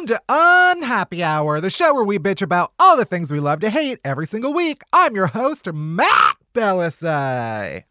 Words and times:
Welcome 0.00 0.16
to 0.16 0.22
Unhappy 0.30 1.22
Hour, 1.22 1.60
the 1.60 1.68
show 1.68 1.92
where 1.92 2.04
we 2.04 2.18
bitch 2.18 2.40
about 2.40 2.72
all 2.78 2.96
the 2.96 3.04
things 3.04 3.30
we 3.30 3.38
love 3.38 3.60
to 3.60 3.68
hate 3.68 3.98
every 4.02 4.26
single 4.26 4.54
week. 4.54 4.80
I'm 4.94 5.14
your 5.14 5.26
host, 5.26 5.70
Matt 5.70 6.36
Bellassai. 6.54 7.84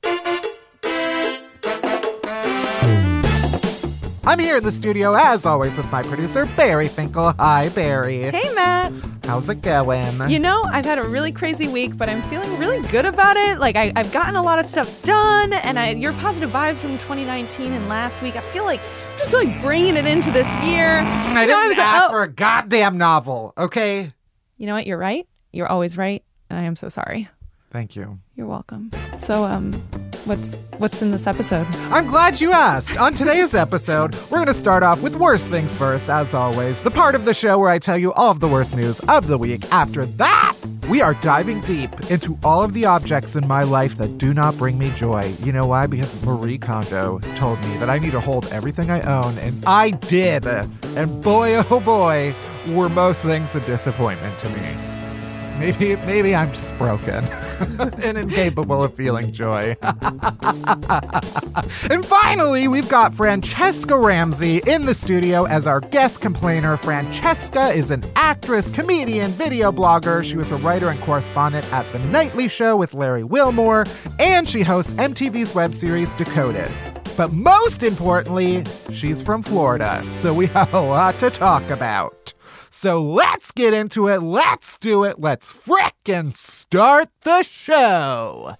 I'm 4.29 4.38
here 4.38 4.57
in 4.57 4.63
the 4.63 4.71
studio, 4.71 5.15
as 5.15 5.43
always, 5.43 5.75
with 5.75 5.91
my 5.91 6.03
producer, 6.03 6.45
Barry 6.55 6.88
Finkel. 6.88 7.33
Hi, 7.39 7.69
Barry. 7.69 8.29
Hey, 8.29 8.53
Matt. 8.53 8.93
How's 9.23 9.49
it 9.49 9.63
going? 9.63 10.29
You 10.29 10.38
know, 10.38 10.65
I've 10.65 10.85
had 10.85 10.99
a 10.99 11.03
really 11.03 11.31
crazy 11.31 11.67
week, 11.67 11.97
but 11.97 12.09
I'm 12.09 12.21
feeling 12.29 12.55
really 12.59 12.88
good 12.89 13.07
about 13.07 13.38
it. 13.38 13.57
Like, 13.57 13.75
I, 13.75 13.91
have 13.95 14.11
gotten 14.11 14.35
a 14.35 14.43
lot 14.43 14.59
of 14.59 14.67
stuff 14.67 15.02
done, 15.02 15.53
and 15.53 15.79
I, 15.79 15.93
your 15.93 16.13
positive 16.13 16.52
vibes 16.52 16.77
from 16.77 16.91
2019 16.99 17.73
and 17.73 17.89
last 17.89 18.21
week, 18.21 18.35
I 18.35 18.41
feel 18.41 18.65
like 18.65 18.79
I'm 18.81 19.17
just 19.17 19.33
like 19.33 19.61
bringing 19.63 19.97
it 19.97 20.05
into 20.05 20.30
this 20.30 20.47
year. 20.57 20.99
I 20.99 21.47
didn't 21.47 21.63
I 21.63 21.67
was, 21.67 21.77
ask 21.80 22.09
oh, 22.09 22.11
for 22.11 22.21
a 22.21 22.27
goddamn 22.27 22.99
novel, 22.99 23.53
okay? 23.57 24.13
You 24.57 24.67
know 24.67 24.75
what? 24.75 24.85
You're 24.85 25.00
right. 25.00 25.27
You're 25.52 25.72
always 25.72 25.97
right, 25.97 26.23
and 26.52 26.59
I 26.59 26.66
am 26.66 26.75
so 26.75 26.88
sorry. 26.89 27.27
Thank 27.72 27.95
you. 27.95 28.19
You're 28.35 28.45
welcome. 28.45 28.91
So, 29.17 29.44
um, 29.44 29.72
what's 30.30 30.55
what's 30.77 31.02
in 31.02 31.09
this 31.11 31.25
episode? 31.25 31.67
I'm 31.91 32.08
glad 32.08 32.39
you 32.39 32.52
asked. 32.52 32.97
On 32.99 33.13
today's 33.13 33.55
episode, 33.55 34.16
we're 34.30 34.38
going 34.38 34.45
to 34.45 34.53
start 34.53 34.83
off 34.83 35.02
with 35.02 35.16
worst 35.16 35.47
things 35.47 35.73
first, 35.73 36.08
as 36.08 36.33
always, 36.35 36.80
the 36.83 36.91
part 36.91 37.16
of 37.16 37.25
the 37.25 37.33
show 37.33 37.58
where 37.58 37.69
I 37.69 37.80
tell 37.80 37.97
you 37.97 38.13
all 38.13 38.30
of 38.30 38.39
the 38.39 38.47
worst 38.47 38.75
news 38.75 39.00
of 39.02 39.27
the 39.27 39.38
week. 39.38 39.66
After 39.72 40.05
that, 40.05 40.55
we 40.88 41.02
are 41.02 41.16
diving 41.16 41.61
deep 41.61 42.11
into 42.11 42.38
all 42.44 42.63
of 42.63 42.73
the 42.73 42.85
objects 42.85 43.35
in 43.35 43.47
my 43.47 43.63
life 43.63 43.95
that 43.95 44.19
do 44.19 44.33
not 44.33 44.55
bring 44.57 44.77
me 44.77 44.91
joy. 44.91 45.33
You 45.44 45.52
know 45.52 45.66
why? 45.66 45.88
Because 45.88 46.23
Marie 46.23 46.59
Kondo 46.59 47.19
told 47.35 47.59
me 47.61 47.77
that 47.77 47.89
I 47.89 47.97
need 47.97 48.11
to 48.11 48.22
hold 48.22 48.45
everything 48.47 48.91
I 48.91 49.02
own, 49.02 49.38
and 49.39 49.66
I 49.66 49.89
did. 49.89 50.45
And 50.45 51.23
boy, 51.23 51.63
oh 51.72 51.80
boy, 51.80 52.35
were 52.67 52.89
most 52.89 53.23
things 53.23 53.55
a 53.55 53.59
disappointment 53.61 54.38
to 54.39 54.50
me. 54.50 54.88
Maybe 55.59 55.97
maybe 55.97 56.33
I'm 56.33 56.53
just 56.53 56.75
broken 56.77 57.25
and 58.02 58.17
incapable 58.17 58.81
of 58.81 58.93
feeling 58.93 59.33
joy. 59.33 59.75
and 59.81 60.16
finally, 62.05 62.69
we've 62.69 62.88
got 62.88 63.11
Franchesca 63.11 64.01
Ramsey 64.01 64.61
in 64.66 64.85
the 64.85 64.93
studio 64.93 65.43
as 65.45 65.67
our 65.67 65.81
guest 65.81 66.21
complainer. 66.21 66.77
Franchesca 66.77 67.75
is 67.75 67.91
an 67.91 68.05
actress, 68.16 68.69
comedian, 68.69 69.31
video 69.31 69.69
blogger. 69.71 70.23
She 70.23 70.38
was 70.38 70.49
a 70.53 70.57
writer 70.57 70.88
and 70.88 70.99
correspondent 71.01 71.66
at 71.73 71.85
The 71.91 71.99
Nightly 71.99 72.47
Show 72.47 72.77
with 72.77 72.94
Larry 72.94 73.25
Wilmore, 73.25 73.85
and 74.17 74.47
she 74.47 74.61
hosts 74.61 74.94
MTV's 74.94 75.53
web 75.53 75.75
series 75.75 76.13
Decoded. 76.13 76.71
But 77.17 77.33
most 77.33 77.83
importantly, 77.83 78.63
she's 78.94 79.21
from 79.21 79.44
Florida, 79.44 80.01
so 80.19 80.33
we 80.33 80.45
have 80.47 80.73
a 80.73 80.79
lot 80.79 81.16
to 81.16 81.29
talk 81.29 81.69
about. 81.69 82.28
So 82.81 83.03
let's 83.03 83.52
get 83.52 83.73
into 83.73 84.08
it. 84.08 84.22
Let's 84.22 84.77
do 84.77 85.03
it. 85.03 85.19
Let's 85.19 85.52
frickin' 85.52 86.33
start 86.33 87.09
the 87.23 87.44
show. 87.44 88.56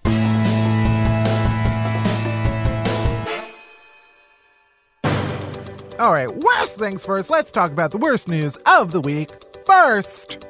All 5.98 6.12
right, 6.12 6.28
worst 6.36 6.78
things 6.78 7.02
first. 7.02 7.30
Let's 7.30 7.50
talk 7.50 7.70
about 7.70 7.92
the 7.92 7.96
worst 7.96 8.28
news 8.28 8.58
of 8.66 8.92
the 8.92 9.00
week. 9.00 9.30
First, 9.64 10.44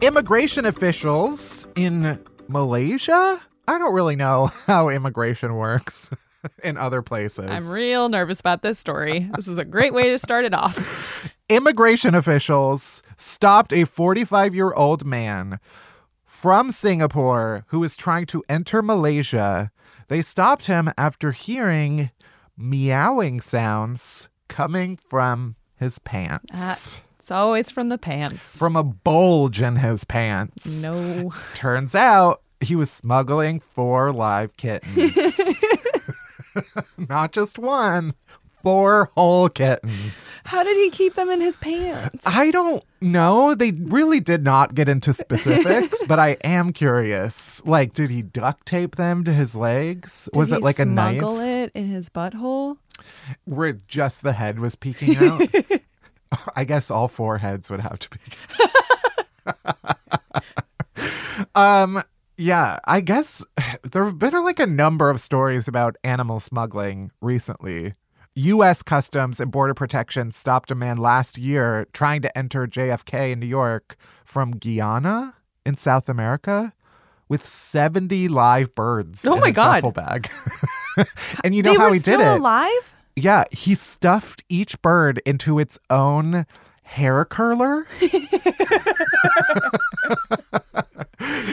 immigration 0.00 0.66
officials 0.66 1.66
in 1.74 2.16
Malaysia. 2.46 3.40
I 3.66 3.76
don't 3.76 3.92
really 3.92 4.14
know 4.14 4.52
how 4.68 4.88
immigration 4.88 5.56
works. 5.56 6.08
in 6.64 6.76
other 6.76 7.02
places. 7.02 7.46
I'm 7.48 7.68
real 7.68 8.08
nervous 8.08 8.40
about 8.40 8.62
this 8.62 8.78
story. 8.78 9.28
This 9.34 9.48
is 9.48 9.58
a 9.58 9.64
great 9.64 9.92
way 9.92 10.10
to 10.10 10.18
start 10.18 10.44
it 10.44 10.54
off. 10.54 10.78
Immigration 11.50 12.14
officials 12.14 13.02
stopped 13.16 13.72
a 13.72 13.84
45 13.84 14.54
year 14.54 14.72
old 14.72 15.04
man 15.04 15.58
from 16.24 16.70
Singapore 16.70 17.64
who 17.70 17.80
was 17.80 17.96
trying 17.96 18.26
to 18.26 18.44
enter 18.48 18.82
Malaysia. 18.82 19.72
They 20.06 20.22
stopped 20.22 20.66
him 20.66 20.92
after 20.96 21.32
hearing 21.32 22.12
meowing 22.56 23.40
sounds 23.40 24.28
coming 24.46 24.96
from 24.96 25.56
his 25.74 25.98
pants. 25.98 26.54
Uh, 26.54 27.00
it's 27.18 27.32
always 27.32 27.68
from 27.68 27.88
the 27.88 27.98
pants. 27.98 28.56
From 28.56 28.76
a 28.76 28.84
bulge 28.84 29.60
in 29.60 29.74
his 29.74 30.04
pants. 30.04 30.84
No. 30.84 31.32
Turns 31.54 31.96
out 31.96 32.42
he 32.60 32.76
was 32.76 32.92
smuggling 32.92 33.58
four 33.58 34.12
live 34.12 34.56
kittens. 34.56 35.16
Not 37.08 37.32
just 37.32 37.58
one, 37.58 38.14
four 38.62 39.10
whole 39.16 39.48
kittens. 39.48 40.40
How 40.44 40.62
did 40.62 40.76
he 40.76 40.90
keep 40.90 41.14
them 41.14 41.30
in 41.30 41.40
his 41.40 41.56
pants? 41.56 42.26
I 42.26 42.50
don't 42.50 42.84
know. 43.00 43.54
They 43.54 43.72
really 43.72 44.20
did 44.20 44.44
not 44.44 44.74
get 44.74 44.88
into 44.88 45.12
specifics, 45.12 46.02
but 46.06 46.18
I 46.18 46.36
am 46.44 46.72
curious. 46.72 47.64
Like, 47.64 47.94
did 47.94 48.10
he 48.10 48.22
duct 48.22 48.66
tape 48.66 48.96
them 48.96 49.24
to 49.24 49.32
his 49.32 49.54
legs? 49.54 50.28
Did 50.32 50.38
was 50.38 50.52
it 50.52 50.62
like 50.62 50.78
a 50.78 50.84
knife? 50.84 51.18
Smuggle 51.18 51.40
it 51.40 51.72
in 51.74 51.88
his 51.88 52.08
butthole, 52.08 52.76
where 53.44 53.74
just 53.88 54.22
the 54.22 54.32
head 54.32 54.60
was 54.60 54.74
peeking 54.74 55.16
out. 55.16 55.42
I 56.56 56.64
guess 56.64 56.90
all 56.90 57.08
four 57.08 57.38
heads 57.38 57.70
would 57.70 57.80
have 57.80 57.98
to 57.98 58.08
be. 58.10 58.18
um, 61.54 62.02
yeah, 62.36 62.78
I 62.84 63.00
guess 63.00 63.44
there 63.92 64.04
have 64.04 64.18
been 64.18 64.32
like 64.44 64.60
a 64.60 64.66
number 64.66 65.10
of 65.10 65.20
stories 65.20 65.68
about 65.68 65.96
animal 66.04 66.40
smuggling 66.40 67.10
recently. 67.20 67.94
U.S. 68.34 68.82
Customs 68.82 69.40
and 69.40 69.50
Border 69.50 69.74
Protection 69.74 70.32
stopped 70.32 70.70
a 70.70 70.74
man 70.74 70.96
last 70.96 71.36
year 71.36 71.86
trying 71.92 72.22
to 72.22 72.38
enter 72.38 72.66
JFK 72.66 73.32
in 73.32 73.40
New 73.40 73.46
York 73.46 73.96
from 74.24 74.52
Guyana 74.52 75.34
in 75.66 75.76
South 75.76 76.08
America 76.08 76.72
with 77.28 77.46
70 77.46 78.28
live 78.28 78.74
birds. 78.74 79.24
Oh 79.26 79.36
my 79.36 79.50
god! 79.50 79.82
Duffel 79.82 79.92
bag. 79.92 80.30
and 81.44 81.54
you 81.54 81.62
know 81.62 81.78
how 81.78 81.92
he 81.92 81.98
did 81.98 82.20
it? 82.20 82.38
Alive? 82.38 82.94
Yeah, 83.16 83.44
he 83.50 83.74
stuffed 83.74 84.44
each 84.48 84.80
bird 84.82 85.20
into 85.26 85.58
its 85.58 85.78
own 85.90 86.46
hair 86.82 87.24
curler. 87.24 87.86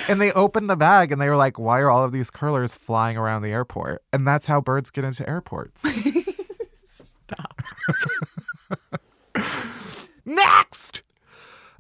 and 0.08 0.20
they 0.22 0.32
opened 0.32 0.70
the 0.70 0.76
bag 0.76 1.12
and 1.12 1.22
they 1.22 1.30
were 1.30 1.36
like, 1.36 1.60
why 1.60 1.80
are 1.80 1.90
all 1.90 2.04
of 2.04 2.12
these 2.12 2.30
curlers 2.32 2.74
flying 2.74 3.18
around 3.18 3.42
the 3.44 3.50
airport? 3.50 4.04
And 4.12 4.28
that's 4.28 4.48
how 4.48 4.62
birds 4.62 4.90
get 4.90 5.04
into 5.04 5.28
airports. 5.30 5.84
Stop. 7.28 7.62
Next! 10.38 11.02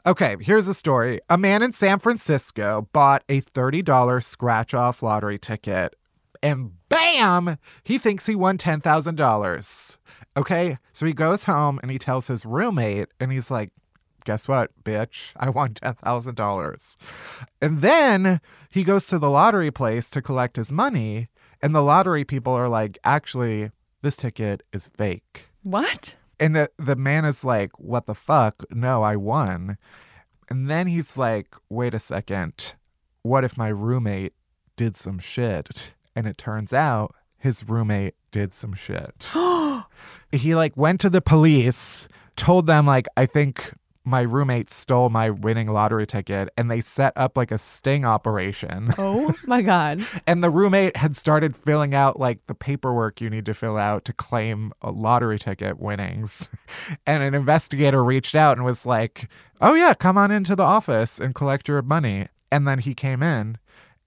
Okay, 0.06 0.36
here's 0.40 0.68
a 0.68 0.74
story. 0.74 1.20
A 1.30 1.38
man 1.38 1.62
in 1.62 1.74
San 1.74 2.00
Francisco 2.00 2.88
bought 2.94 3.24
a 3.30 3.42
$30 3.42 4.24
scratch 4.24 4.74
off 4.74 5.04
lottery 5.04 5.38
ticket, 5.38 5.96
and 6.42 6.72
bam! 6.90 7.58
He 7.84 7.98
thinks 7.98 8.26
he 8.26 8.36
won 8.36 8.58
$10,000. 8.58 9.98
Okay, 10.36 10.78
so 10.94 11.06
he 11.06 11.14
goes 11.14 11.44
home 11.44 11.80
and 11.82 11.92
he 11.92 12.00
tells 12.00 12.28
his 12.28 12.46
roommate, 12.46 13.10
and 13.20 13.32
he's 13.32 13.52
like, 13.52 13.72
guess 14.28 14.48
what, 14.48 14.72
bitch? 14.84 15.32
I 15.38 15.50
won 15.50 15.74
$10,000. 15.74 16.98
And 17.62 17.80
then 17.80 18.42
he 18.70 18.84
goes 18.84 19.08
to 19.08 19.18
the 19.18 19.30
lottery 19.30 19.72
place 19.72 20.10
to 20.10 20.22
collect 20.22 20.58
his 20.58 20.72
money. 20.72 21.30
And 21.62 21.74
the 21.74 21.82
lottery 21.82 22.26
people 22.26 22.54
are 22.54 22.68
like, 22.68 22.98
actually, 23.04 23.72
this 24.02 24.18
ticket 24.18 24.64
is 24.74 24.90
fake. 24.98 25.46
What? 25.64 26.18
And 26.40 26.56
the, 26.56 26.72
the 26.78 26.96
man 26.96 27.26
is 27.26 27.44
like, 27.44 27.72
what 27.80 28.06
the 28.06 28.16
fuck? 28.16 28.64
No, 28.72 29.04
I 29.04 29.16
won. 29.16 29.78
And 30.50 30.70
then 30.70 30.88
he's 30.88 31.18
like, 31.18 31.56
wait 31.70 31.94
a 31.94 32.00
second. 32.00 32.74
What 33.24 33.44
if 33.44 33.58
my 33.58 33.70
roommate 33.70 34.34
did 34.76 34.96
some 34.96 35.20
shit? 35.20 35.92
And 36.16 36.28
it 36.28 36.38
turns 36.38 36.74
out 36.74 37.16
his 37.38 37.68
roommate 37.68 38.16
did 38.32 38.54
some 38.54 38.74
shit. 38.74 39.30
he 40.32 40.56
like 40.56 40.78
went 40.78 41.02
to 41.02 41.10
the 41.10 41.22
police, 41.22 42.08
told 42.36 42.68
them 42.68 42.86
like 42.86 43.08
I 43.18 43.26
think 43.26 43.74
my 44.08 44.22
roommate 44.22 44.72
stole 44.72 45.10
my 45.10 45.30
winning 45.30 45.68
lottery 45.68 46.08
ticket 46.08 46.48
and 46.56 46.72
they 46.72 46.80
set 46.80 47.12
up 47.18 47.36
like 47.36 47.52
a 47.52 47.58
sting 47.58 48.06
operation. 48.06 48.94
Oh 48.98 49.36
my 49.46 49.62
god. 49.62 50.02
And 50.26 50.42
the 50.42 50.50
roommate 50.50 50.96
had 50.96 51.18
started 51.18 51.58
filling 51.58 51.94
out 51.94 52.18
like 52.18 52.40
the 52.48 52.56
paperwork 52.56 53.20
you 53.20 53.30
need 53.30 53.46
to 53.48 53.54
fill 53.54 53.78
out 53.78 54.06
to 54.06 54.14
claim 54.14 54.72
a 54.82 54.92
lottery 54.92 55.38
ticket 55.38 55.80
winnings. 55.80 56.50
And 57.06 57.24
an 57.24 57.34
investigator 57.34 58.04
reached 58.04 58.36
out 58.36 58.58
and 58.58 58.66
was 58.66 58.86
like, 58.86 59.30
Oh, 59.62 59.74
yeah, 59.74 59.94
come 59.94 60.18
on 60.18 60.32
into 60.32 60.56
the 60.56 60.64
office 60.64 61.20
and 61.20 61.36
collect 61.36 61.68
your 61.68 61.82
money. 61.82 62.28
And 62.52 62.68
then 62.68 62.80
he 62.80 62.94
came 62.94 63.24
in 63.24 63.58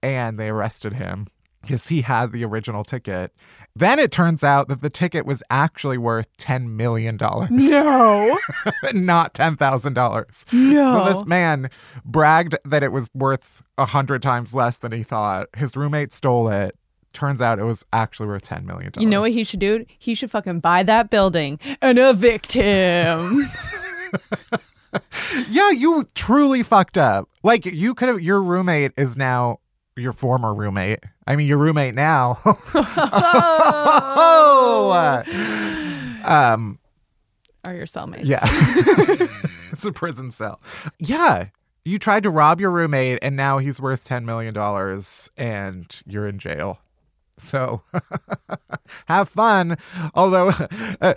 and 0.01 0.39
they 0.39 0.49
arrested 0.49 0.93
him 0.93 1.27
because 1.61 1.87
he 1.87 2.01
had 2.01 2.31
the 2.31 2.43
original 2.43 2.83
ticket. 2.83 3.33
Then 3.75 3.99
it 3.99 4.11
turns 4.11 4.43
out 4.43 4.67
that 4.67 4.81
the 4.81 4.89
ticket 4.89 5.25
was 5.25 5.41
actually 5.49 5.97
worth 5.97 6.27
$10 6.37 6.67
million, 6.71 7.17
No. 7.17 8.37
not 8.93 9.33
$10,000. 9.33 10.53
No. 10.53 10.93
So 10.93 11.13
this 11.13 11.25
man 11.25 11.69
bragged 12.03 12.55
that 12.65 12.83
it 12.83 12.91
was 12.91 13.09
worth 13.13 13.63
a 13.77 13.85
hundred 13.85 14.21
times 14.21 14.53
less 14.53 14.77
than 14.77 14.91
he 14.91 15.03
thought. 15.03 15.47
His 15.55 15.75
roommate 15.77 16.11
stole 16.11 16.49
it. 16.49 16.75
Turns 17.13 17.41
out 17.41 17.59
it 17.59 17.63
was 17.63 17.85
actually 17.91 18.27
worth 18.27 18.43
ten 18.43 18.65
million 18.65 18.89
dollars. 18.91 19.03
You 19.03 19.09
know 19.09 19.19
what 19.19 19.31
he 19.31 19.43
should 19.43 19.59
do? 19.59 19.85
He 19.99 20.15
should 20.15 20.31
fucking 20.31 20.61
buy 20.61 20.83
that 20.83 21.09
building 21.09 21.59
and 21.81 21.99
evict 21.99 22.53
him. 22.53 23.49
Yeah, 25.49 25.71
you 25.71 26.07
truly 26.15 26.63
fucked 26.63 26.97
up. 26.97 27.29
Like 27.43 27.65
you 27.65 27.93
could 27.95 28.09
have. 28.09 28.21
Your 28.21 28.41
roommate 28.41 28.91
is 28.97 29.15
now 29.15 29.59
your 29.95 30.11
former 30.11 30.53
roommate. 30.53 30.99
I 31.31 31.37
mean, 31.37 31.47
your 31.47 31.59
roommate 31.59 31.95
now. 31.95 32.39
oh. 32.43 32.53
Um. 36.23 36.77
Are 37.63 37.73
your 37.73 37.87
cellmates. 37.87 38.25
Yeah. 38.25 38.41
it's 39.71 39.83
a 39.85 39.91
prison 39.91 40.29
cell. 40.29 40.61
Yeah. 40.99 41.45
You 41.83 41.97
tried 41.97 42.21
to 42.23 42.29
rob 42.29 42.61
your 42.61 42.69
roommate 42.69 43.17
and 43.23 43.35
now 43.35 43.57
he's 43.57 43.81
worth 43.81 44.07
$10 44.07 44.23
million 44.23 44.55
and 45.35 46.01
you're 46.05 46.27
in 46.27 46.37
jail. 46.37 46.77
So 47.39 47.81
have 49.05 49.29
fun. 49.29 49.77
Although 50.13 50.49
uh, 50.49 50.67
uh, 51.01 51.13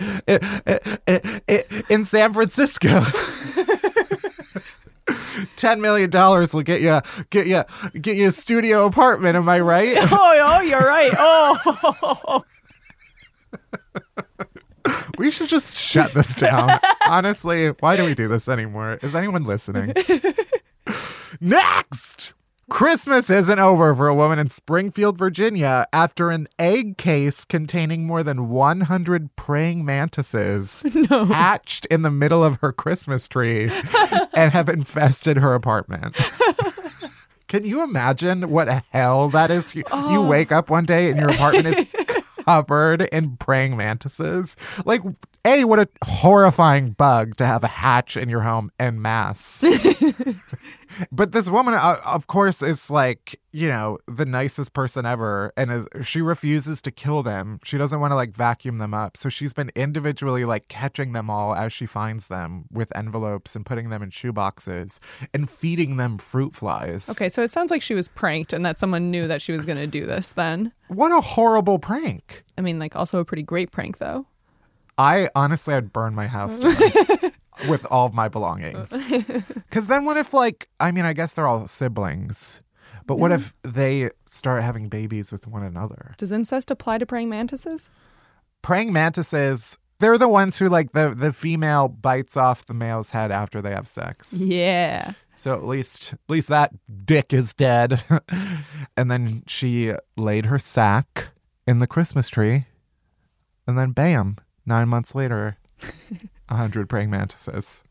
uh, 0.66 0.78
uh, 1.06 1.18
uh, 1.48 1.58
in 1.90 2.06
San 2.06 2.32
Francisco, 2.32 3.04
$10 5.64 5.80
million 5.80 6.10
will 6.10 6.62
get 6.62 6.82
you 6.82 7.00
get 7.30 7.46
you 7.46 7.64
get 7.98 8.16
you 8.16 8.28
a 8.28 8.32
studio 8.32 8.84
apartment, 8.84 9.36
am 9.36 9.48
I 9.48 9.60
right? 9.60 9.96
Oh, 10.16 10.38
oh, 10.42 10.60
you're 10.60 10.80
right. 10.80 11.12
Oh. 11.16 12.44
We 15.16 15.30
should 15.30 15.48
just 15.48 15.78
shut 15.78 16.12
this 16.12 16.34
down. 16.34 16.78
Honestly, 17.08 17.68
why 17.80 17.96
do 17.96 18.04
we 18.04 18.14
do 18.14 18.28
this 18.28 18.48
anymore? 18.48 18.98
Is 19.00 19.14
anyone 19.14 19.44
listening? 19.44 19.94
Next! 21.40 22.34
Christmas 22.70 23.28
isn't 23.28 23.58
over 23.58 23.94
for 23.94 24.08
a 24.08 24.14
woman 24.14 24.38
in 24.38 24.48
Springfield, 24.48 25.18
Virginia, 25.18 25.86
after 25.92 26.30
an 26.30 26.48
egg 26.58 26.96
case 26.96 27.44
containing 27.44 28.06
more 28.06 28.22
than 28.22 28.48
100 28.48 29.36
praying 29.36 29.84
mantises 29.84 30.82
hatched 31.08 31.86
in 31.86 32.02
the 32.02 32.10
middle 32.10 32.42
of 32.42 32.56
her 32.60 32.72
Christmas 32.72 33.28
tree 33.28 33.70
and 34.34 34.52
have 34.52 34.68
infested 34.68 35.36
her 35.36 35.54
apartment. 35.54 36.16
Can 37.48 37.64
you 37.64 37.82
imagine 37.82 38.50
what 38.50 38.84
hell 38.90 39.28
that 39.28 39.50
is? 39.50 39.74
You, 39.74 39.84
you 39.92 40.16
oh. 40.18 40.26
wake 40.26 40.50
up 40.50 40.70
one 40.70 40.86
day 40.86 41.10
and 41.10 41.20
your 41.20 41.30
apartment 41.30 41.78
is 41.78 41.86
covered 42.44 43.02
in 43.02 43.36
praying 43.36 43.76
mantises. 43.76 44.56
Like, 44.84 45.02
A, 45.44 45.64
what 45.64 45.78
a 45.78 45.88
horrifying 46.04 46.90
bug 46.90 47.36
to 47.36 47.46
have 47.46 47.62
a 47.62 47.68
hatch 47.68 48.16
in 48.16 48.28
your 48.28 48.40
home 48.40 48.72
en 48.80 49.00
masse. 49.00 49.62
But 51.12 51.32
this 51.32 51.48
woman, 51.48 51.74
uh, 51.74 52.00
of 52.04 52.26
course, 52.26 52.62
is 52.62 52.90
like, 52.90 53.40
you 53.52 53.68
know, 53.68 53.98
the 54.06 54.26
nicest 54.26 54.72
person 54.72 55.06
ever. 55.06 55.52
And 55.56 55.70
is, 55.70 55.86
she 56.02 56.20
refuses 56.20 56.82
to 56.82 56.90
kill 56.90 57.22
them. 57.22 57.60
She 57.64 57.78
doesn't 57.78 58.00
want 58.00 58.12
to 58.12 58.16
like 58.16 58.34
vacuum 58.34 58.76
them 58.76 58.94
up. 58.94 59.16
So 59.16 59.28
she's 59.28 59.52
been 59.52 59.70
individually 59.74 60.44
like 60.44 60.68
catching 60.68 61.12
them 61.12 61.30
all 61.30 61.54
as 61.54 61.72
she 61.72 61.86
finds 61.86 62.26
them 62.28 62.64
with 62.70 62.94
envelopes 62.96 63.54
and 63.56 63.64
putting 63.64 63.90
them 63.90 64.02
in 64.02 64.10
shoe 64.10 64.32
boxes 64.32 65.00
and 65.32 65.48
feeding 65.48 65.96
them 65.96 66.18
fruit 66.18 66.54
flies. 66.54 67.08
Okay, 67.08 67.28
so 67.28 67.42
it 67.42 67.50
sounds 67.50 67.70
like 67.70 67.82
she 67.82 67.94
was 67.94 68.08
pranked 68.08 68.52
and 68.52 68.64
that 68.64 68.78
someone 68.78 69.10
knew 69.10 69.28
that 69.28 69.42
she 69.42 69.52
was 69.52 69.64
going 69.64 69.78
to 69.78 69.86
do 69.86 70.06
this 70.06 70.32
then. 70.32 70.72
What 70.88 71.12
a 71.12 71.20
horrible 71.20 71.78
prank. 71.78 72.44
I 72.56 72.60
mean, 72.60 72.78
like, 72.78 72.96
also 72.96 73.18
a 73.18 73.24
pretty 73.24 73.42
great 73.42 73.70
prank, 73.70 73.98
though. 73.98 74.26
I 74.96 75.28
honestly, 75.34 75.74
I'd 75.74 75.92
burn 75.92 76.14
my 76.14 76.28
house 76.28 76.60
down 76.60 77.32
with 77.68 77.84
all 77.86 78.06
of 78.06 78.14
my 78.14 78.28
belongings. 78.28 78.92
Because 79.68 79.88
then, 79.88 80.04
what 80.04 80.16
if, 80.16 80.32
like, 80.32 80.68
I 80.78 80.92
mean, 80.92 81.04
I 81.04 81.12
guess 81.12 81.32
they're 81.32 81.48
all 81.48 81.66
siblings, 81.66 82.60
but 83.06 83.18
what 83.18 83.32
if 83.32 83.52
they 83.62 84.10
start 84.30 84.62
having 84.62 84.88
babies 84.88 85.32
with 85.32 85.48
one 85.48 85.64
another? 85.64 86.14
Does 86.16 86.30
incest 86.30 86.70
apply 86.70 86.98
to 86.98 87.06
praying 87.06 87.28
mantises? 87.28 87.90
Praying 88.62 88.92
mantises, 88.92 89.76
they're 89.98 90.16
the 90.16 90.28
ones 90.28 90.58
who, 90.58 90.68
like, 90.68 90.92
the, 90.92 91.12
the 91.12 91.32
female 91.32 91.88
bites 91.88 92.36
off 92.36 92.66
the 92.66 92.74
male's 92.74 93.10
head 93.10 93.32
after 93.32 93.60
they 93.60 93.72
have 93.72 93.88
sex. 93.88 94.32
Yeah. 94.32 95.14
So 95.34 95.54
at 95.54 95.66
least, 95.66 96.12
at 96.12 96.20
least 96.28 96.48
that 96.48 96.72
dick 97.04 97.32
is 97.32 97.52
dead. 97.52 98.02
and 98.96 99.10
then 99.10 99.42
she 99.48 99.92
laid 100.16 100.46
her 100.46 100.58
sack 100.60 101.28
in 101.66 101.80
the 101.80 101.86
Christmas 101.86 102.28
tree, 102.28 102.66
and 103.66 103.76
then 103.78 103.90
bam, 103.92 104.36
nine 104.66 104.88
months 104.88 105.14
later, 105.14 105.56
a 106.48 106.56
hundred 106.56 106.88
praying 106.88 107.10
mantises. 107.10 107.82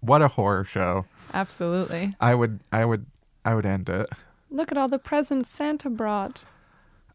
What 0.00 0.22
a 0.22 0.28
horror 0.28 0.64
show! 0.64 1.06
Absolutely. 1.32 2.14
I 2.20 2.34
would, 2.34 2.60
I 2.72 2.84
would, 2.84 3.06
I 3.44 3.54
would 3.54 3.66
end 3.66 3.88
it. 3.88 4.08
Look 4.50 4.70
at 4.70 4.78
all 4.78 4.88
the 4.88 4.98
presents 4.98 5.48
Santa 5.48 5.90
brought. 5.90 6.44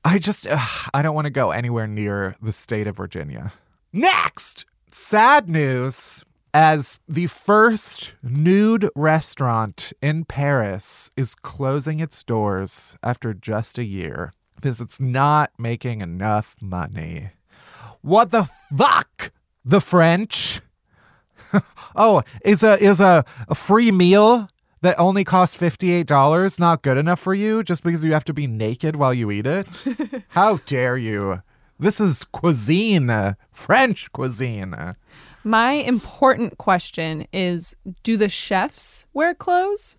I 0.04 0.18
just, 0.18 0.48
I 0.94 1.01
don't 1.01 1.16
want 1.16 1.25
to 1.25 1.31
go 1.31 1.51
anywhere 1.51 1.88
near 1.88 2.36
the 2.42 2.51
state 2.51 2.88
of 2.88 2.98
Virginia. 2.98 3.54
Next, 3.94 4.66
sad 4.92 5.50
news. 5.50 6.24
As 6.52 6.98
the 7.07 7.28
first 7.28 8.13
nude 8.24 8.90
restaurant 8.95 9.94
in 10.02 10.25
Paris 10.25 11.12
is 11.16 11.36
closing 11.36 12.00
its 12.00 12.24
doors 12.24 12.98
after 13.04 13.36
just 13.36 13.78
a 13.78 13.84
year 13.84 14.34
because 14.56 14.81
it's 14.81 15.00
not 15.00 15.52
making 15.60 16.02
enough 16.02 16.56
money. 16.60 17.30
What 18.02 18.31
the 18.31 18.50
fuck? 18.75 19.31
The 19.69 19.80
French? 19.80 20.62
oh, 21.95 22.24
is 22.44 22.63
a 22.63 22.81
is 22.83 23.00
a, 23.00 23.24
a 23.48 23.54
free 23.54 23.92
meal 23.92 24.50
that 24.81 24.98
only 25.00 25.24
costs 25.24 25.56
$58 25.56 26.57
not 26.57 26.81
good 26.81 26.98
enough 26.98 27.19
for 27.19 27.36
you 27.36 27.63
just 27.63 27.83
because 27.83 28.04
you 28.04 28.13
have 28.13 28.24
to 28.25 28.33
be 28.33 28.48
naked 28.48 28.95
while 28.95 29.13
you 29.13 29.30
eat 29.30 29.45
it? 29.45 29.86
How 30.30 30.57
dare 30.66 30.98
you? 30.98 31.44
This 31.77 32.00
is 32.01 32.24
cuisine, 32.24 33.36
French 33.51 34.12
cuisine. 34.12 34.95
My 35.44 35.71
important 35.74 36.57
question 36.57 37.28
is 37.31 37.76
Do 38.02 38.18
the 38.18 38.28
chefs 38.30 39.06
wear 39.14 39.35
clothes? 39.35 39.97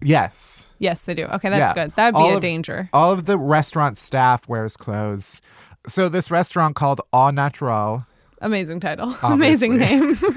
Yes. 0.00 0.70
Yes, 0.78 1.04
they 1.04 1.12
do. 1.12 1.24
Okay, 1.26 1.50
that's 1.50 1.76
Yeah. 1.76 1.84
good. 1.84 1.94
That'd 1.94 2.14
be 2.14 2.20
All 2.22 2.32
a 2.32 2.36
of- 2.36 2.40
danger. 2.40 2.88
All 2.94 3.12
of 3.12 3.26
the 3.26 3.36
restaurant 3.36 3.98
staff 3.98 4.48
wears 4.48 4.78
clothes. 4.78 5.42
So 5.88 6.08
this 6.08 6.30
restaurant 6.30 6.74
called 6.74 7.02
Au 7.12 7.28
Natural. 7.30 8.06
Amazing 8.40 8.80
title. 8.80 9.16
Amazing 9.22 9.76
name. 9.76 10.18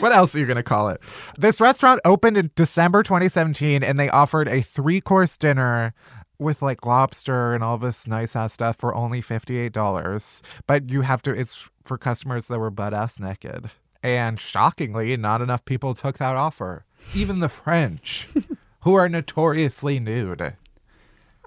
What 0.00 0.10
else 0.10 0.34
are 0.34 0.40
you 0.40 0.46
going 0.46 0.56
to 0.56 0.62
call 0.64 0.88
it? 0.88 1.00
This 1.38 1.60
restaurant 1.60 2.00
opened 2.04 2.36
in 2.36 2.50
December 2.56 3.04
2017 3.04 3.84
and 3.84 3.96
they 3.98 4.08
offered 4.08 4.48
a 4.48 4.60
three-course 4.60 5.36
dinner 5.36 5.94
with 6.38 6.62
like 6.62 6.86
lobster 6.86 7.54
and 7.54 7.62
all 7.62 7.78
this 7.78 8.06
nice 8.06 8.34
ass 8.34 8.52
stuff 8.54 8.76
for 8.76 8.94
only 8.94 9.22
$58. 9.22 10.42
But 10.66 10.90
you 10.90 11.02
have 11.02 11.22
to 11.22 11.30
it's 11.30 11.68
for 11.84 11.98
customers 11.98 12.46
that 12.46 12.58
were 12.58 12.70
butt 12.70 12.94
ass 12.94 13.18
naked. 13.18 13.70
And 14.02 14.40
shockingly, 14.40 15.16
not 15.16 15.42
enough 15.42 15.64
people 15.64 15.94
took 15.94 16.18
that 16.18 16.36
offer. 16.36 16.84
Even 17.14 17.40
the 17.40 17.48
French, 17.48 18.28
who 18.80 18.94
are 18.94 19.08
notoriously 19.08 19.98
nude. 19.98 20.54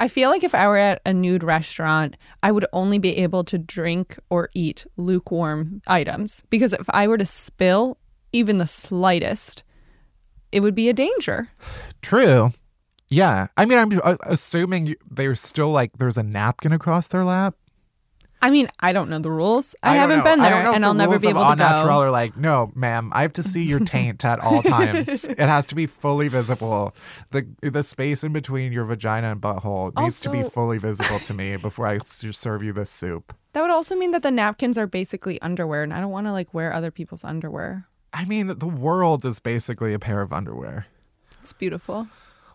I 0.01 0.07
feel 0.07 0.31
like 0.31 0.43
if 0.43 0.55
I 0.55 0.65
were 0.65 0.79
at 0.79 0.99
a 1.05 1.13
nude 1.13 1.43
restaurant, 1.43 2.17
I 2.41 2.51
would 2.51 2.65
only 2.73 2.97
be 2.97 3.17
able 3.17 3.43
to 3.43 3.59
drink 3.59 4.17
or 4.31 4.49
eat 4.55 4.87
lukewarm 4.97 5.83
items 5.85 6.43
because 6.49 6.73
if 6.73 6.89
I 6.89 7.07
were 7.07 7.19
to 7.19 7.25
spill 7.25 7.99
even 8.33 8.57
the 8.57 8.65
slightest, 8.65 9.63
it 10.51 10.61
would 10.61 10.73
be 10.73 10.89
a 10.89 10.93
danger. 10.93 11.49
True. 12.01 12.49
Yeah. 13.09 13.49
I 13.57 13.65
mean, 13.65 13.77
I'm 13.77 13.99
uh, 14.03 14.17
assuming 14.23 14.95
they're 15.07 15.35
still 15.35 15.69
like 15.69 15.91
there's 15.99 16.17
a 16.17 16.23
napkin 16.23 16.71
across 16.71 17.07
their 17.07 17.23
lap. 17.23 17.53
I 18.43 18.49
mean, 18.49 18.67
I 18.79 18.91
don't 18.91 19.09
know 19.09 19.19
the 19.19 19.31
rules. 19.31 19.75
I, 19.83 19.93
don't 19.93 20.09
haven't 20.09 20.23
been 20.23 20.39
there, 20.39 20.49
don't 20.49 20.63
know 20.63 20.69
if 20.71 20.75
and 20.75 20.83
the 20.83 20.87
I'll 20.87 20.93
never 20.95 21.19
be 21.19 21.27
able 21.27 21.43
to 21.43 21.55
go. 21.55 21.63
Natural 21.63 22.01
are 22.01 22.09
like, 22.09 22.35
no, 22.35 22.71
ma'am, 22.73 23.11
I 23.13 23.21
have 23.21 23.33
to 23.33 23.43
see 23.43 23.63
your 23.63 23.79
taint 23.79 24.25
at 24.25 24.39
all 24.39 24.63
times. 24.63 25.25
it 25.25 25.37
has 25.37 25.67
to 25.67 25.75
be 25.75 25.85
fully 25.85 26.27
visible. 26.27 26.95
The 27.29 27.45
the 27.61 27.83
space 27.83 28.23
in 28.23 28.33
between 28.33 28.71
your 28.71 28.85
vagina 28.85 29.31
and 29.31 29.41
butthole 29.41 29.95
needs 30.01 30.19
to 30.21 30.29
be 30.29 30.43
fully 30.43 30.79
visible 30.79 31.19
to 31.19 31.33
me 31.33 31.57
before 31.57 31.87
I 31.87 31.99
serve 31.99 32.63
you 32.63 32.73
this 32.73 32.89
soup. 32.89 33.35
That 33.53 33.61
would 33.61 33.71
also 33.71 33.95
mean 33.95 34.11
that 34.11 34.23
the 34.23 34.31
napkins 34.31 34.77
are 34.77 34.87
basically 34.87 35.39
underwear, 35.41 35.83
and 35.83 35.93
I 35.93 35.99
don't 35.99 36.11
want 36.11 36.25
to 36.27 36.31
like 36.31 36.53
wear 36.53 36.73
other 36.73 36.89
people's 36.89 37.23
underwear. 37.23 37.87
I 38.13 38.25
mean, 38.25 38.47
the 38.47 38.67
world 38.67 39.23
is 39.23 39.39
basically 39.39 39.93
a 39.93 39.99
pair 39.99 40.21
of 40.21 40.33
underwear. 40.33 40.87
It's 41.41 41.53
beautiful. 41.53 42.07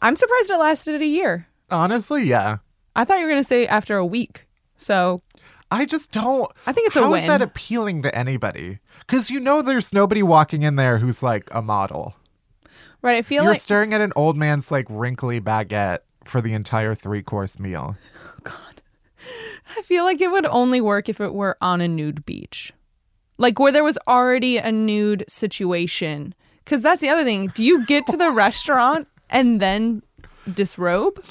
I'm 0.02 0.16
surprised 0.16 0.50
it 0.50 0.58
lasted 0.58 1.00
a 1.00 1.06
year. 1.06 1.46
Honestly, 1.70 2.24
yeah. 2.24 2.58
I 2.94 3.04
thought 3.04 3.18
you 3.18 3.24
were 3.24 3.30
going 3.30 3.40
to 3.42 3.44
say 3.44 3.66
after 3.66 3.96
a 3.96 4.06
week. 4.06 4.46
So 4.76 5.22
I 5.70 5.84
just 5.84 6.12
don't. 6.12 6.50
I 6.66 6.72
think 6.72 6.88
it's 6.88 6.96
a 6.96 7.00
How 7.00 7.14
is 7.14 7.20
win. 7.22 7.26
that 7.28 7.42
appealing 7.42 8.02
to 8.02 8.14
anybody? 8.14 8.78
Because 9.00 9.30
you 9.30 9.40
know, 9.40 9.62
there's 9.62 9.92
nobody 9.92 10.22
walking 10.22 10.62
in 10.62 10.76
there 10.76 10.98
who's 10.98 11.22
like 11.22 11.48
a 11.50 11.62
model. 11.62 12.14
right, 13.02 13.16
I 13.18 13.22
feel 13.22 13.42
You're 13.44 13.52
like 13.52 13.60
staring 13.60 13.92
at 13.92 14.00
an 14.00 14.12
old 14.16 14.36
man's 14.36 14.70
like 14.70 14.86
wrinkly 14.88 15.40
baguette 15.40 16.00
for 16.24 16.40
the 16.40 16.52
entire 16.54 16.94
three 16.94 17.22
course 17.22 17.58
meal. 17.58 17.96
Oh, 18.24 18.32
God. 18.44 18.82
I 19.76 19.82
feel 19.82 20.04
like 20.04 20.20
it 20.20 20.30
would 20.30 20.46
only 20.46 20.80
work 20.80 21.08
if 21.08 21.20
it 21.20 21.34
were 21.34 21.56
on 21.60 21.80
a 21.80 21.88
nude 21.88 22.24
beach. 22.26 22.72
Like 23.38 23.58
where 23.58 23.72
there 23.72 23.84
was 23.84 23.98
already 24.08 24.58
a 24.58 24.70
nude 24.72 25.24
situation. 25.28 26.34
Cuz 26.64 26.82
that's 26.82 27.00
the 27.00 27.08
other 27.08 27.24
thing. 27.24 27.48
Do 27.54 27.64
you 27.64 27.84
get 27.86 28.06
to 28.08 28.16
the 28.16 28.30
restaurant 28.44 29.08
and 29.30 29.60
then 29.60 30.02
disrobe? 30.52 31.22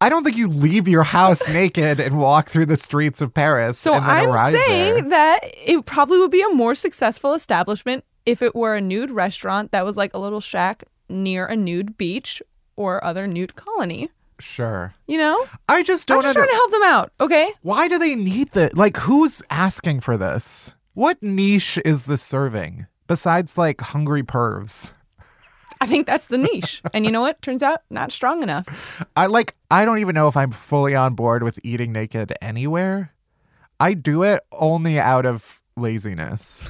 I 0.00 0.08
don't 0.10 0.24
think 0.24 0.36
you 0.36 0.48
leave 0.48 0.86
your 0.86 1.02
house 1.02 1.46
naked 1.52 2.00
and 2.00 2.18
walk 2.18 2.50
through 2.50 2.66
the 2.66 2.76
streets 2.76 3.22
of 3.22 3.32
Paris. 3.32 3.78
So 3.78 3.94
I'm 3.94 4.32
saying 4.50 4.94
there. 4.94 5.10
that 5.10 5.40
it 5.42 5.86
probably 5.86 6.18
would 6.18 6.30
be 6.30 6.42
a 6.42 6.54
more 6.54 6.74
successful 6.74 7.32
establishment 7.32 8.04
if 8.26 8.42
it 8.42 8.54
were 8.54 8.76
a 8.76 8.80
nude 8.80 9.10
restaurant 9.10 9.72
that 9.72 9.84
was 9.84 9.96
like 9.96 10.12
a 10.14 10.18
little 10.18 10.40
shack 10.40 10.84
near 11.08 11.46
a 11.46 11.56
nude 11.56 11.96
beach 11.96 12.42
or 12.76 13.02
other 13.02 13.26
nude 13.26 13.54
colony. 13.56 14.10
Sure. 14.38 14.92
You 15.06 15.16
know? 15.16 15.46
I 15.68 15.82
just 15.82 16.06
don't. 16.08 16.18
I'm 16.18 16.24
just 16.24 16.34
trying 16.34 16.48
to 16.48 16.54
help 16.54 16.70
them 16.70 16.82
out, 16.82 17.12
okay? 17.20 17.50
Why 17.62 17.88
do 17.88 17.98
they 17.98 18.14
need 18.14 18.52
that? 18.52 18.76
Like, 18.76 18.98
who's 18.98 19.42
asking 19.48 20.00
for 20.00 20.18
this? 20.18 20.74
What 20.92 21.22
niche 21.22 21.78
is 21.84 22.04
this 22.04 22.22
serving 22.22 22.86
besides 23.06 23.56
like 23.56 23.80
hungry 23.80 24.22
pervs? 24.22 24.92
I 25.80 25.86
think 25.86 26.06
that's 26.06 26.28
the 26.28 26.38
niche. 26.38 26.82
and 26.94 27.04
you 27.04 27.12
know 27.12 27.20
what? 27.20 27.40
Turns 27.42 27.62
out 27.62 27.82
not 27.90 28.10
strong 28.12 28.42
enough. 28.42 28.66
I 29.16 29.26
like. 29.26 29.54
I 29.70 29.84
don't 29.84 29.98
even 29.98 30.14
know 30.14 30.28
if 30.28 30.36
I'm 30.36 30.50
fully 30.50 30.94
on 30.94 31.14
board 31.14 31.42
with 31.42 31.58
eating 31.62 31.92
naked 31.92 32.32
anywhere. 32.40 33.12
I 33.78 33.92
do 33.94 34.22
it 34.22 34.42
only 34.52 34.98
out 34.98 35.26
of 35.26 35.60
laziness. 35.76 36.68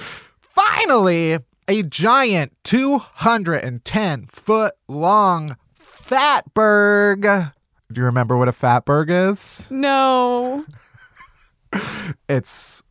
Finally, 0.40 1.38
a 1.68 1.82
giant 1.84 2.52
210 2.64 4.26
foot 4.26 4.74
long 4.86 5.56
fatberg. 5.82 7.52
Do 7.90 8.00
you 8.00 8.04
remember 8.04 8.36
what 8.36 8.48
a 8.48 8.52
fatberg 8.52 9.30
is? 9.30 9.66
No. 9.70 10.64
It's 12.28 12.82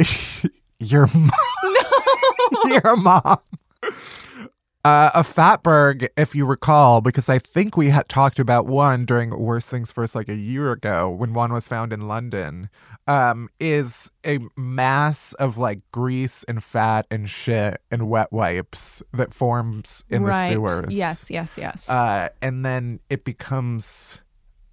your 0.78 1.06
mom. 1.12 1.30
your 2.64 2.96
mom. 2.96 3.38
Uh, 4.86 5.10
a 5.14 5.24
fatberg, 5.24 6.08
if 6.16 6.32
you 6.32 6.46
recall, 6.46 7.00
because 7.00 7.28
I 7.28 7.40
think 7.40 7.76
we 7.76 7.88
had 7.88 8.08
talked 8.08 8.38
about 8.38 8.66
one 8.66 9.04
during 9.04 9.36
Worst 9.36 9.68
Things 9.68 9.90
First 9.90 10.14
like 10.14 10.28
a 10.28 10.36
year 10.36 10.70
ago 10.70 11.10
when 11.10 11.34
one 11.34 11.52
was 11.52 11.66
found 11.66 11.92
in 11.92 12.02
London, 12.06 12.70
um, 13.08 13.48
is 13.58 14.12
a 14.24 14.38
mass 14.54 15.32
of 15.32 15.58
like 15.58 15.80
grease 15.90 16.44
and 16.44 16.62
fat 16.62 17.04
and 17.10 17.28
shit 17.28 17.80
and 17.90 18.08
wet 18.08 18.32
wipes 18.32 19.02
that 19.12 19.34
forms 19.34 20.04
in 20.08 20.22
right. 20.22 20.50
the 20.50 20.54
sewers. 20.54 20.94
Yes, 20.94 21.32
yes, 21.32 21.58
yes. 21.58 21.90
Uh, 21.90 22.28
and 22.40 22.64
then 22.64 23.00
it 23.10 23.24
becomes 23.24 24.20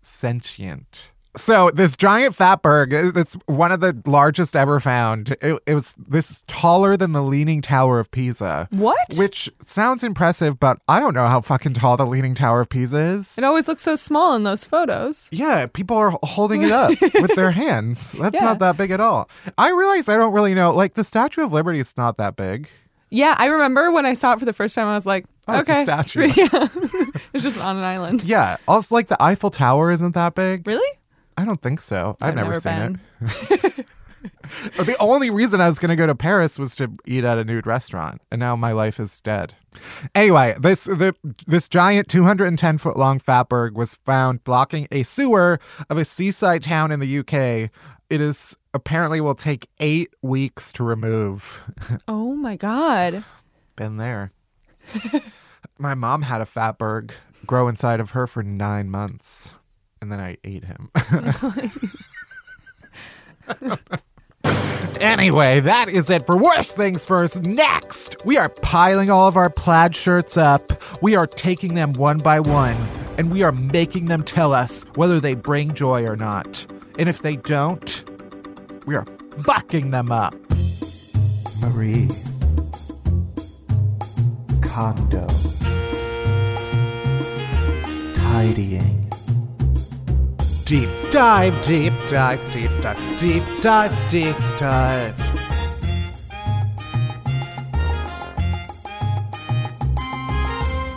sentient. 0.03 1.12
So 1.35 1.71
this 1.73 1.95
giant 1.95 2.35
fatberg, 2.35 3.17
it's 3.17 3.35
uh, 3.35 3.39
one 3.47 3.71
of 3.71 3.79
the 3.79 3.99
largest 4.05 4.55
ever 4.55 4.79
found. 4.79 5.35
It, 5.41 5.59
it 5.65 5.73
was 5.73 5.95
this 5.97 6.43
taller 6.47 6.95
than 6.95 7.11
the 7.13 7.23
Leaning 7.23 7.61
Tower 7.61 7.99
of 7.99 8.11
Pisa, 8.11 8.67
what? 8.69 8.97
which 9.17 9.49
sounds 9.65 10.03
impressive, 10.03 10.59
but 10.59 10.77
I 10.87 10.99
don't 10.99 11.15
know 11.15 11.25
how 11.27 11.41
fucking 11.41 11.73
tall 11.73 11.97
the 11.97 12.05
Leaning 12.05 12.35
Tower 12.35 12.61
of 12.61 12.69
Pisa 12.69 12.97
is. 12.97 13.35
it 13.37 13.43
always 13.43 13.67
looks 13.67 13.81
so 13.81 13.95
small 13.95 14.35
in 14.35 14.43
those 14.43 14.63
photos. 14.63 15.27
Yeah, 15.31 15.65
people 15.65 15.97
are 15.97 16.11
holding 16.21 16.61
it 16.61 16.71
up 16.71 16.91
with 17.15 17.33
their 17.35 17.49
hands. 17.51 18.11
That's 18.11 18.35
Yeah. 18.39 18.45
not 18.45 18.59
that 18.59 18.77
big 18.77 18.91
at 18.91 19.01
all. 19.01 19.27
I 19.57 19.71
realize 19.71 20.07
I 20.09 20.17
don't 20.17 20.33
really 20.33 20.53
know. 20.53 20.71
Like 20.71 20.93
the 20.93 21.03
Statue 21.03 21.41
of 21.43 21.51
Liberty 21.51 21.79
is 21.79 21.97
not 21.97 22.17
that 22.17 22.35
big. 22.35 22.69
Yeah, 23.09 23.35
I 23.37 23.45
remember 23.45 23.91
when 23.91 24.05
I 24.05 24.13
saw 24.13 24.33
it 24.33 24.39
for 24.39 24.45
the 24.45 24.53
first 24.53 24.73
time, 24.75 24.87
I 24.87 24.93
was 24.95 25.05
like, 25.05 25.25
Oh, 25.47 25.59
it's 25.59 25.67
a 25.69 25.71
okay. 25.73 25.83
statue. 25.83 26.21
yeah. 26.35 26.67
it's 27.33 27.43
just 27.43 27.59
on 27.59 27.77
an 27.77 27.83
island. 27.83 28.23
Yeah. 28.23 28.57
Also, 28.67 28.93
like 28.95 29.07
the 29.07 29.21
Eiffel 29.21 29.49
Tower 29.51 29.91
isn't 29.91 30.13
that 30.13 30.35
big. 30.35 30.65
Really? 30.67 30.97
I 31.37 31.45
don't 31.45 31.61
think 31.61 31.81
so. 31.81 32.15
I've, 32.21 32.29
I've 32.29 32.35
never, 32.35 32.49
never 32.51 32.59
seen 32.59 32.99
it. 33.21 33.87
the 34.85 34.95
only 34.99 35.29
reason 35.29 35.61
I 35.61 35.67
was 35.67 35.79
going 35.79 35.89
to 35.89 35.95
go 35.95 36.07
to 36.07 36.15
Paris 36.15 36.59
was 36.59 36.75
to 36.77 36.91
eat 37.05 37.23
at 37.23 37.37
a 37.37 37.43
nude 37.43 37.65
restaurant, 37.65 38.21
and 38.31 38.39
now 38.39 38.55
my 38.55 38.71
life 38.71 38.99
is 38.99 39.19
dead. 39.21 39.55
Anyway, 40.13 40.55
this 40.59 40.83
the 40.85 41.15
this 41.47 41.67
giant 41.67 42.07
210 42.07 42.77
foot 42.77 42.97
long 42.97 43.19
fatberg 43.19 43.73
was 43.73 43.95
found 44.05 44.43
blocking 44.43 44.87
a 44.91 45.03
sewer 45.03 45.59
of 45.89 45.97
a 45.97 46.05
seaside 46.05 46.63
town 46.63 46.91
in 46.91 46.99
the 46.99 47.19
UK. 47.19 47.69
It 48.09 48.21
is 48.21 48.55
apparently 48.73 49.21
will 49.21 49.35
take 49.35 49.69
eight 49.79 50.13
weeks 50.21 50.71
to 50.73 50.83
remove. 50.83 51.63
Oh 52.07 52.33
my 52.35 52.57
God. 52.57 53.23
Been 53.77 53.95
there. 53.95 54.33
my 55.77 55.93
mom 55.93 56.23
had 56.23 56.41
a 56.41 56.45
fatberg 56.45 57.11
grow 57.45 57.69
inside 57.69 58.01
of 58.01 58.11
her 58.11 58.27
for 58.27 58.43
nine 58.43 58.89
months, 58.89 59.53
and 60.03 60.11
then 60.11 60.19
I 60.19 60.37
ate 60.43 60.65
him. 60.65 60.91
Anyway, 64.99 65.59
that 65.59 65.89
is 65.89 66.09
it 66.09 66.25
for 66.25 66.37
Worst 66.37 66.77
Things 66.77 67.05
First. 67.05 67.41
Next, 67.41 68.15
we 68.23 68.37
are 68.37 68.47
piling 68.47 69.09
all 69.09 69.27
of 69.27 69.35
our 69.35 69.49
plaid 69.49 69.95
shirts 69.95 70.37
up. 70.37 70.71
We 71.01 71.15
are 71.15 71.27
taking 71.27 71.73
them 71.73 71.93
one 71.93 72.19
by 72.19 72.39
one, 72.39 72.75
and 73.17 73.29
we 73.29 73.43
are 73.43 73.51
making 73.51 74.05
them 74.05 74.23
tell 74.23 74.53
us 74.53 74.83
whether 74.95 75.19
they 75.19 75.33
bring 75.33 75.73
joy 75.73 76.05
or 76.05 76.15
not. 76.15 76.65
And 76.97 77.09
if 77.09 77.21
they 77.21 77.35
don't, 77.35 78.03
we 78.85 78.95
are 78.95 79.05
fucking 79.43 79.91
them 79.91 80.11
up. 80.11 80.35
Marie 81.59 82.07
Kondo. 84.61 85.27
Tidying. 88.15 89.12
Deep 90.65 90.89
dive, 91.11 91.61
deep 91.65 91.91
dive, 92.07 92.39
deep 92.53 92.71
dive, 92.79 93.19
deep 93.19 93.43
dive, 93.61 94.09
deep 94.09 94.35
dive. 94.57 95.17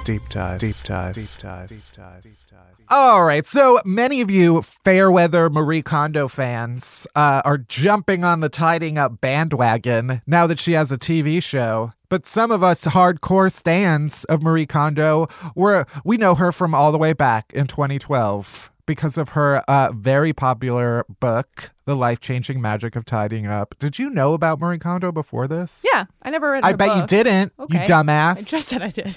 Deep 0.05 0.23
dive, 0.29 0.61
deep 0.61 0.77
dive, 0.85 1.15
deep 1.15 1.29
dive, 1.41 1.69
deep 1.69 1.83
dive, 1.93 2.23
deep 2.23 2.37
dive. 2.49 2.75
All 2.89 3.25
right, 3.25 3.45
so 3.45 3.81
many 3.85 4.21
of 4.21 4.31
you 4.31 4.63
Fairweather 4.63 5.51
Marie 5.51 5.83
Kondo 5.83 6.29
fans 6.29 7.05
uh, 7.17 7.43
are 7.45 7.59
jumping 7.59 8.23
on 8.23 8.39
the 8.39 8.49
tidying 8.49 8.99
up 8.99 9.21
bandwagon 9.21 10.23
now 10.29 10.47
that 10.47 10.61
she 10.61 10.75
has 10.75 10.93
a 10.93 10.97
TV 10.97 11.43
show. 11.43 11.93
But 12.09 12.25
some 12.29 12.53
of 12.53 12.63
us 12.63 12.85
hardcore 12.85 13.53
stands 13.53 14.23
of 14.27 14.45
Marie 14.45 14.67
Kondo, 14.67 15.27
were 15.57 15.89
we 16.05 16.17
know 16.19 16.37
her 16.37 16.53
from 16.53 16.73
all 16.73 16.93
the 16.93 16.99
way 16.99 17.13
back 17.13 17.53
in 17.53 17.67
2012 17.67 18.71
because 18.87 19.19
of 19.19 19.31
her 19.31 19.59
uh, 19.69 19.93
very 19.93 20.33
popular 20.33 21.05
book, 21.21 21.71
The 21.85 21.97
Life 21.97 22.21
Changing 22.21 22.61
Magic 22.61 22.97
of 22.97 23.05
Tidying 23.05 23.47
Up. 23.47 23.75
Did 23.78 23.99
you 23.99 24.11
know 24.11 24.33
about 24.33 24.61
Marie 24.61 24.78
Kondo 24.78 25.12
before 25.12 25.47
this? 25.49 25.85
Yeah, 25.93 26.05
I 26.23 26.31
never 26.31 26.52
read 26.52 26.64
I 26.64 26.73
bet 26.73 26.97
you 26.97 27.07
didn't, 27.07 27.52
you 27.59 27.66
dumbass. 27.81 28.38
I 28.38 28.43
just 28.43 28.69
said 28.69 28.83
I 28.83 28.90
did. 28.90 29.16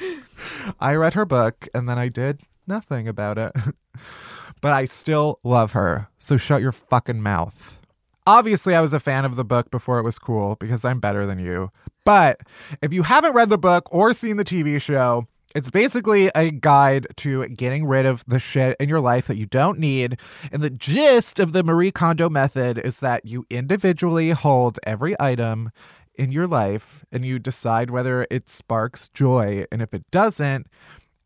I 0.80 0.94
read 0.94 1.14
her 1.14 1.24
book 1.24 1.68
and 1.74 1.88
then 1.88 1.98
I 1.98 2.08
did 2.08 2.40
nothing 2.66 3.08
about 3.08 3.38
it. 3.38 3.52
but 4.60 4.72
I 4.72 4.86
still 4.86 5.38
love 5.42 5.72
her. 5.72 6.08
So 6.18 6.36
shut 6.36 6.62
your 6.62 6.72
fucking 6.72 7.22
mouth. 7.22 7.78
Obviously, 8.26 8.74
I 8.74 8.80
was 8.80 8.92
a 8.92 9.00
fan 9.00 9.24
of 9.24 9.34
the 9.34 9.44
book 9.44 9.70
before 9.70 9.98
it 9.98 10.04
was 10.04 10.18
cool 10.18 10.56
because 10.60 10.84
I'm 10.84 11.00
better 11.00 11.26
than 11.26 11.40
you. 11.40 11.72
But 12.04 12.40
if 12.80 12.92
you 12.92 13.02
haven't 13.02 13.34
read 13.34 13.48
the 13.48 13.58
book 13.58 13.88
or 13.92 14.12
seen 14.12 14.36
the 14.36 14.44
TV 14.44 14.80
show, 14.80 15.26
it's 15.54 15.70
basically 15.70 16.30
a 16.34 16.50
guide 16.50 17.06
to 17.16 17.46
getting 17.48 17.86
rid 17.86 18.06
of 18.06 18.24
the 18.26 18.38
shit 18.38 18.76
in 18.80 18.88
your 18.88 19.00
life 19.00 19.26
that 19.26 19.36
you 19.36 19.46
don't 19.46 19.78
need. 19.78 20.18
And 20.50 20.62
the 20.62 20.70
gist 20.70 21.38
of 21.38 21.52
the 21.52 21.62
Marie 21.62 21.92
Kondo 21.92 22.28
method 22.28 22.78
is 22.78 23.00
that 23.00 23.24
you 23.24 23.46
individually 23.50 24.30
hold 24.30 24.78
every 24.84 25.14
item 25.20 25.70
in 26.14 26.32
your 26.32 26.46
life 26.46 27.04
and 27.10 27.24
you 27.24 27.38
decide 27.38 27.90
whether 27.90 28.26
it 28.30 28.48
sparks 28.48 29.08
joy. 29.08 29.64
And 29.70 29.82
if 29.82 29.94
it 29.94 30.10
doesn't, 30.10 30.66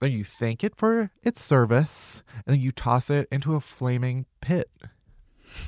then 0.01 0.13
you 0.13 0.25
thank 0.25 0.63
it 0.63 0.77
for 0.77 1.11
its 1.23 1.43
service 1.43 2.23
and 2.47 2.55
then 2.55 2.61
you 2.61 2.73
toss 2.73 3.11
it 3.11 3.29
into 3.31 3.55
a 3.55 3.61
flaming 3.61 4.27
pit 4.41 4.71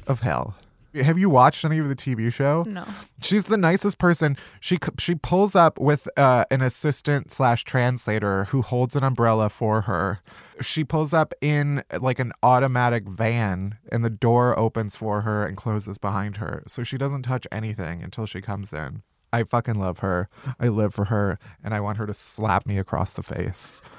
of 0.06 0.20
hell. 0.20 0.56
Have 0.94 1.18
you 1.18 1.28
watched 1.28 1.64
any 1.64 1.78
of 1.78 1.88
the 1.88 1.96
TV 1.96 2.32
show? 2.32 2.64
No. 2.66 2.84
She's 3.20 3.44
the 3.44 3.56
nicest 3.56 3.98
person. 3.98 4.36
She 4.60 4.78
she 4.98 5.14
pulls 5.14 5.54
up 5.54 5.78
with 5.78 6.08
uh, 6.16 6.44
an 6.50 6.62
assistant 6.62 7.30
slash 7.30 7.64
translator 7.64 8.44
who 8.44 8.62
holds 8.62 8.96
an 8.96 9.04
umbrella 9.04 9.50
for 9.50 9.82
her. 9.82 10.20
She 10.60 10.84
pulls 10.84 11.12
up 11.12 11.34
in 11.40 11.84
like 12.00 12.18
an 12.18 12.32
automatic 12.42 13.06
van, 13.06 13.76
and 13.92 14.04
the 14.04 14.10
door 14.10 14.58
opens 14.58 14.96
for 14.96 15.20
her 15.20 15.46
and 15.46 15.56
closes 15.56 15.98
behind 15.98 16.38
her, 16.38 16.62
so 16.66 16.82
she 16.82 16.98
doesn't 16.98 17.22
touch 17.22 17.46
anything 17.52 18.02
until 18.02 18.26
she 18.26 18.40
comes 18.40 18.72
in. 18.72 19.02
I 19.32 19.44
fucking 19.44 19.78
love 19.78 19.98
her. 19.98 20.28
I 20.58 20.68
live 20.68 20.94
for 20.94 21.06
her, 21.06 21.38
and 21.62 21.74
I 21.74 21.80
want 21.80 21.98
her 21.98 22.06
to 22.06 22.14
slap 22.14 22.66
me 22.66 22.78
across 22.78 23.12
the 23.12 23.22
face. 23.22 23.82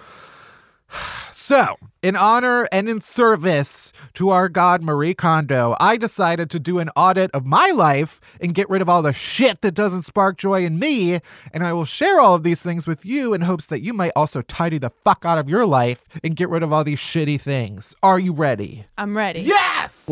So, 1.49 1.77
in 2.03 2.15
honor 2.15 2.67
and 2.71 2.87
in 2.87 3.01
service 3.01 3.91
to 4.13 4.29
our 4.29 4.49
god 4.49 4.83
Marie 4.83 5.15
Kondo, 5.15 5.75
I 5.79 5.97
decided 5.97 6.51
to 6.51 6.59
do 6.59 6.77
an 6.77 6.91
audit 6.95 7.31
of 7.31 7.43
my 7.43 7.71
life 7.71 8.21
and 8.39 8.53
get 8.53 8.69
rid 8.69 8.83
of 8.83 8.87
all 8.87 9.01
the 9.01 9.13
shit 9.13 9.63
that 9.63 9.73
doesn't 9.73 10.03
spark 10.03 10.37
joy 10.37 10.63
in 10.63 10.77
me. 10.77 11.21
And 11.51 11.65
I 11.65 11.73
will 11.73 11.85
share 11.85 12.19
all 12.19 12.35
of 12.35 12.43
these 12.43 12.61
things 12.61 12.85
with 12.85 13.03
you 13.03 13.33
in 13.33 13.41
hopes 13.41 13.65
that 13.65 13.81
you 13.81 13.95
might 13.95 14.11
also 14.15 14.43
tidy 14.43 14.77
the 14.77 14.91
fuck 15.03 15.25
out 15.25 15.39
of 15.39 15.49
your 15.49 15.65
life 15.65 16.03
and 16.23 16.35
get 16.35 16.49
rid 16.49 16.61
of 16.61 16.71
all 16.71 16.83
these 16.83 16.99
shitty 16.99 17.41
things. 17.41 17.95
Are 18.03 18.19
you 18.19 18.31
ready? 18.31 18.85
I'm 18.99 19.17
ready. 19.17 19.41
Yes! 19.41 20.05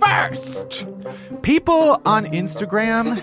First, 0.00 0.86
people 1.42 2.00
on 2.06 2.26
Instagram 2.26 3.20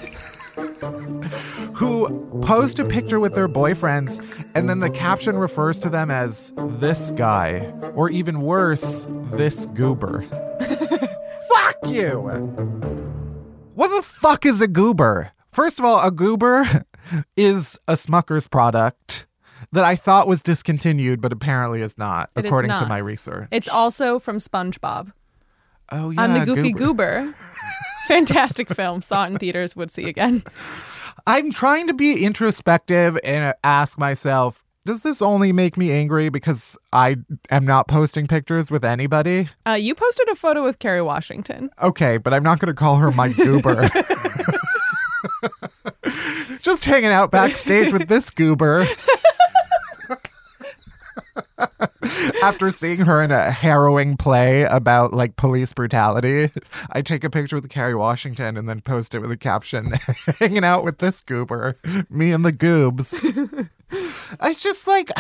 who 1.76 2.42
post 2.44 2.80
a 2.80 2.86
picture 2.86 3.20
with 3.20 3.34
their 3.36 3.48
boyfriends 3.48 4.24
and 4.56 4.70
then 4.70 4.80
the 4.80 4.90
caption 4.90 5.38
refers 5.38 5.80
to 5.80 5.90
them 5.90 6.12
as 6.12 6.52
this 6.80 7.12
guy, 7.12 7.74
or 7.96 8.10
even 8.10 8.42
worse, 8.42 9.08
this 9.34 9.66
goober. 9.68 10.24
fuck 11.56 11.76
you! 11.88 12.20
What 13.76 13.88
the 13.90 14.04
fuck 14.04 14.46
is 14.46 14.62
a 14.62 14.68
goober? 14.68 15.32
First 15.52 15.80
of 15.80 15.86
all, 15.86 16.00
a 16.06 16.12
goober 16.12 16.86
is 17.38 17.80
a 17.88 17.94
Smucker's 17.94 18.48
product 18.48 19.26
that 19.72 19.84
I 19.84 19.96
thought 19.96 20.28
was 20.28 20.42
discontinued, 20.44 21.20
but 21.22 21.32
apparently 21.34 21.82
is 21.82 21.98
not, 21.98 22.30
It 22.36 22.46
is 22.46 22.50
according 22.50 22.70
to 22.70 22.82
not. 22.82 22.90
my 22.90 22.98
research. 23.00 23.48
It's 23.52 23.68
also 23.68 24.20
from 24.20 24.38
SpongeBob. 24.38 25.12
oh 25.92 26.12
yeah, 26.12 26.22
I'm 26.22 26.34
the 26.34 26.46
Goofy 26.46 26.72
goober. 26.74 27.22
Goober. 27.24 27.36
Fantastic 28.08 28.70
film. 28.70 29.02
Saw 29.02 29.26
it 29.26 29.28
in 29.32 29.38
theaters. 29.38 29.76
Would 29.76 29.92
see 29.92 30.10
again. 30.10 30.44
I'm 31.26 31.52
trying 31.52 31.88
to 31.88 31.94
be 31.94 32.26
introspective 32.26 33.18
and 33.24 33.54
ask 33.64 33.98
myself, 33.98 34.64
does 34.86 35.02
this 35.02 35.22
only 35.22 35.54
make 35.54 35.78
me 35.78 35.92
angry 35.92 36.28
because 36.30 36.76
I 36.92 37.18
am 37.50 37.66
not 37.66 37.88
posting 37.88 38.28
pictures 38.28 38.70
with 38.70 38.84
anybody? 38.84 39.50
Uh, 39.66 39.72
you 39.72 39.96
posted 39.96 40.28
a 40.30 40.36
photo 40.36 40.62
with 40.64 40.80
Kerry 40.80 41.02
Washington. 41.02 41.70
Okay, 41.82 42.18
but 42.18 42.34
I'm 42.34 42.44
not 42.44 42.60
going 42.60 42.68
to 42.68 42.74
call 42.74 42.98
her 42.98 43.12
my 43.12 43.30
goober. 43.30 43.90
Just 46.62 46.86
hanging 46.86 47.12
out 47.12 47.32
backstage 47.32 47.94
with 47.94 48.08
this 48.08 48.30
goober. 48.30 48.86
After 52.42 52.70
seeing 52.72 53.00
her 53.00 53.22
in 53.22 53.32
a 53.32 53.52
harrowing 53.52 54.18
play 54.18 54.64
about 54.64 55.14
like 55.14 55.36
police 55.36 55.74
brutality, 55.74 56.52
I 56.92 57.02
take 57.02 57.24
a 57.24 57.30
picture 57.30 57.56
with 57.56 57.70
Kerry 57.70 57.96
Washington 57.96 58.58
and 58.58 58.68
then 58.68 58.82
post 58.82 59.16
it 59.16 59.20
with 59.20 59.32
a 59.32 59.38
caption 59.38 59.92
hanging 60.40 60.64
out 60.64 60.84
with 60.84 60.98
this 60.98 61.22
goober, 61.22 61.78
me 62.10 62.32
and 62.32 62.44
the 62.44 62.54
goobs. 62.54 63.70
I 64.40 64.54
just 64.54 64.88
like 64.88 65.12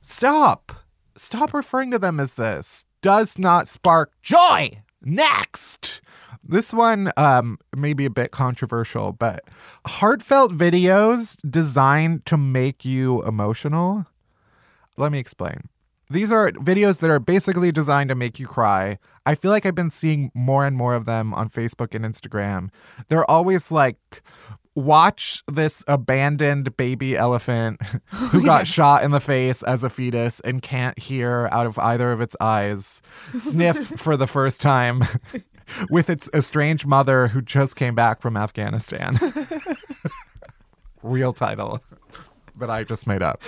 stop. 0.00 0.72
Stop 1.16 1.52
referring 1.52 1.90
to 1.90 1.98
them 1.98 2.18
as 2.20 2.32
this. 2.32 2.84
Does 3.02 3.38
not 3.38 3.68
spark 3.68 4.12
joy. 4.22 4.82
Next. 5.02 6.00
This 6.42 6.72
one 6.72 7.12
um 7.16 7.58
may 7.76 7.92
be 7.92 8.06
a 8.06 8.10
bit 8.10 8.30
controversial, 8.30 9.12
but 9.12 9.44
heartfelt 9.86 10.52
videos 10.56 11.36
designed 11.48 12.24
to 12.26 12.36
make 12.36 12.84
you 12.84 13.22
emotional. 13.24 14.06
Let 14.96 15.12
me 15.12 15.18
explain. 15.18 15.68
These 16.10 16.32
are 16.32 16.50
videos 16.50 16.98
that 16.98 17.08
are 17.08 17.20
basically 17.20 17.70
designed 17.70 18.08
to 18.08 18.16
make 18.16 18.40
you 18.40 18.46
cry. 18.48 18.98
I 19.24 19.36
feel 19.36 19.52
like 19.52 19.64
I've 19.64 19.76
been 19.76 19.92
seeing 19.92 20.32
more 20.34 20.66
and 20.66 20.76
more 20.76 20.94
of 20.94 21.04
them 21.06 21.32
on 21.32 21.48
Facebook 21.48 21.94
and 21.94 22.04
Instagram. 22.04 22.70
They're 23.08 23.30
always 23.30 23.70
like, 23.70 24.22
watch 24.74 25.44
this 25.50 25.84
abandoned 25.86 26.76
baby 26.76 27.16
elephant 27.16 27.80
who 28.06 28.40
oh, 28.40 28.44
got 28.44 28.66
shot 28.66 29.04
in 29.04 29.12
the 29.12 29.20
face 29.20 29.62
as 29.62 29.84
a 29.84 29.90
fetus 29.90 30.40
and 30.40 30.62
can't 30.62 30.98
hear 30.98 31.48
out 31.52 31.66
of 31.66 31.78
either 31.78 32.10
of 32.10 32.20
its 32.20 32.34
eyes 32.40 33.02
sniff 33.36 33.76
for 33.96 34.16
the 34.16 34.26
first 34.26 34.60
time 34.60 35.02
with 35.90 36.10
its 36.10 36.28
estranged 36.34 36.86
mother 36.86 37.28
who 37.28 37.40
just 37.40 37.76
came 37.76 37.94
back 37.94 38.20
from 38.20 38.36
Afghanistan. 38.36 39.18
Real 41.04 41.32
title 41.32 41.80
that 42.58 42.68
I 42.68 42.82
just 42.82 43.06
made 43.06 43.22
up. 43.22 43.40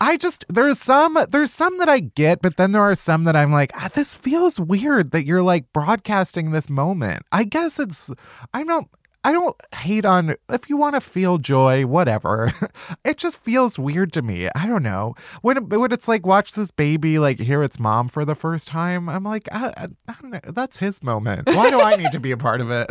I 0.00 0.16
just 0.16 0.44
there's 0.48 0.78
some 0.78 1.18
there's 1.30 1.52
some 1.52 1.78
that 1.78 1.88
I 1.88 2.00
get, 2.00 2.42
but 2.42 2.56
then 2.56 2.72
there 2.72 2.82
are 2.82 2.94
some 2.94 3.24
that 3.24 3.36
I'm 3.36 3.50
like, 3.50 3.72
ah, 3.74 3.88
this 3.94 4.14
feels 4.14 4.60
weird 4.60 5.12
that 5.12 5.26
you're 5.26 5.42
like 5.42 5.72
broadcasting 5.72 6.50
this 6.50 6.68
moment. 6.68 7.22
I 7.32 7.44
guess 7.44 7.78
it's 7.78 8.10
I 8.52 8.64
don't 8.64 8.88
I 9.24 9.32
don't 9.32 9.56
hate 9.74 10.04
on 10.04 10.36
if 10.48 10.70
you 10.70 10.76
want 10.76 10.94
to 10.94 11.00
feel 11.00 11.38
joy, 11.38 11.84
whatever. 11.84 12.52
it 13.04 13.16
just 13.16 13.38
feels 13.38 13.78
weird 13.78 14.12
to 14.12 14.22
me. 14.22 14.48
I 14.54 14.66
don't 14.66 14.84
know 14.84 15.14
when 15.42 15.68
when 15.68 15.90
it's 15.90 16.06
like 16.06 16.24
watch 16.24 16.52
this 16.52 16.70
baby 16.70 17.18
like 17.18 17.40
hear 17.40 17.62
its 17.62 17.78
mom 17.78 18.08
for 18.08 18.24
the 18.24 18.36
first 18.36 18.68
time. 18.68 19.08
I'm 19.08 19.24
like, 19.24 19.48
I, 19.50 19.72
I, 19.76 19.86
I 20.08 20.14
know. 20.22 20.40
That's 20.44 20.76
his 20.76 21.02
moment. 21.02 21.48
Why 21.48 21.70
do 21.70 21.80
I 21.80 21.96
need 21.96 22.12
to 22.12 22.20
be 22.20 22.30
a 22.30 22.36
part 22.36 22.60
of 22.60 22.70
it? 22.70 22.88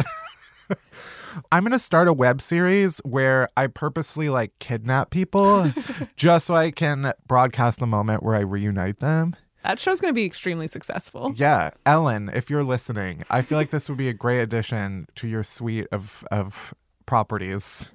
I'm 1.51 1.63
gonna 1.63 1.79
start 1.79 2.07
a 2.07 2.13
web 2.13 2.41
series 2.41 2.99
where 2.99 3.49
I 3.57 3.67
purposely 3.67 4.29
like 4.29 4.57
kidnap 4.59 5.09
people 5.09 5.71
just 6.15 6.47
so 6.47 6.55
I 6.55 6.71
can 6.71 7.13
broadcast 7.27 7.79
the 7.79 7.87
moment 7.87 8.23
where 8.23 8.35
I 8.35 8.41
reunite 8.41 8.99
them. 8.99 9.35
That 9.63 9.79
show's 9.79 9.99
going 9.99 10.11
to 10.11 10.15
be 10.15 10.25
extremely 10.25 10.67
successful. 10.67 11.33
Yeah, 11.35 11.71
Ellen, 11.87 12.29
if 12.35 12.51
you're 12.51 12.63
listening, 12.63 13.23
I 13.31 13.41
feel 13.41 13.57
like 13.57 13.71
this 13.71 13.89
would 13.89 13.97
be 13.97 14.09
a 14.09 14.13
great 14.13 14.41
addition 14.41 15.07
to 15.15 15.27
your 15.27 15.41
suite 15.41 15.87
of 15.91 16.23
of 16.29 16.73
properties. 17.07 17.89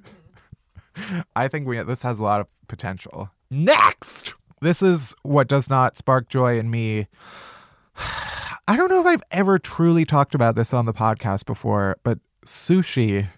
I 1.36 1.46
think 1.46 1.68
we 1.68 1.80
this 1.82 2.02
has 2.02 2.18
a 2.18 2.24
lot 2.24 2.40
of 2.40 2.48
potential. 2.66 3.30
Next, 3.50 4.34
this 4.60 4.82
is 4.82 5.14
what 5.22 5.46
does 5.46 5.70
not 5.70 5.96
spark 5.96 6.28
joy 6.28 6.58
in 6.58 6.70
me. 6.70 7.06
I 8.68 8.76
don't 8.76 8.88
know 8.88 9.00
if 9.00 9.06
I've 9.06 9.22
ever 9.30 9.58
truly 9.58 10.04
talked 10.04 10.34
about 10.34 10.54
this 10.54 10.72
on 10.72 10.86
the 10.86 10.92
podcast 10.92 11.44
before, 11.44 11.96
but 12.02 12.18
sushi 12.46 13.28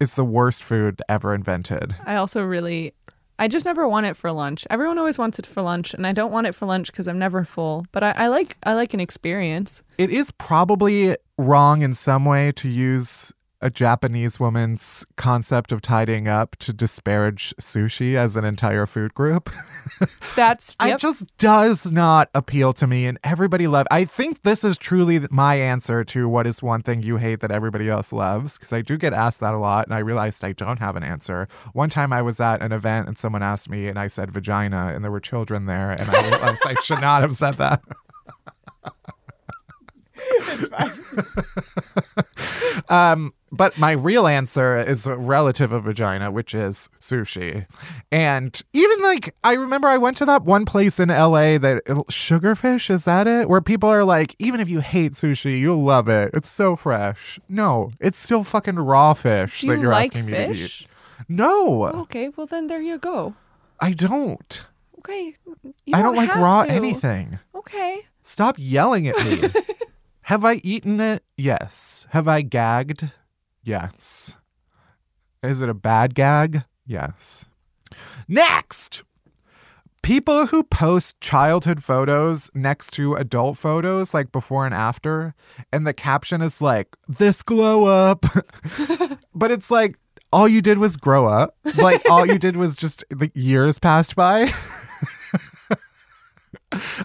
is 0.00 0.14
the 0.14 0.24
worst 0.24 0.62
food 0.62 1.02
ever 1.08 1.34
invented. 1.34 1.94
I 2.04 2.16
also 2.16 2.42
really, 2.42 2.92
I 3.38 3.48
just 3.48 3.64
never 3.64 3.88
want 3.88 4.06
it 4.06 4.16
for 4.16 4.30
lunch. 4.32 4.66
Everyone 4.70 4.98
always 4.98 5.18
wants 5.18 5.38
it 5.38 5.46
for 5.46 5.62
lunch, 5.62 5.94
and 5.94 6.06
I 6.06 6.12
don't 6.12 6.32
want 6.32 6.46
it 6.46 6.54
for 6.54 6.66
lunch 6.66 6.90
because 6.90 7.08
I'm 7.08 7.18
never 7.18 7.44
full. 7.44 7.86
But 7.92 8.02
I, 8.02 8.10
I 8.12 8.28
like, 8.28 8.56
I 8.64 8.74
like 8.74 8.94
an 8.94 9.00
experience. 9.00 9.82
It 9.98 10.10
is 10.10 10.30
probably 10.32 11.16
wrong 11.38 11.82
in 11.82 11.94
some 11.94 12.24
way 12.24 12.52
to 12.52 12.68
use 12.68 13.32
a 13.60 13.70
Japanese 13.70 14.38
woman's 14.38 15.04
concept 15.16 15.72
of 15.72 15.80
tidying 15.80 16.28
up 16.28 16.56
to 16.56 16.72
disparage 16.72 17.54
sushi 17.60 18.14
as 18.14 18.36
an 18.36 18.44
entire 18.44 18.86
food 18.86 19.14
group. 19.14 19.50
That's 20.36 20.76
It 20.82 20.98
just 20.98 21.24
does 21.38 21.90
not 21.90 22.28
appeal 22.34 22.72
to 22.74 22.86
me, 22.86 23.06
and 23.06 23.18
everybody 23.24 23.66
love. 23.66 23.86
I 23.90 24.04
think 24.04 24.42
this 24.42 24.62
is 24.62 24.76
truly 24.76 25.26
my 25.30 25.54
answer 25.54 26.04
to 26.04 26.28
what 26.28 26.46
is 26.46 26.62
one 26.62 26.82
thing 26.82 27.02
you 27.02 27.16
hate 27.16 27.40
that 27.40 27.50
everybody 27.50 27.88
else 27.88 28.12
loves, 28.12 28.58
because 28.58 28.72
I 28.72 28.82
do 28.82 28.96
get 28.96 29.12
asked 29.12 29.40
that 29.40 29.54
a 29.54 29.58
lot, 29.58 29.86
and 29.86 29.94
I 29.94 29.98
realized 29.98 30.44
I 30.44 30.52
don't 30.52 30.78
have 30.78 30.96
an 30.96 31.02
answer. 31.02 31.48
One 31.72 31.90
time 31.90 32.12
I 32.12 32.22
was 32.22 32.40
at 32.40 32.60
an 32.60 32.72
event 32.72 33.08
and 33.08 33.16
someone 33.16 33.42
asked 33.42 33.70
me, 33.70 33.88
and 33.88 33.98
I 33.98 34.08
said 34.08 34.30
vagina, 34.30 34.92
and 34.94 35.02
there 35.02 35.10
were 35.10 35.20
children 35.20 35.66
there, 35.66 35.92
and 35.92 36.08
I 36.10 36.28
realized 36.28 36.62
I 36.66 36.74
should 36.82 37.00
not 37.00 37.22
have 37.22 37.34
said 37.34 37.54
that. 37.54 37.82
um, 42.88 43.32
but 43.56 43.78
my 43.78 43.92
real 43.92 44.26
answer 44.26 44.76
is 44.76 45.06
a 45.06 45.16
relative 45.16 45.72
of 45.72 45.84
vagina, 45.84 46.30
which 46.30 46.54
is 46.54 46.88
sushi. 47.00 47.66
And 48.12 48.60
even 48.72 49.02
like, 49.02 49.34
I 49.44 49.54
remember 49.54 49.88
I 49.88 49.98
went 49.98 50.16
to 50.18 50.24
that 50.26 50.44
one 50.44 50.64
place 50.64 51.00
in 51.00 51.08
LA 51.08 51.58
that 51.58 51.82
uh, 51.88 51.94
Sugarfish, 52.10 52.90
is 52.90 53.04
that 53.04 53.26
it? 53.26 53.48
Where 53.48 53.60
people 53.60 53.88
are 53.88 54.04
like, 54.04 54.34
even 54.38 54.60
if 54.60 54.68
you 54.68 54.80
hate 54.80 55.12
sushi, 55.12 55.58
you'll 55.60 55.82
love 55.84 56.08
it. 56.08 56.30
It's 56.34 56.48
so 56.50 56.76
fresh. 56.76 57.38
No, 57.48 57.90
it's 58.00 58.18
still 58.18 58.44
fucking 58.44 58.76
raw 58.76 59.14
fish 59.14 59.60
Do 59.60 59.68
that 59.68 59.74
you 59.76 59.82
you're 59.82 59.92
like 59.92 60.12
asking 60.16 60.26
me 60.26 60.32
to 60.32 60.46
fish? 60.48 60.82
eat. 60.82 60.88
No, 61.28 61.86
Okay, 62.02 62.28
well 62.36 62.46
then 62.46 62.66
there 62.66 62.80
you 62.80 62.98
go. 62.98 63.34
I 63.80 63.92
don't. 63.92 64.64
Okay, 64.98 65.34
I 65.92 66.02
don't 66.02 66.14
like 66.16 66.30
have 66.30 66.42
raw 66.42 66.64
to. 66.64 66.70
anything. 66.70 67.38
Okay, 67.54 68.02
Stop 68.22 68.56
yelling 68.58 69.06
at 69.08 69.16
me. 69.24 69.48
Have 70.22 70.44
I 70.44 70.54
eaten 70.64 70.98
it? 71.00 71.22
Yes. 71.36 72.08
Have 72.10 72.26
I 72.26 72.42
gagged? 72.42 73.10
Yes. 73.66 74.36
Is 75.42 75.60
it 75.60 75.68
a 75.68 75.74
bad 75.74 76.14
gag? 76.14 76.62
Yes. 76.86 77.46
Next! 78.28 79.02
People 80.02 80.46
who 80.46 80.62
post 80.62 81.20
childhood 81.20 81.82
photos 81.82 82.48
next 82.54 82.92
to 82.92 83.16
adult 83.16 83.58
photos, 83.58 84.14
like 84.14 84.30
before 84.30 84.66
and 84.66 84.74
after, 84.74 85.34
and 85.72 85.84
the 85.84 85.92
caption 85.92 86.42
is 86.42 86.60
like, 86.60 86.96
this 87.08 87.42
glow 87.42 87.86
up. 87.86 88.24
but 89.34 89.50
it's 89.50 89.68
like, 89.68 89.98
all 90.32 90.46
you 90.46 90.62
did 90.62 90.78
was 90.78 90.96
grow 90.96 91.26
up. 91.26 91.56
Like, 91.76 92.08
all 92.08 92.24
you 92.24 92.38
did 92.38 92.56
was 92.56 92.76
just 92.76 93.02
the 93.10 93.32
years 93.34 93.80
passed 93.80 94.14
by. 94.14 94.52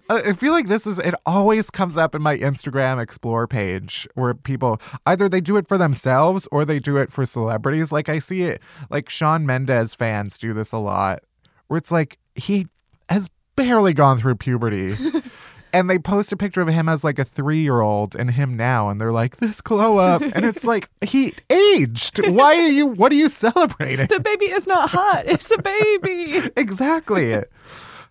I 0.10 0.34
feel 0.34 0.54
like 0.54 0.68
this 0.68 0.86
is 0.86 1.00
it 1.00 1.16
always 1.26 1.70
comes 1.70 1.98
up 1.98 2.16
in 2.16 2.22
my 2.22 2.38
Instagram 2.38 3.02
explore 3.02 3.48
page 3.48 4.08
where 4.16 4.34
people 4.34 4.82
either 5.06 5.28
they 5.28 5.42
do 5.42 5.58
it 5.58 5.68
for 5.68 5.78
themselves 5.78 6.48
or 6.52 6.66
they 6.66 6.80
do 6.80 6.98
it 6.98 7.12
for 7.12 7.26
celebrities. 7.26 7.92
Like 7.92 8.10
I 8.10 8.20
see 8.20 8.44
it 8.44 8.62
like 8.90 9.10
Shawn 9.10 9.46
Mendes 9.46 9.94
fans 9.94 10.38
do 10.38 10.54
this 10.54 10.72
a 10.72 10.78
lot. 10.78 11.24
Where 11.68 11.78
it's 11.78 11.92
like 11.92 12.18
he 12.36 12.68
has 13.10 13.30
barely 13.56 13.94
gone 13.94 14.20
through 14.20 14.36
puberty. 14.36 14.96
and 15.74 15.90
they 15.90 16.00
post 16.00 16.32
a 16.32 16.38
picture 16.38 16.62
of 16.62 16.68
him 16.68 16.90
as 16.90 17.04
like 17.04 17.20
a 17.20 17.26
three 17.26 17.62
year 17.62 17.82
old 17.82 18.16
and 18.16 18.32
him 18.32 18.56
now 18.56 18.90
and 18.90 19.00
they're 19.00 19.12
like 19.12 19.38
this 19.38 19.62
glow 19.62 19.98
up 19.98 20.22
and 20.22 20.46
it's 20.46 20.64
like 20.64 20.90
he 21.02 21.34
aged 21.50 22.28
why 22.30 22.56
are 22.56 22.68
you 22.68 22.86
what 22.86 23.12
are 23.12 23.16
you 23.16 23.30
celebrating 23.30 24.08
The 24.08 24.20
baby 24.20 24.46
is 24.46 24.68
not 24.68 24.90
hot. 24.90 25.24
It's 25.26 25.52
a 25.52 25.58
baby. 25.58 26.52
exactly 26.58 27.44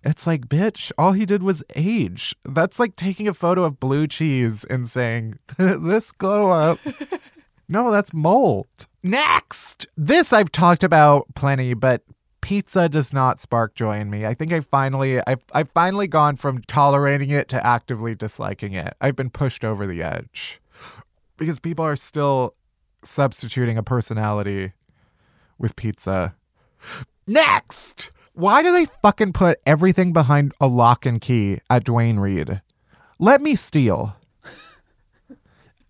it's 0.02 0.26
like 0.26 0.48
bitch 0.48 0.92
all 0.96 1.12
he 1.12 1.26
did 1.26 1.42
was 1.42 1.62
age. 1.74 2.34
That's 2.44 2.78
like 2.78 2.96
taking 2.96 3.28
a 3.28 3.34
photo 3.34 3.64
of 3.64 3.80
blue 3.80 4.06
cheese 4.06 4.64
and 4.64 4.88
saying 4.88 5.38
this 5.58 6.12
glow 6.12 6.50
up. 6.50 6.78
No 7.72 7.92
that's 7.92 8.12
mold 8.12 8.66
next! 9.04 9.86
This 9.96 10.32
i've 10.32 10.50
talked 10.50 10.82
about 10.82 11.26
plenty 11.36 11.72
but 11.72 12.02
pizza 12.40 12.88
does 12.88 13.12
not 13.12 13.38
spark 13.38 13.76
joy 13.76 14.00
in 14.00 14.10
me. 14.10 14.26
I 14.26 14.34
think 14.34 14.52
i 14.52 14.58
finally 14.58 15.24
i've, 15.24 15.44
I've 15.52 15.70
finally 15.70 16.08
gone 16.08 16.34
from 16.34 16.62
tolerating 16.62 17.30
it 17.30 17.48
to 17.50 17.64
actively 17.64 18.16
disliking 18.16 18.72
it. 18.72 18.94
I've 19.00 19.14
been 19.14 19.30
pushed 19.30 19.64
over 19.64 19.86
the 19.86 20.02
edge. 20.02 20.60
Because 21.36 21.60
people 21.60 21.84
are 21.84 21.94
still 21.94 22.54
substituting 23.04 23.78
a 23.78 23.82
personality 23.84 24.72
with 25.58 25.76
pizza. 25.76 26.34
Next! 27.26 28.10
Why 28.32 28.62
do 28.62 28.72
they 28.72 28.86
fucking 29.02 29.32
put 29.32 29.58
everything 29.66 30.12
behind 30.12 30.52
a 30.60 30.68
lock 30.68 31.04
and 31.04 31.20
key 31.20 31.60
at 31.68 31.84
Duane 31.84 32.18
Reade? 32.18 32.62
Let 33.18 33.42
me 33.42 33.56
steal. 33.56 34.16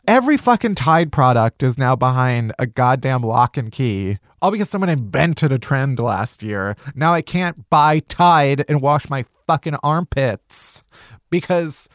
Every 0.09 0.37
fucking 0.37 0.75
Tide 0.75 1.13
product 1.13 1.63
is 1.63 1.79
now 1.79 1.95
behind 1.95 2.53
a 2.59 2.67
goddamn 2.67 3.23
lock 3.23 3.57
and 3.57 3.71
key. 3.71 4.19
All 4.43 4.51
because 4.51 4.71
someone 4.71 4.89
invented 4.89 5.53
a 5.53 5.59
trend 5.59 5.99
last 5.99 6.43
year. 6.43 6.77
Now 6.95 7.13
I 7.13 7.23
can't 7.23 7.69
buy 7.69 8.01
Tide 8.01 8.65
and 8.69 8.81
wash 8.81 9.09
my 9.11 9.27
fucking 9.47 9.77
armpits 9.83 10.83
because 11.29 11.89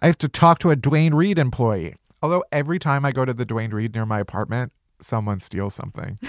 I 0.00 0.06
have 0.06 0.18
to 0.18 0.28
talk 0.28 0.60
to 0.60 0.70
a 0.70 0.76
Duane 0.76 1.12
Reade 1.12 1.38
employee. 1.38 1.96
Although 2.22 2.44
every 2.52 2.78
time 2.78 3.04
I 3.04 3.12
go 3.12 3.24
to 3.24 3.34
the 3.34 3.44
Duane 3.44 3.72
Reade 3.72 3.94
near 3.94 4.06
my 4.06 4.20
apartment, 4.20 4.72
someone 5.02 5.40
steals 5.40 5.74
something. 5.74 6.18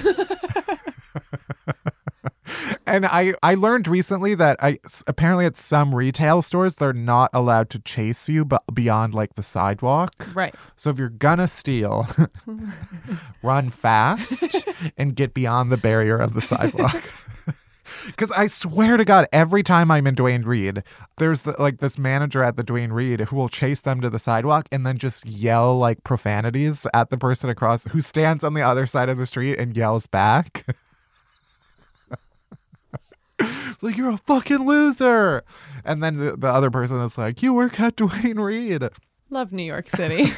and 2.86 3.06
I 3.06 3.34
I 3.44 3.56
learned 3.56 3.88
recently 3.88 4.36
that 4.36 4.58
I 4.62 4.80
apparently 5.08 5.46
at 5.46 5.58
some 5.58 5.94
retail 5.94 6.42
stores 6.42 6.76
they're 6.76 6.94
not 6.94 7.30
allowed 7.34 7.70
to 7.72 7.80
chase 7.80 8.30
you 8.30 8.46
but 8.46 8.64
beyond 8.74 9.14
like 9.14 9.36
the 9.36 9.44
sidewalk. 9.44 10.28
Right. 10.34 10.56
So 10.76 10.90
if 10.90 10.98
you're 10.98 11.10
gonna 11.10 11.48
steal, 11.48 12.08
run 13.44 13.70
fast 13.70 14.68
and 14.98 15.16
get 15.16 15.34
beyond 15.34 15.72
the 15.72 15.78
barrier 15.78 16.18
of 16.18 16.34
the 16.34 16.42
sidewalk. 16.42 17.04
Because 18.08 18.32
I 18.32 18.48
swear 18.48 18.98
to 18.98 19.06
God, 19.06 19.28
every 19.32 19.64
time 19.64 19.92
I'm 19.92 20.08
in 20.08 20.16
Duane 20.16 20.44
Reade, 20.44 20.84
there's 21.18 21.44
the, 21.44 21.56
like 21.60 21.80
this 21.80 21.98
manager 21.98 22.44
at 22.44 22.58
the 22.58 22.64
Duane 22.64 22.92
Reade 22.92 23.22
who 23.22 23.36
will 23.36 23.50
chase 23.50 23.82
them 23.82 24.02
to 24.02 24.10
the 24.10 24.20
sidewalk 24.20 24.68
and 24.72 24.86
then 24.86 24.98
just 24.98 25.26
yell 25.26 25.78
like 25.78 26.04
profanities 26.04 26.88
at 26.94 27.10
the 27.10 27.18
person 27.18 27.50
across 27.50 27.84
who 27.86 28.02
stands 28.02 28.44
on 28.44 28.54
the 28.54 28.62
other 28.62 28.88
side 28.88 29.10
of 29.10 29.18
the 29.18 29.26
street 29.26 29.60
and 29.60 29.78
yells 29.78 30.08
back. 30.08 30.66
It's 33.72 33.84
like 33.84 33.98
you're 33.98 34.12
a 34.12 34.18
fucking 34.18 34.66
loser, 34.66 35.44
and 35.84 36.02
then 36.04 36.18
the, 36.18 36.38
the 36.38 36.48
other 36.48 36.70
person 36.72 37.00
is 37.02 37.18
like, 37.18 37.42
"You 37.42 37.54
work 37.54 37.80
at 37.80 37.96
Duane 37.96 38.40
Reade." 38.40 38.88
Love 39.30 39.52
New 39.52 39.64
York 39.64 39.90
City. 39.96 40.34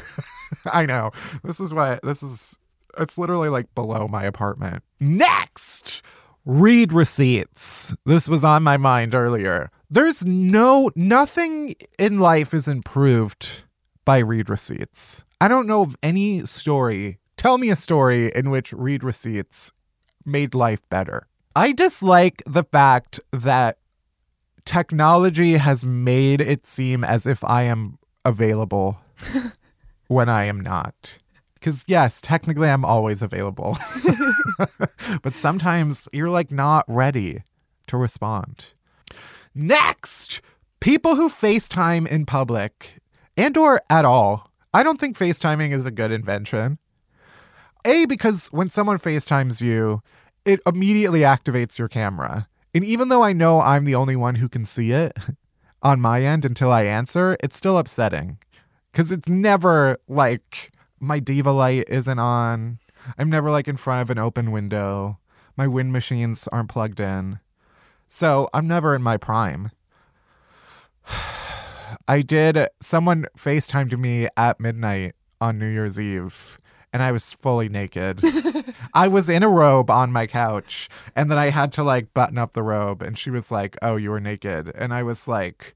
I 0.66 0.86
know. 0.86 1.12
This 1.44 1.60
is 1.60 1.74
why 1.74 2.00
this 2.04 2.24
is 2.24 2.58
it's 2.98 3.18
literally 3.18 3.50
like 3.50 3.74
below 3.76 4.08
my 4.08 4.24
apartment. 4.24 4.84
Next, 5.00 6.02
read 6.46 6.94
receipts. 6.94 7.96
This 8.06 8.28
was 8.28 8.44
on 8.44 8.64
my 8.64 8.78
mind 8.78 9.14
earlier. 9.14 9.70
There's 9.90 10.26
no 10.26 10.90
nothing 10.96 11.76
in 12.00 12.20
life 12.20 12.54
is 12.54 12.68
improved 12.68 13.64
by 14.06 14.20
read 14.20 14.50
receipts. 14.50 15.24
I 15.40 15.48
don't 15.48 15.68
know 15.68 15.82
of 15.82 15.96
any 16.02 16.46
story. 16.46 17.20
Tell 17.36 17.58
me 17.58 17.70
a 17.70 17.76
story 17.76 18.32
in 18.34 18.50
which 18.50 18.74
read 18.74 19.04
receipts 19.04 19.72
made 20.26 20.56
life 20.56 20.82
better. 20.90 21.28
I 21.58 21.72
dislike 21.72 22.44
the 22.46 22.64
fact 22.64 23.20
that 23.34 23.80
technology 24.64 25.58
has 25.58 25.84
made 25.84 26.40
it 26.40 26.68
seem 26.68 27.04
as 27.04 27.26
if 27.26 27.44
I 27.44 27.64
am 27.64 27.98
available 28.24 29.02
when 30.08 30.30
I 30.30 30.44
am 30.44 30.62
not. 30.62 31.18
Because, 31.56 31.84
yes, 31.88 32.22
technically 32.22 32.70
I'm 32.70 32.86
always 32.86 33.24
available. 33.24 33.76
but 35.24 35.34
sometimes 35.34 36.08
you're 36.14 36.30
like 36.30 36.52
not 36.52 36.86
ready 36.88 37.42
to 37.88 37.98
respond. 37.98 38.74
Next, 39.56 40.42
people 40.80 41.16
who 41.16 41.28
FaceTime 41.28 42.08
in 42.08 42.28
public 42.28 43.00
and 43.36 43.58
or 43.58 43.82
at 43.90 44.06
all. 44.06 44.52
I 44.76 44.84
don't 44.84 45.00
think 45.00 45.18
FaceTiming 45.18 45.74
is 45.74 45.88
a 45.88 45.92
good 45.92 46.12
invention. 46.12 46.78
A 47.84 48.06
because 48.06 48.46
when 48.48 48.70
someone 48.70 49.00
FaceTimes 49.00 49.60
you, 49.60 50.04
it 50.48 50.62
immediately 50.66 51.20
activates 51.20 51.78
your 51.78 51.90
camera. 51.90 52.48
And 52.74 52.86
even 52.86 53.10
though 53.10 53.22
I 53.22 53.34
know 53.34 53.60
I'm 53.62 53.84
the 53.84 53.96
only 53.96 54.16
one 54.16 54.36
who 54.36 54.48
can 54.48 54.66
see 54.66 54.92
it 54.92 55.16
on 55.84 56.00
my 56.00 56.24
end 56.24 56.46
until 56.46 56.72
I 56.72 56.84
answer, 56.84 57.36
it's 57.44 57.58
still 57.58 57.78
upsetting. 57.78 58.38
Cuz 58.94 59.12
it's 59.12 59.28
never 59.28 59.98
like 60.08 60.72
my 61.00 61.20
diva 61.20 61.52
light 61.52 61.84
isn't 61.90 62.18
on. 62.18 62.80
I'm 63.18 63.30
never 63.30 63.52
like 63.52 63.68
in 63.68 63.78
front 63.78 64.02
of 64.02 64.10
an 64.10 64.18
open 64.18 64.52
window. 64.52 65.20
My 65.58 65.68
wind 65.68 65.92
machines 65.92 66.48
aren't 66.48 66.70
plugged 66.70 67.00
in. 67.00 67.40
So, 68.08 68.50
I'm 68.54 68.68
never 68.68 68.96
in 68.96 69.04
my 69.04 69.18
prime. 69.18 69.72
I 72.08 72.22
did 72.22 72.70
someone 72.82 73.26
FaceTimed 73.38 74.00
me 74.00 74.30
at 74.38 74.62
midnight 74.62 75.16
on 75.42 75.60
New 75.60 75.68
Year's 75.68 76.00
Eve 76.00 76.58
and 76.98 77.04
I 77.04 77.12
was 77.12 77.32
fully 77.32 77.70
naked. 77.70 78.24
I 78.96 79.08
was 79.08 79.30
in 79.30 79.44
a 79.44 79.50
robe 79.50 79.92
on 79.92 80.12
my 80.12 80.26
couch 80.26 80.90
and 81.16 81.30
then 81.30 81.38
I 81.38 81.52
had 81.52 81.72
to 81.74 81.84
like 81.84 82.12
button 82.16 82.40
up 82.40 82.54
the 82.54 82.64
robe 82.64 83.04
and 83.04 83.16
she 83.16 83.30
was 83.30 83.52
like, 83.52 83.78
"Oh, 83.84 83.98
you 83.98 84.10
were 84.10 84.20
naked." 84.20 84.72
And 84.74 84.92
I 84.92 85.04
was 85.04 85.28
like, 85.28 85.76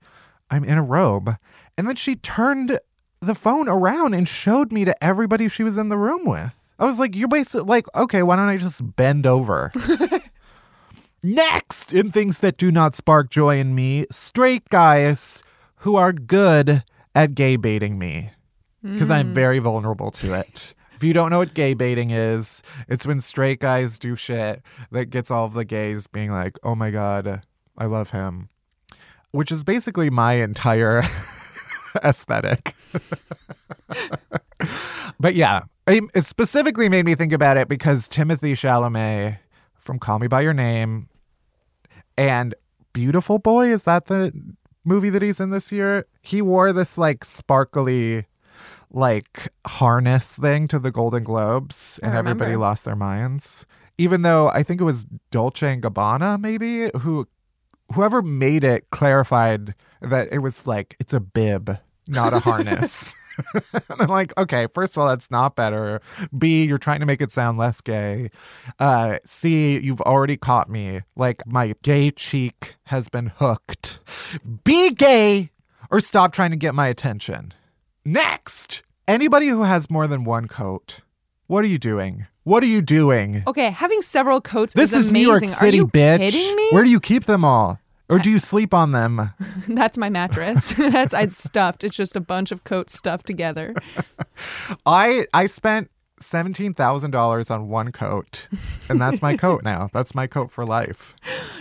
"I'm 0.49 0.63
in 0.63 0.79
a 0.79 0.83
robe." 0.83 1.35
And 1.77 1.87
then 1.87 1.95
she 1.95 2.15
turned 2.15 2.79
the 3.19 3.35
phone 3.35 3.69
around 3.69 4.15
and 4.15 4.27
showed 4.27 4.71
me 4.71 4.83
to 4.83 5.03
everybody 5.03 5.47
she 5.47 5.61
was 5.61 5.77
in 5.77 5.89
the 5.89 5.97
room 5.97 6.25
with. 6.25 6.53
I 6.79 6.87
was 6.87 6.97
like, 6.97 7.15
"You're 7.15 7.27
basically 7.27 7.67
like, 7.67 7.85
okay, 7.95 8.23
why 8.23 8.35
don't 8.35 8.49
I 8.49 8.57
just 8.57 8.95
bend 8.95 9.27
over?" 9.27 9.71
Next, 11.21 11.93
in 11.93 12.11
things 12.11 12.39
that 12.39 12.57
do 12.57 12.71
not 12.71 12.95
spark 12.95 13.29
joy 13.29 13.59
in 13.59 13.75
me, 13.75 14.07
straight 14.09 14.67
guys 14.69 15.43
who 15.75 15.97
are 15.97 16.13
good 16.13 16.83
at 17.13 17.35
gay 17.35 17.57
baiting 17.57 17.99
me 17.99 18.31
because 18.81 19.11
I'm 19.11 19.27
hmm. 19.27 19.35
very 19.35 19.59
vulnerable 19.59 20.09
to 20.09 20.33
it. 20.39 20.73
If 21.01 21.05
you 21.05 21.13
don't 21.13 21.31
know 21.31 21.39
what 21.39 21.55
gay 21.55 21.73
baiting 21.73 22.11
is, 22.11 22.61
it's 22.87 23.07
when 23.07 23.21
straight 23.21 23.59
guys 23.59 23.97
do 23.97 24.15
shit 24.15 24.61
that 24.91 25.05
gets 25.05 25.31
all 25.31 25.45
of 25.45 25.55
the 25.55 25.65
gays 25.65 26.05
being 26.05 26.29
like, 26.29 26.59
oh 26.61 26.75
my 26.75 26.91
God, 26.91 27.41
I 27.75 27.87
love 27.87 28.11
him. 28.11 28.49
Which 29.31 29.51
is 29.51 29.63
basically 29.63 30.11
my 30.11 30.33
entire 30.33 31.01
aesthetic. 32.03 32.75
but 35.19 35.33
yeah, 35.33 35.61
it 35.87 36.23
specifically 36.23 36.87
made 36.87 37.05
me 37.05 37.15
think 37.15 37.33
about 37.33 37.57
it 37.57 37.67
because 37.67 38.07
Timothée 38.07 38.53
Chalamet 38.53 39.39
from 39.73 39.97
Call 39.97 40.19
Me 40.19 40.27
By 40.27 40.41
Your 40.41 40.53
Name 40.53 41.09
and 42.15 42.53
Beautiful 42.93 43.39
Boy, 43.39 43.73
is 43.73 43.81
that 43.83 44.05
the 44.05 44.31
movie 44.85 45.09
that 45.09 45.23
he's 45.23 45.39
in 45.39 45.49
this 45.49 45.71
year? 45.71 46.05
He 46.21 46.43
wore 46.43 46.71
this 46.71 46.95
like 46.95 47.25
sparkly 47.25 48.27
like 48.91 49.51
harness 49.65 50.35
thing 50.35 50.67
to 50.67 50.79
the 50.79 50.91
Golden 50.91 51.23
Globes 51.23 51.99
and 52.03 52.15
everybody 52.15 52.55
lost 52.55 52.85
their 52.85 52.95
minds. 52.95 53.65
Even 53.97 54.21
though 54.21 54.49
I 54.49 54.63
think 54.63 54.81
it 54.81 54.85
was 54.85 55.05
Dolce 55.31 55.73
and 55.73 55.83
Gabbana 55.83 56.39
maybe 56.39 56.89
who 56.99 57.27
whoever 57.93 58.21
made 58.21 58.63
it 58.63 58.89
clarified 58.89 59.75
that 60.01 60.29
it 60.31 60.39
was 60.39 60.65
like 60.65 60.95
it's 60.99 61.13
a 61.13 61.19
bib, 61.19 61.77
not 62.07 62.33
a 62.33 62.39
harness. 62.47 63.13
and 63.73 64.01
I'm 64.01 64.09
like, 64.09 64.37
okay, 64.37 64.67
first 64.73 64.93
of 64.93 65.01
all, 65.01 65.07
that's 65.07 65.31
not 65.31 65.55
better. 65.55 66.01
B, 66.37 66.65
you're 66.65 66.77
trying 66.77 66.99
to 66.99 67.05
make 67.05 67.21
it 67.21 67.31
sound 67.31 67.57
less 67.57 67.79
gay. 67.81 68.29
Uh, 68.79 69.19
C, 69.25 69.79
you've 69.79 70.01
already 70.01 70.37
caught 70.37 70.69
me. 70.69 71.01
Like 71.15 71.45
my 71.47 71.75
gay 71.81 72.11
cheek 72.11 72.75
has 72.85 73.07
been 73.07 73.27
hooked. 73.27 73.99
Be 74.63 74.91
gay 74.91 75.51
or 75.89 75.99
stop 75.99 76.33
trying 76.33 76.51
to 76.51 76.57
get 76.57 76.75
my 76.75 76.87
attention. 76.87 77.53
Next, 78.03 78.83
anybody 79.07 79.47
who 79.47 79.63
has 79.63 79.89
more 79.89 80.07
than 80.07 80.23
one 80.23 80.47
coat, 80.47 81.01
what 81.47 81.63
are 81.63 81.67
you 81.67 81.77
doing? 81.77 82.25
What 82.43 82.63
are 82.63 82.67
you 82.67 82.81
doing? 82.81 83.43
Okay, 83.45 83.69
having 83.69 84.01
several 84.01 84.41
coats 84.41 84.73
This 84.73 84.91
is 84.93 85.05
is 85.07 85.11
New 85.11 85.19
York 85.19 85.41
amazing. 85.43 85.57
City, 85.57 85.77
Are 85.77 85.81
you 85.81 85.87
bitch. 85.87 86.17
kidding 86.17 86.55
me? 86.55 86.69
Where 86.71 86.83
do 86.83 86.89
you 86.89 86.99
keep 86.99 87.25
them 87.25 87.45
all? 87.45 87.79
Or 88.09 88.17
do 88.17 88.31
you 88.31 88.39
sleep 88.51 88.73
on 88.73 88.91
them? 88.91 89.31
That's 89.67 89.97
my 89.97 90.09
mattress. 90.09 90.71
That's 90.77 91.13
I'd 91.13 91.31
stuffed. 91.31 91.83
It's 91.83 91.95
just 91.95 92.15
a 92.15 92.19
bunch 92.19 92.51
of 92.51 92.63
coats 92.63 92.97
stuffed 92.97 93.27
together. 93.27 93.75
I 94.85 95.27
I 95.33 95.45
spent 95.45 95.91
seventeen 96.21 96.73
thousand 96.73 97.11
dollars 97.11 97.49
on 97.49 97.67
one 97.69 97.91
coat, 97.91 98.47
and 98.89 98.99
that's 98.99 99.21
my 99.21 99.35
coat 99.37 99.63
now. 99.65 99.89
That's 99.93 100.13
my 100.15 100.27
coat 100.27 100.51
for 100.51 100.65
life. 100.65 101.15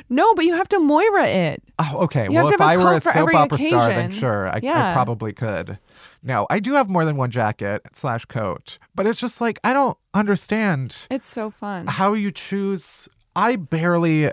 No, 0.09 0.35
but 0.35 0.45
you 0.45 0.55
have 0.55 0.69
to 0.69 0.79
Moira 0.81 1.27
it. 1.29 1.63
Oh, 1.79 1.99
okay. 2.05 2.25
You 2.25 2.35
well, 2.35 2.49
if 2.53 2.61
I 2.61 2.77
were 2.77 2.95
a 2.95 3.01
soap 3.01 3.35
opera 3.35 3.59
star, 3.59 3.89
then 3.89 4.11
sure, 4.11 4.49
I, 4.49 4.57
I 4.63 4.93
probably 4.93 5.33
could. 5.33 5.79
No, 6.23 6.47
I 6.51 6.61
do 6.61 6.75
have 6.75 6.89
more 6.89 7.05
than 7.05 7.17
one 7.17 7.31
jacket 7.31 7.83
slash 7.95 8.25
coat, 8.27 8.79
but 8.95 9.07
it's 9.07 9.21
just 9.21 9.41
like 9.41 9.59
I 9.65 9.73
don't 9.73 9.97
understand 10.15 11.07
It's 11.11 11.27
so 11.27 11.51
fun. 11.51 11.87
how 11.87 12.13
you 12.13 12.31
choose. 12.31 13.09
I 13.37 13.57
barely. 13.57 14.31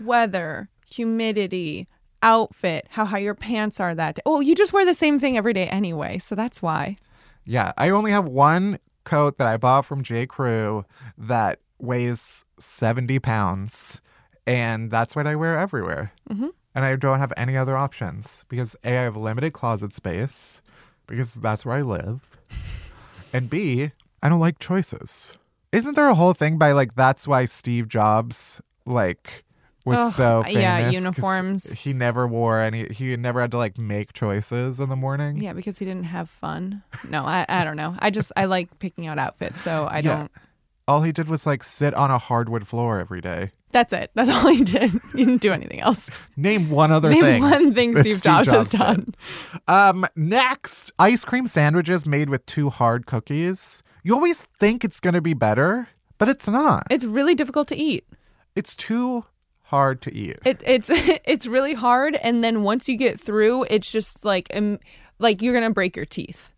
Weather, 0.00 0.68
humidity, 0.86 1.86
outfit, 2.22 2.86
how 2.90 3.04
high 3.04 3.18
your 3.18 3.34
pants 3.34 3.80
are 3.80 3.94
that 3.94 4.16
day. 4.16 4.22
Oh, 4.26 4.40
you 4.40 4.54
just 4.54 4.72
wear 4.72 4.84
the 4.84 4.94
same 4.94 5.18
thing 5.18 5.36
every 5.36 5.52
day 5.52 5.66
anyway, 5.68 6.18
so 6.18 6.34
that's 6.34 6.62
why. 6.62 6.96
Yeah, 7.44 7.72
I 7.76 7.90
only 7.90 8.10
have 8.12 8.26
one 8.26 8.78
coat 9.04 9.38
that 9.38 9.46
I 9.46 9.56
bought 9.56 9.84
from 9.84 10.02
J. 10.02 10.26
Crew 10.26 10.84
that 11.18 11.58
weighs 11.78 12.44
seventy 12.58 13.18
pounds, 13.18 14.00
and 14.46 14.90
that's 14.90 15.16
what 15.16 15.26
I 15.26 15.34
wear 15.36 15.58
everywhere. 15.58 16.12
Mhm. 16.30 16.50
And 16.74 16.84
I 16.84 16.96
don't 16.96 17.18
have 17.18 17.32
any 17.36 17.56
other 17.56 17.76
options 17.76 18.44
because 18.48 18.76
a 18.84 18.96
I 18.96 19.02
have 19.02 19.16
limited 19.16 19.52
closet 19.52 19.92
space 19.94 20.62
because 21.06 21.34
that's 21.34 21.64
where 21.66 21.76
I 21.76 21.82
live, 21.82 22.20
and 23.32 23.50
b 23.50 23.90
I 24.22 24.28
don't 24.28 24.40
like 24.40 24.58
choices. 24.58 25.36
Isn't 25.72 25.94
there 25.94 26.08
a 26.08 26.14
whole 26.14 26.34
thing 26.34 26.58
by 26.58 26.72
like 26.72 26.94
that's 26.94 27.26
why 27.26 27.44
Steve 27.46 27.88
Jobs 27.88 28.60
like 28.86 29.44
was 29.84 29.98
Ugh, 29.98 30.12
so 30.12 30.42
famous? 30.44 30.60
yeah, 30.62 30.90
uniforms. 30.90 31.72
He 31.72 31.92
never 31.92 32.26
wore 32.26 32.60
any. 32.60 32.88
He 32.92 33.16
never 33.16 33.40
had 33.40 33.50
to 33.52 33.56
like 33.58 33.78
make 33.78 34.12
choices 34.12 34.78
in 34.80 34.88
the 34.88 34.96
morning. 34.96 35.38
Yeah, 35.38 35.52
because 35.52 35.78
he 35.78 35.84
didn't 35.84 36.04
have 36.04 36.28
fun. 36.28 36.82
No, 37.08 37.24
I, 37.24 37.44
I 37.48 37.64
don't 37.64 37.76
know. 37.76 37.94
I 37.98 38.10
just 38.10 38.32
I 38.36 38.44
like 38.44 38.78
picking 38.78 39.06
out 39.06 39.18
outfits, 39.18 39.60
so 39.60 39.84
I 39.84 39.98
Yeah. 39.98 40.16
don't. 40.16 40.32
All 40.88 41.02
he 41.02 41.12
did 41.12 41.28
was 41.28 41.46
like 41.46 41.62
sit 41.64 41.94
on 41.94 42.10
a 42.10 42.18
hardwood 42.18 42.66
floor 42.66 42.98
every 42.98 43.20
day. 43.20 43.52
That's 43.70 43.92
it. 43.92 44.10
That's 44.14 44.28
all 44.44 44.48
he 44.50 44.62
did. 44.64 44.90
He 45.14 45.24
didn't 45.24 45.40
do 45.40 45.52
anything 45.52 45.80
else. 45.80 46.10
Name 46.36 46.68
one 46.70 46.90
other 46.92 47.10
thing. 47.10 47.22
Name 47.22 47.32
thing. 47.34 47.42
one 47.42 47.74
thing 47.74 47.92
that 47.92 48.00
Steve, 48.04 48.22
Jobs, 48.22 48.50
has 48.50 48.68
done. 48.68 49.14
Um, 49.68 50.04
next, 50.16 50.92
ice 50.98 51.24
cream 51.24 51.46
sandwiches 51.46 52.04
made 52.04 52.28
with 52.28 52.44
two 52.46 52.68
hard 52.70 53.06
cookies. 53.06 53.82
You 54.02 54.14
always 54.14 54.42
think 54.60 54.84
it's 54.84 55.00
going 55.00 55.14
to 55.14 55.20
be 55.22 55.32
better, 55.34 55.88
but 56.18 56.28
it's 56.28 56.46
not. 56.46 56.86
It's 56.90 57.04
really 57.04 57.34
difficult 57.34 57.68
to 57.68 57.76
eat. 57.76 58.04
It's 58.54 58.76
too 58.76 59.24
hard 59.72 60.02
to 60.02 60.14
eat. 60.14 60.38
It, 60.44 60.62
it's 60.66 60.90
it's 61.24 61.46
really 61.46 61.74
hard, 61.74 62.14
and 62.16 62.44
then 62.44 62.62
once 62.62 62.88
you 62.88 62.96
get 62.96 63.18
through, 63.18 63.64
it's 63.70 63.90
just 63.90 64.24
like 64.24 64.48
um, 64.54 64.78
like 65.18 65.42
you're 65.42 65.54
gonna 65.54 65.70
break 65.70 65.96
your 65.96 66.04
teeth 66.06 66.54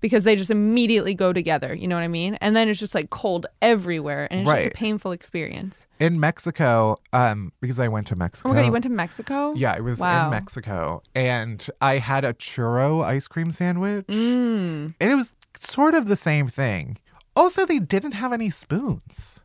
because 0.00 0.22
they 0.22 0.36
just 0.36 0.50
immediately 0.50 1.12
go 1.14 1.32
together. 1.32 1.74
You 1.74 1.88
know 1.88 1.96
what 1.96 2.04
I 2.04 2.08
mean? 2.08 2.34
And 2.40 2.54
then 2.54 2.68
it's 2.68 2.78
just 2.78 2.94
like 2.94 3.10
cold 3.10 3.46
everywhere, 3.62 4.28
and 4.30 4.42
it's 4.42 4.50
just 4.50 4.66
a 4.66 4.70
painful 4.70 5.10
experience. 5.12 5.86
In 5.98 6.20
Mexico, 6.20 6.98
um, 7.12 7.52
because 7.60 7.78
I 7.80 7.88
went 7.88 8.06
to 8.08 8.16
Mexico. 8.16 8.48
Oh 8.48 8.52
my 8.52 8.60
god, 8.60 8.66
you 8.66 8.72
went 8.72 8.84
to 8.84 8.90
Mexico? 8.90 9.54
Yeah, 9.56 9.74
it 9.76 9.82
was 9.82 9.98
Wow. 9.98 10.26
in 10.26 10.30
Mexico, 10.30 11.02
and 11.14 11.66
I 11.80 11.98
had 11.98 12.24
a 12.24 12.34
churro 12.34 13.02
ice 13.04 13.26
cream 13.26 13.50
sandwich, 13.50 14.06
Mm. 14.06 14.94
and 15.00 15.10
it 15.10 15.14
was 15.16 15.32
sort 15.58 15.94
of 15.94 16.06
the 16.06 16.16
same 16.16 16.46
thing. 16.48 16.98
Also, 17.34 17.64
they 17.66 17.78
didn't 17.80 18.12
have 18.12 18.32
any 18.32 18.50
spoons. 18.50 19.40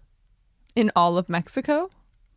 In 0.75 0.91
all 0.95 1.17
of 1.17 1.29
Mexico? 1.29 1.89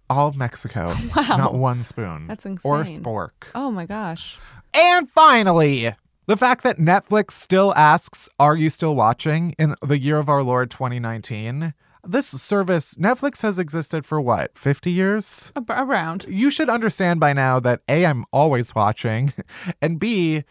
All 0.09 0.29
of 0.29 0.37
Mexico, 0.37 0.87
Wow. 1.16 1.37
not 1.37 1.55
one 1.55 1.83
spoon. 1.83 2.27
That's 2.29 2.47
insane. 2.47 2.71
Or 2.73 2.85
spork. 2.85 3.31
Oh 3.55 3.71
my 3.71 3.87
gosh. 3.87 4.38
And 4.75 5.11
finally, 5.11 5.92
the 6.27 6.37
fact 6.37 6.62
that 6.64 6.79
Netflix 6.79 7.33
still 7.33 7.73
asks, 7.75 8.29
Are 8.38 8.57
you 8.57 8.71
still 8.71 8.95
watching 8.95 9.55
in 9.59 9.75
the 9.83 9.99
year 9.99 10.19
of 10.19 10.29
our 10.29 10.42
Lord 10.42 10.71
2019? 10.71 11.75
This 12.09 12.29
service, 12.29 12.95
Netflix 12.95 13.42
has 13.42 13.59
existed 13.59 14.07
for 14.07 14.21
what, 14.21 14.57
50 14.57 14.92
years? 14.92 15.51
Around. 15.69 16.27
You 16.29 16.51
should 16.51 16.71
understand 16.71 17.19
by 17.19 17.33
now 17.33 17.59
that 17.59 17.81
A, 17.88 18.07
I'm 18.07 18.25
always 18.33 18.77
watching, 18.77 19.33
and 19.83 19.99
B, 19.99 20.45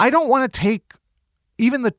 I 0.00 0.08
don't 0.08 0.28
want 0.30 0.50
to 0.50 0.58
take 0.60 0.94
even 1.58 1.82
the 1.82 1.94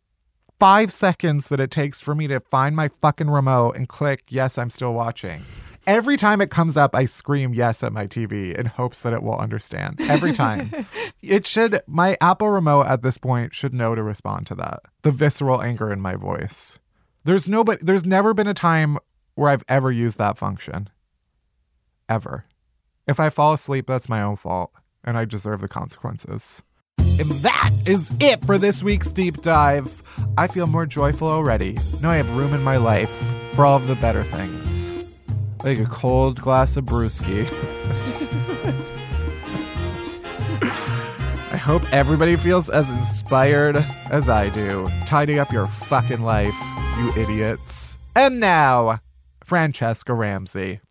five 0.60 0.92
seconds 0.92 1.50
that 1.50 1.60
it 1.60 1.70
takes 1.70 2.02
for 2.02 2.16
me 2.16 2.26
to 2.28 2.40
find 2.40 2.76
my 2.76 2.90
fucking 3.02 3.30
remote 3.30 3.76
and 3.76 3.88
click, 3.88 4.24
Yes, 4.30 4.58
I'm 4.58 4.72
still 4.72 4.94
watching. 4.94 5.44
Every 5.88 6.18
time 6.18 6.42
it 6.42 6.50
comes 6.50 6.78
up, 6.78 6.96
I 6.96 7.06
scream 7.06 7.54
yes 7.54 7.84
at 7.84 7.94
my 7.94 8.08
TV 8.08 8.56
in 8.56 8.66
hopes 8.66 9.02
that 9.02 9.14
it 9.14 9.22
will 9.22 9.38
understand. 9.38 10.02
Every 10.02 10.34
time. 10.34 10.72
it 11.22 11.46
should, 11.46 11.80
my 11.86 12.18
Apple 12.20 12.50
remote 12.50 12.88
at 12.88 13.04
this 13.04 13.20
point 13.20 13.54
should 13.54 13.74
know 13.74 13.94
to 13.94 14.02
respond 14.02 14.48
to 14.48 14.56
that. 14.56 14.82
The 15.04 15.12
visceral 15.12 15.62
anger 15.62 15.92
in 15.92 16.02
my 16.02 16.16
voice. 16.16 16.80
There's 17.24 17.48
nobody, 17.48 17.84
there's 17.84 18.04
never 18.04 18.34
been 18.34 18.48
a 18.48 18.54
time 18.56 18.98
where 19.36 19.52
I've 19.52 19.64
ever 19.70 19.92
used 19.92 20.18
that 20.18 20.40
function. 20.40 20.90
Ever. 22.10 22.46
If 23.08 23.20
I 23.20 23.30
fall 23.30 23.54
asleep, 23.54 23.86
that's 23.88 24.10
my 24.10 24.24
own 24.24 24.38
fault, 24.38 24.72
and 25.04 25.18
I 25.18 25.26
deserve 25.26 25.62
the 25.62 25.68
consequences. 25.68 26.64
And 26.98 27.30
that 27.42 27.72
is 27.86 28.12
it 28.20 28.44
for 28.44 28.58
this 28.58 28.82
week's 28.82 29.12
deep 29.12 29.42
dive. 29.44 30.02
I 30.36 30.48
feel 30.48 30.66
more 30.66 30.88
joyful 30.88 31.28
already. 31.28 31.78
Now 32.02 32.10
I 32.10 32.18
have 32.18 32.36
room 32.36 32.56
in 32.56 32.64
my 32.64 32.78
life 32.78 33.12
for 33.54 33.66
all 33.66 33.78
of 33.78 33.88
the 33.88 33.96
better 33.96 34.24
things. 34.24 34.75
Like 35.66 35.80
a 35.80 35.86
cold 35.86 36.40
glass 36.40 36.78
of 36.78 36.86
brewski. 36.86 37.48
I 41.52 41.58
hope 41.58 41.92
everybody 41.92 42.36
feels 42.36 42.70
as 42.70 42.88
inspired 42.88 43.78
as 44.12 44.30
I 44.30 44.50
do. 44.50 44.88
Tidy 45.08 45.40
up 45.40 45.52
your 45.52 45.66
fucking 45.66 46.22
life, 46.22 46.54
you 47.00 47.12
idiots. 47.18 47.98
And 48.16 48.40
now, 48.40 49.00
Franchesca 49.44 50.16
Ramsey. 50.16 50.82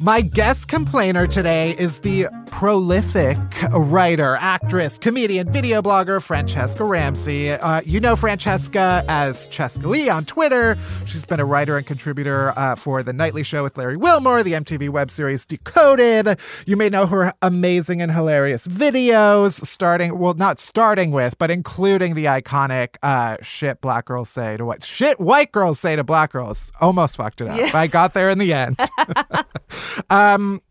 My 0.00 0.20
guest 0.20 0.68
complainer 0.68 1.26
today 1.26 1.72
is 1.76 1.98
the 1.98 2.28
prolific 2.46 3.36
writer, 3.72 4.36
actress, 4.36 4.96
comedian, 4.96 5.50
video 5.52 5.82
blogger 5.82 6.20
Franchesca 6.20 6.88
Ramsey. 6.88 7.50
Uh, 7.50 7.80
you 7.84 7.98
know 7.98 8.14
Franchesca 8.14 9.04
as 9.08 9.48
Chescaleigh 9.48 10.12
on 10.14 10.24
Twitter. 10.24 10.76
She's 11.04 11.26
been 11.26 11.40
a 11.40 11.44
writer 11.44 11.76
and 11.76 11.84
contributor 11.84 12.56
uh, 12.56 12.76
for 12.76 13.02
The 13.02 13.12
Nightly 13.12 13.42
Show 13.42 13.64
with 13.64 13.76
Larry 13.76 13.96
Wilmore, 13.96 14.44
the 14.44 14.52
MTV 14.52 14.88
web 14.90 15.10
series 15.10 15.44
Decoded. 15.44 16.38
You 16.64 16.76
may 16.76 16.88
know 16.88 17.06
her 17.06 17.34
amazing 17.42 18.00
and 18.00 18.12
hilarious 18.12 18.68
videos, 18.68 19.66
starting, 19.66 20.16
well, 20.16 20.34
not 20.34 20.60
starting 20.60 21.10
with, 21.10 21.36
but 21.38 21.50
including 21.50 22.14
the 22.14 22.26
iconic 22.26 22.96
uh, 23.02 23.36
shit 23.42 23.80
black 23.80 24.04
girls 24.04 24.30
say 24.30 24.56
to 24.58 24.64
what 24.64 24.84
shit 24.84 25.18
white 25.18 25.50
girls 25.50 25.80
say 25.80 25.96
to 25.96 26.04
black 26.04 26.30
girls. 26.30 26.70
Almost 26.80 27.16
fucked 27.16 27.40
it 27.40 27.48
up. 27.48 27.74
I 27.74 27.88
got 27.88 28.14
there 28.14 28.30
in 28.30 28.38
the 28.38 28.52
end. 28.52 28.78
Um, 30.10 30.62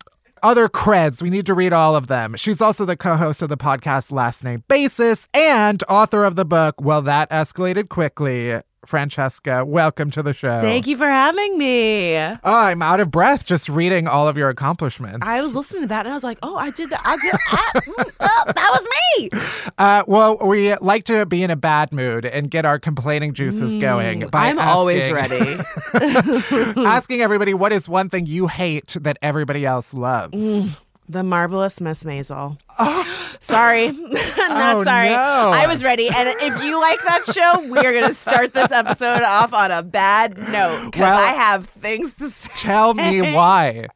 other 0.43 0.69
creds, 0.69 1.21
we 1.21 1.29
need 1.29 1.45
to 1.47 1.53
read 1.53 1.73
all 1.73 1.95
of 1.95 2.07
them. 2.07 2.35
She's 2.35 2.61
also 2.61 2.85
the 2.85 2.97
co 2.97 3.15
host 3.15 3.41
of 3.41 3.49
the 3.49 3.57
podcast 3.57 4.11
Last 4.11 4.43
Name 4.43 4.63
Basis 4.67 5.27
and 5.33 5.83
author 5.89 6.23
of 6.23 6.35
the 6.35 6.45
book 6.45 6.75
Well, 6.79 7.01
That 7.01 7.29
Escalated 7.29 7.89
Quickly. 7.89 8.61
Franchesca, 8.87 9.65
welcome 9.65 10.09
to 10.11 10.23
the 10.23 10.33
show. 10.33 10.61
Thank 10.61 10.87
you 10.87 10.95
for 10.97 11.07
having 11.07 11.57
me. 11.57 12.15
Oh, 12.17 12.37
I'm 12.43 12.81
out 12.81 12.99
of 12.99 13.11
breath 13.11 13.45
just 13.45 13.67
reading 13.67 14.07
all 14.07 14.27
of 14.27 14.37
your 14.37 14.49
accomplishments. 14.49 15.19
I 15.21 15.41
was 15.41 15.55
listening 15.55 15.83
to 15.83 15.87
that 15.89 16.05
and 16.05 16.13
I 16.13 16.15
was 16.15 16.23
like, 16.23 16.39
oh, 16.41 16.55
I 16.55 16.69
did 16.71 16.89
that. 16.89 17.01
I 17.03 17.17
did. 17.17 17.35
I, 17.35 17.79
mm, 17.81 18.11
oh, 18.21 18.43
that 18.47 18.69
was 18.71 18.83
me. 18.83 19.29
Uh, 19.79 20.03
well, 20.07 20.37
we 20.43 20.75
like 20.77 21.03
to 21.03 21.25
be 21.27 21.43
in 21.43 21.51
a 21.51 21.55
bad 21.55 21.91
mood 21.91 22.25
and 22.25 22.49
get 22.49 22.65
our 22.65 22.79
complaining 22.79 23.31
juices 23.33 23.77
going. 23.77 24.27
By 24.29 24.47
I'm 24.47 24.57
always 24.57 25.11
ready. 25.11 25.59
asking 26.83 27.21
everybody 27.21 27.53
what 27.53 27.71
is 27.71 27.87
one 27.87 28.09
thing 28.09 28.25
you 28.25 28.47
hate 28.47 28.95
that 29.01 29.19
everybody 29.21 29.67
else 29.67 29.93
loves. 29.93 30.77
The 31.09 31.23
marvelous 31.23 31.79
Miss 31.81 32.03
Maisel. 32.03 32.57
Oh. 32.79 33.03
Sorry, 33.39 33.91
not 33.91 34.75
Oh, 34.77 34.83
sorry. 34.83 35.09
no. 35.09 35.15
I 35.53 35.67
was 35.67 35.83
ready. 35.83 36.07
And 36.13 36.29
if 36.41 36.63
you 36.63 36.79
like 36.81 37.01
that 37.03 37.25
show, 37.27 37.69
we 37.69 37.77
are 37.79 37.93
going 37.93 38.07
to 38.07 38.13
start 38.13 38.53
this 38.53 38.71
episode 38.71 39.21
off 39.21 39.53
on 39.53 39.69
a 39.71 39.83
bad 39.83 40.37
note 40.37 40.85
because 40.85 41.01
Well- 41.01 41.17
I 41.19 41.33
have 41.33 41.67
things 41.67 42.15
to 42.15 42.29
say. 42.31 42.49
Tell 42.55 42.93
me 42.93 43.33
why. 43.33 43.87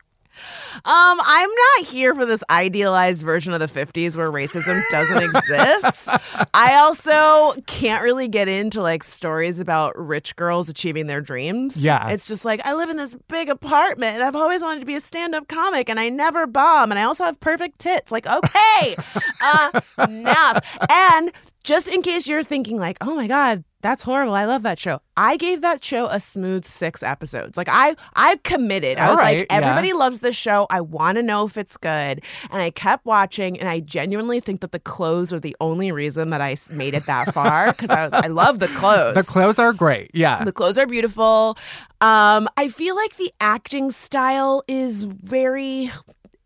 Um, 0.73 1.19
I'm 1.23 1.49
not 1.49 1.87
here 1.87 2.15
for 2.15 2.25
this 2.25 2.43
idealized 2.49 3.23
version 3.23 3.53
of 3.53 3.59
the 3.59 3.67
50s 3.67 4.15
where 4.15 4.31
racism 4.31 4.81
doesn't 4.91 5.23
exist. 5.35 6.09
I 6.53 6.75
also 6.75 7.53
can't 7.67 8.03
really 8.03 8.27
get 8.27 8.47
into 8.47 8.81
like 8.81 9.03
stories 9.03 9.59
about 9.59 9.97
rich 9.97 10.35
girls 10.35 10.69
achieving 10.69 11.07
their 11.07 11.21
dreams. 11.21 11.77
Yeah. 11.83 12.09
It's 12.09 12.27
just 12.27 12.45
like 12.45 12.65
I 12.65 12.73
live 12.73 12.89
in 12.89 12.97
this 12.97 13.15
big 13.27 13.49
apartment 13.49 14.15
and 14.15 14.23
I've 14.23 14.35
always 14.35 14.61
wanted 14.61 14.81
to 14.81 14.85
be 14.85 14.95
a 14.95 15.01
stand-up 15.01 15.47
comic 15.47 15.89
and 15.89 15.99
I 15.99 16.09
never 16.09 16.47
bomb 16.47 16.91
and 16.91 16.99
I 16.99 17.03
also 17.03 17.23
have 17.25 17.39
perfect 17.39 17.79
tits. 17.79 18.11
Like, 18.11 18.27
okay. 18.27 18.95
uh, 19.41 19.81
enough. 20.07 20.77
And 20.89 21.31
just 21.63 21.87
in 21.87 22.01
case 22.01 22.27
you're 22.27 22.43
thinking 22.43 22.77
like, 22.77 22.97
"Oh 23.01 23.15
my 23.15 23.27
god, 23.27 23.63
that's 23.81 24.03
horrible. 24.03 24.33
I 24.33 24.45
love 24.45 24.63
that 24.63 24.79
show. 24.79 25.01
I 25.17 25.37
gave 25.37 25.61
that 25.61 25.83
show 25.83 26.07
a 26.07 26.19
smooth 26.19 26.65
six 26.65 27.03
episodes. 27.03 27.57
Like 27.57 27.67
I, 27.69 27.95
I 28.15 28.39
committed. 28.43 28.97
I 28.97 29.05
All 29.05 29.11
was 29.11 29.19
right, 29.19 29.37
like, 29.39 29.47
yeah. 29.51 29.57
everybody 29.57 29.93
loves 29.93 30.21
this 30.21 30.35
show. 30.35 30.67
I 30.69 30.81
want 30.81 31.17
to 31.17 31.23
know 31.23 31.45
if 31.45 31.57
it's 31.57 31.77
good, 31.77 32.23
and 32.51 32.61
I 32.61 32.69
kept 32.71 33.05
watching. 33.05 33.59
And 33.59 33.67
I 33.69 33.79
genuinely 33.79 34.39
think 34.39 34.61
that 34.61 34.71
the 34.71 34.79
clothes 34.79 35.33
are 35.33 35.39
the 35.39 35.55
only 35.59 35.91
reason 35.91 36.29
that 36.31 36.41
I 36.41 36.55
made 36.71 36.93
it 36.93 37.05
that 37.05 37.33
far 37.33 37.67
because 37.73 37.89
I, 37.89 38.09
I 38.11 38.27
love 38.27 38.59
the 38.59 38.67
clothes. 38.69 39.15
The 39.15 39.23
clothes 39.23 39.59
are 39.59 39.73
great. 39.73 40.11
Yeah. 40.13 40.43
The 40.43 40.51
clothes 40.51 40.77
are 40.77 40.87
beautiful. 40.87 41.57
Um, 41.99 42.47
I 42.57 42.67
feel 42.67 42.95
like 42.95 43.17
the 43.17 43.31
acting 43.39 43.91
style 43.91 44.63
is 44.67 45.03
very. 45.03 45.91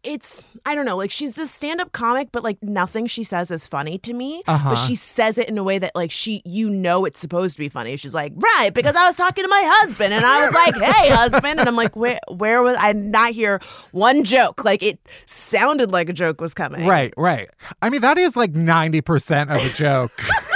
It's 0.05 0.45
I 0.65 0.75
don't 0.75 0.85
know, 0.85 0.97
like 0.97 1.11
she's 1.11 1.33
this 1.33 1.51
stand-up 1.51 1.91
comic, 1.91 2.29
but 2.31 2.43
like 2.43 2.61
nothing 2.63 3.07
she 3.07 3.23
says 3.23 3.51
is 3.51 3.67
funny 3.67 3.97
to 3.99 4.13
me. 4.13 4.43
Uh-huh. 4.47 4.69
But 4.69 4.75
she 4.75 4.95
says 4.95 5.37
it 5.37 5.49
in 5.49 5.57
a 5.57 5.63
way 5.63 5.79
that 5.79 5.95
like 5.95 6.11
she, 6.11 6.41
you 6.45 6.69
know, 6.69 7.05
it's 7.05 7.19
supposed 7.19 7.55
to 7.55 7.59
be 7.59 7.69
funny. 7.69 7.95
She's 7.97 8.13
like, 8.13 8.33
right, 8.35 8.73
because 8.73 8.95
I 8.95 9.05
was 9.07 9.15
talking 9.15 9.43
to 9.43 9.47
my 9.49 9.63
husband, 9.65 10.13
and 10.13 10.25
I 10.25 10.45
was 10.45 10.53
like, 10.53 10.75
hey, 10.75 11.09
husband, 11.09 11.59
and 11.59 11.67
I'm 11.67 11.75
like, 11.75 11.95
where, 11.95 12.19
where 12.29 12.61
was 12.63 12.75
I? 12.79 12.93
Not 12.93 13.31
hear 13.31 13.59
one 13.91 14.23
joke. 14.23 14.63
Like 14.63 14.83
it 14.83 14.99
sounded 15.25 15.91
like 15.91 16.09
a 16.09 16.13
joke 16.13 16.41
was 16.41 16.53
coming. 16.53 16.85
Right, 16.85 17.13
right. 17.17 17.49
I 17.81 17.89
mean, 17.89 18.01
that 18.01 18.17
is 18.17 18.35
like 18.35 18.53
90% 18.53 19.55
of 19.55 19.65
a 19.65 19.73
joke. 19.75 20.11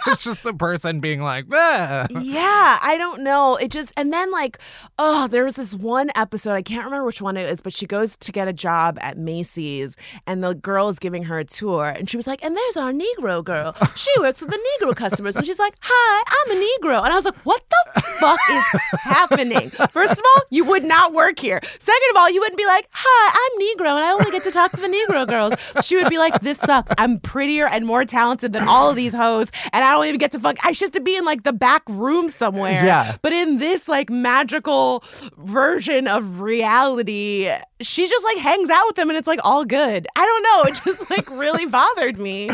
it's 0.06 0.24
just 0.24 0.42
the 0.42 0.54
person 0.54 1.00
being 1.00 1.20
like, 1.20 1.46
"Ah." 1.52 2.06
yeah, 2.10 2.78
I 2.82 2.96
don't 2.98 3.22
know. 3.22 3.56
It 3.56 3.70
just 3.70 3.92
and 3.96 4.12
then 4.12 4.30
like, 4.30 4.58
oh, 4.98 5.28
there 5.28 5.44
was 5.44 5.54
this 5.54 5.74
one 5.74 6.10
episode, 6.14 6.52
I 6.52 6.62
can't 6.62 6.84
remember 6.84 7.04
which 7.06 7.22
one 7.22 7.36
it 7.36 7.48
is, 7.48 7.60
but 7.60 7.72
she 7.72 7.86
goes 7.86 8.16
to 8.16 8.32
get 8.32 8.48
a 8.48 8.52
job 8.52 8.98
at 9.00 9.18
Macy's 9.18 9.96
and 10.26 10.42
the 10.42 10.54
girl 10.54 10.88
is 10.88 10.98
giving 10.98 11.24
her 11.24 11.38
a 11.38 11.44
tour 11.44 11.86
and 11.86 12.08
she 12.08 12.16
was 12.16 12.26
like, 12.26 12.44
and 12.44 12.56
there's 12.56 12.76
our 12.76 12.92
Negro 12.92 13.42
girl. 13.44 13.74
She 13.96 14.10
works 14.20 14.40
with 14.40 14.50
the 14.50 14.58
Negro 14.80 14.94
customers. 14.94 15.36
And 15.36 15.46
she's 15.46 15.58
like, 15.58 15.74
Hi, 15.80 16.22
I'm 16.28 16.56
a 16.56 16.60
Negro. 16.60 17.02
And 17.02 17.12
I 17.12 17.16
was 17.16 17.24
like, 17.24 17.36
What 17.44 17.62
the 17.70 18.00
fuck 18.02 18.40
is 18.50 18.64
happening? 19.00 19.70
First 19.90 20.12
of 20.12 20.24
all, 20.24 20.42
you 20.50 20.64
would 20.64 20.84
not 20.84 21.12
work 21.12 21.38
here. 21.38 21.60
Second 21.78 22.10
of 22.10 22.16
all, 22.16 22.30
you 22.30 22.40
wouldn't 22.40 22.58
be 22.58 22.66
like, 22.66 22.88
Hi, 22.92 23.30
I'm 23.34 23.60
Negro 23.60 23.90
and 23.96 24.04
I 24.04 24.12
only 24.12 24.30
get 24.30 24.42
to 24.44 24.50
talk 24.50 24.70
to 24.72 24.80
the 24.80 24.88
Negro 24.88 25.26
girls. 25.26 25.54
She 25.84 25.96
would 25.96 26.08
be 26.08 26.18
like, 26.18 26.40
This 26.40 26.58
sucks. 26.58 26.92
I'm 26.98 27.18
prettier 27.18 27.66
and 27.66 27.86
more 27.86 28.04
talented 28.04 28.52
than 28.52 28.66
all 28.66 28.90
of 28.90 28.96
these 28.96 29.14
hoes, 29.14 29.50
and 29.72 29.83
I 29.84 29.92
don't 29.92 30.06
even 30.06 30.18
get 30.18 30.32
to 30.32 30.38
fuck. 30.38 30.56
I 30.64 30.72
should 30.72 30.92
to 30.94 31.00
be 31.00 31.16
in 31.16 31.24
like 31.24 31.42
the 31.42 31.52
back 31.52 31.82
room 31.88 32.28
somewhere. 32.28 32.84
Yeah. 32.84 33.16
But 33.22 33.32
in 33.32 33.58
this 33.58 33.88
like 33.88 34.10
magical 34.10 35.04
version 35.36 36.08
of 36.08 36.40
reality, 36.40 37.50
she 37.80 38.08
just 38.08 38.24
like 38.24 38.38
hangs 38.38 38.70
out 38.70 38.86
with 38.86 38.96
them 38.96 39.10
and 39.10 39.18
it's 39.18 39.26
like 39.26 39.40
all 39.44 39.64
good. 39.64 40.06
I 40.16 40.24
don't 40.24 40.42
know. 40.42 40.70
It 40.70 40.80
just 40.84 41.10
like 41.16 41.30
really 41.30 41.66
bothered 41.66 42.18
me. 42.18 42.50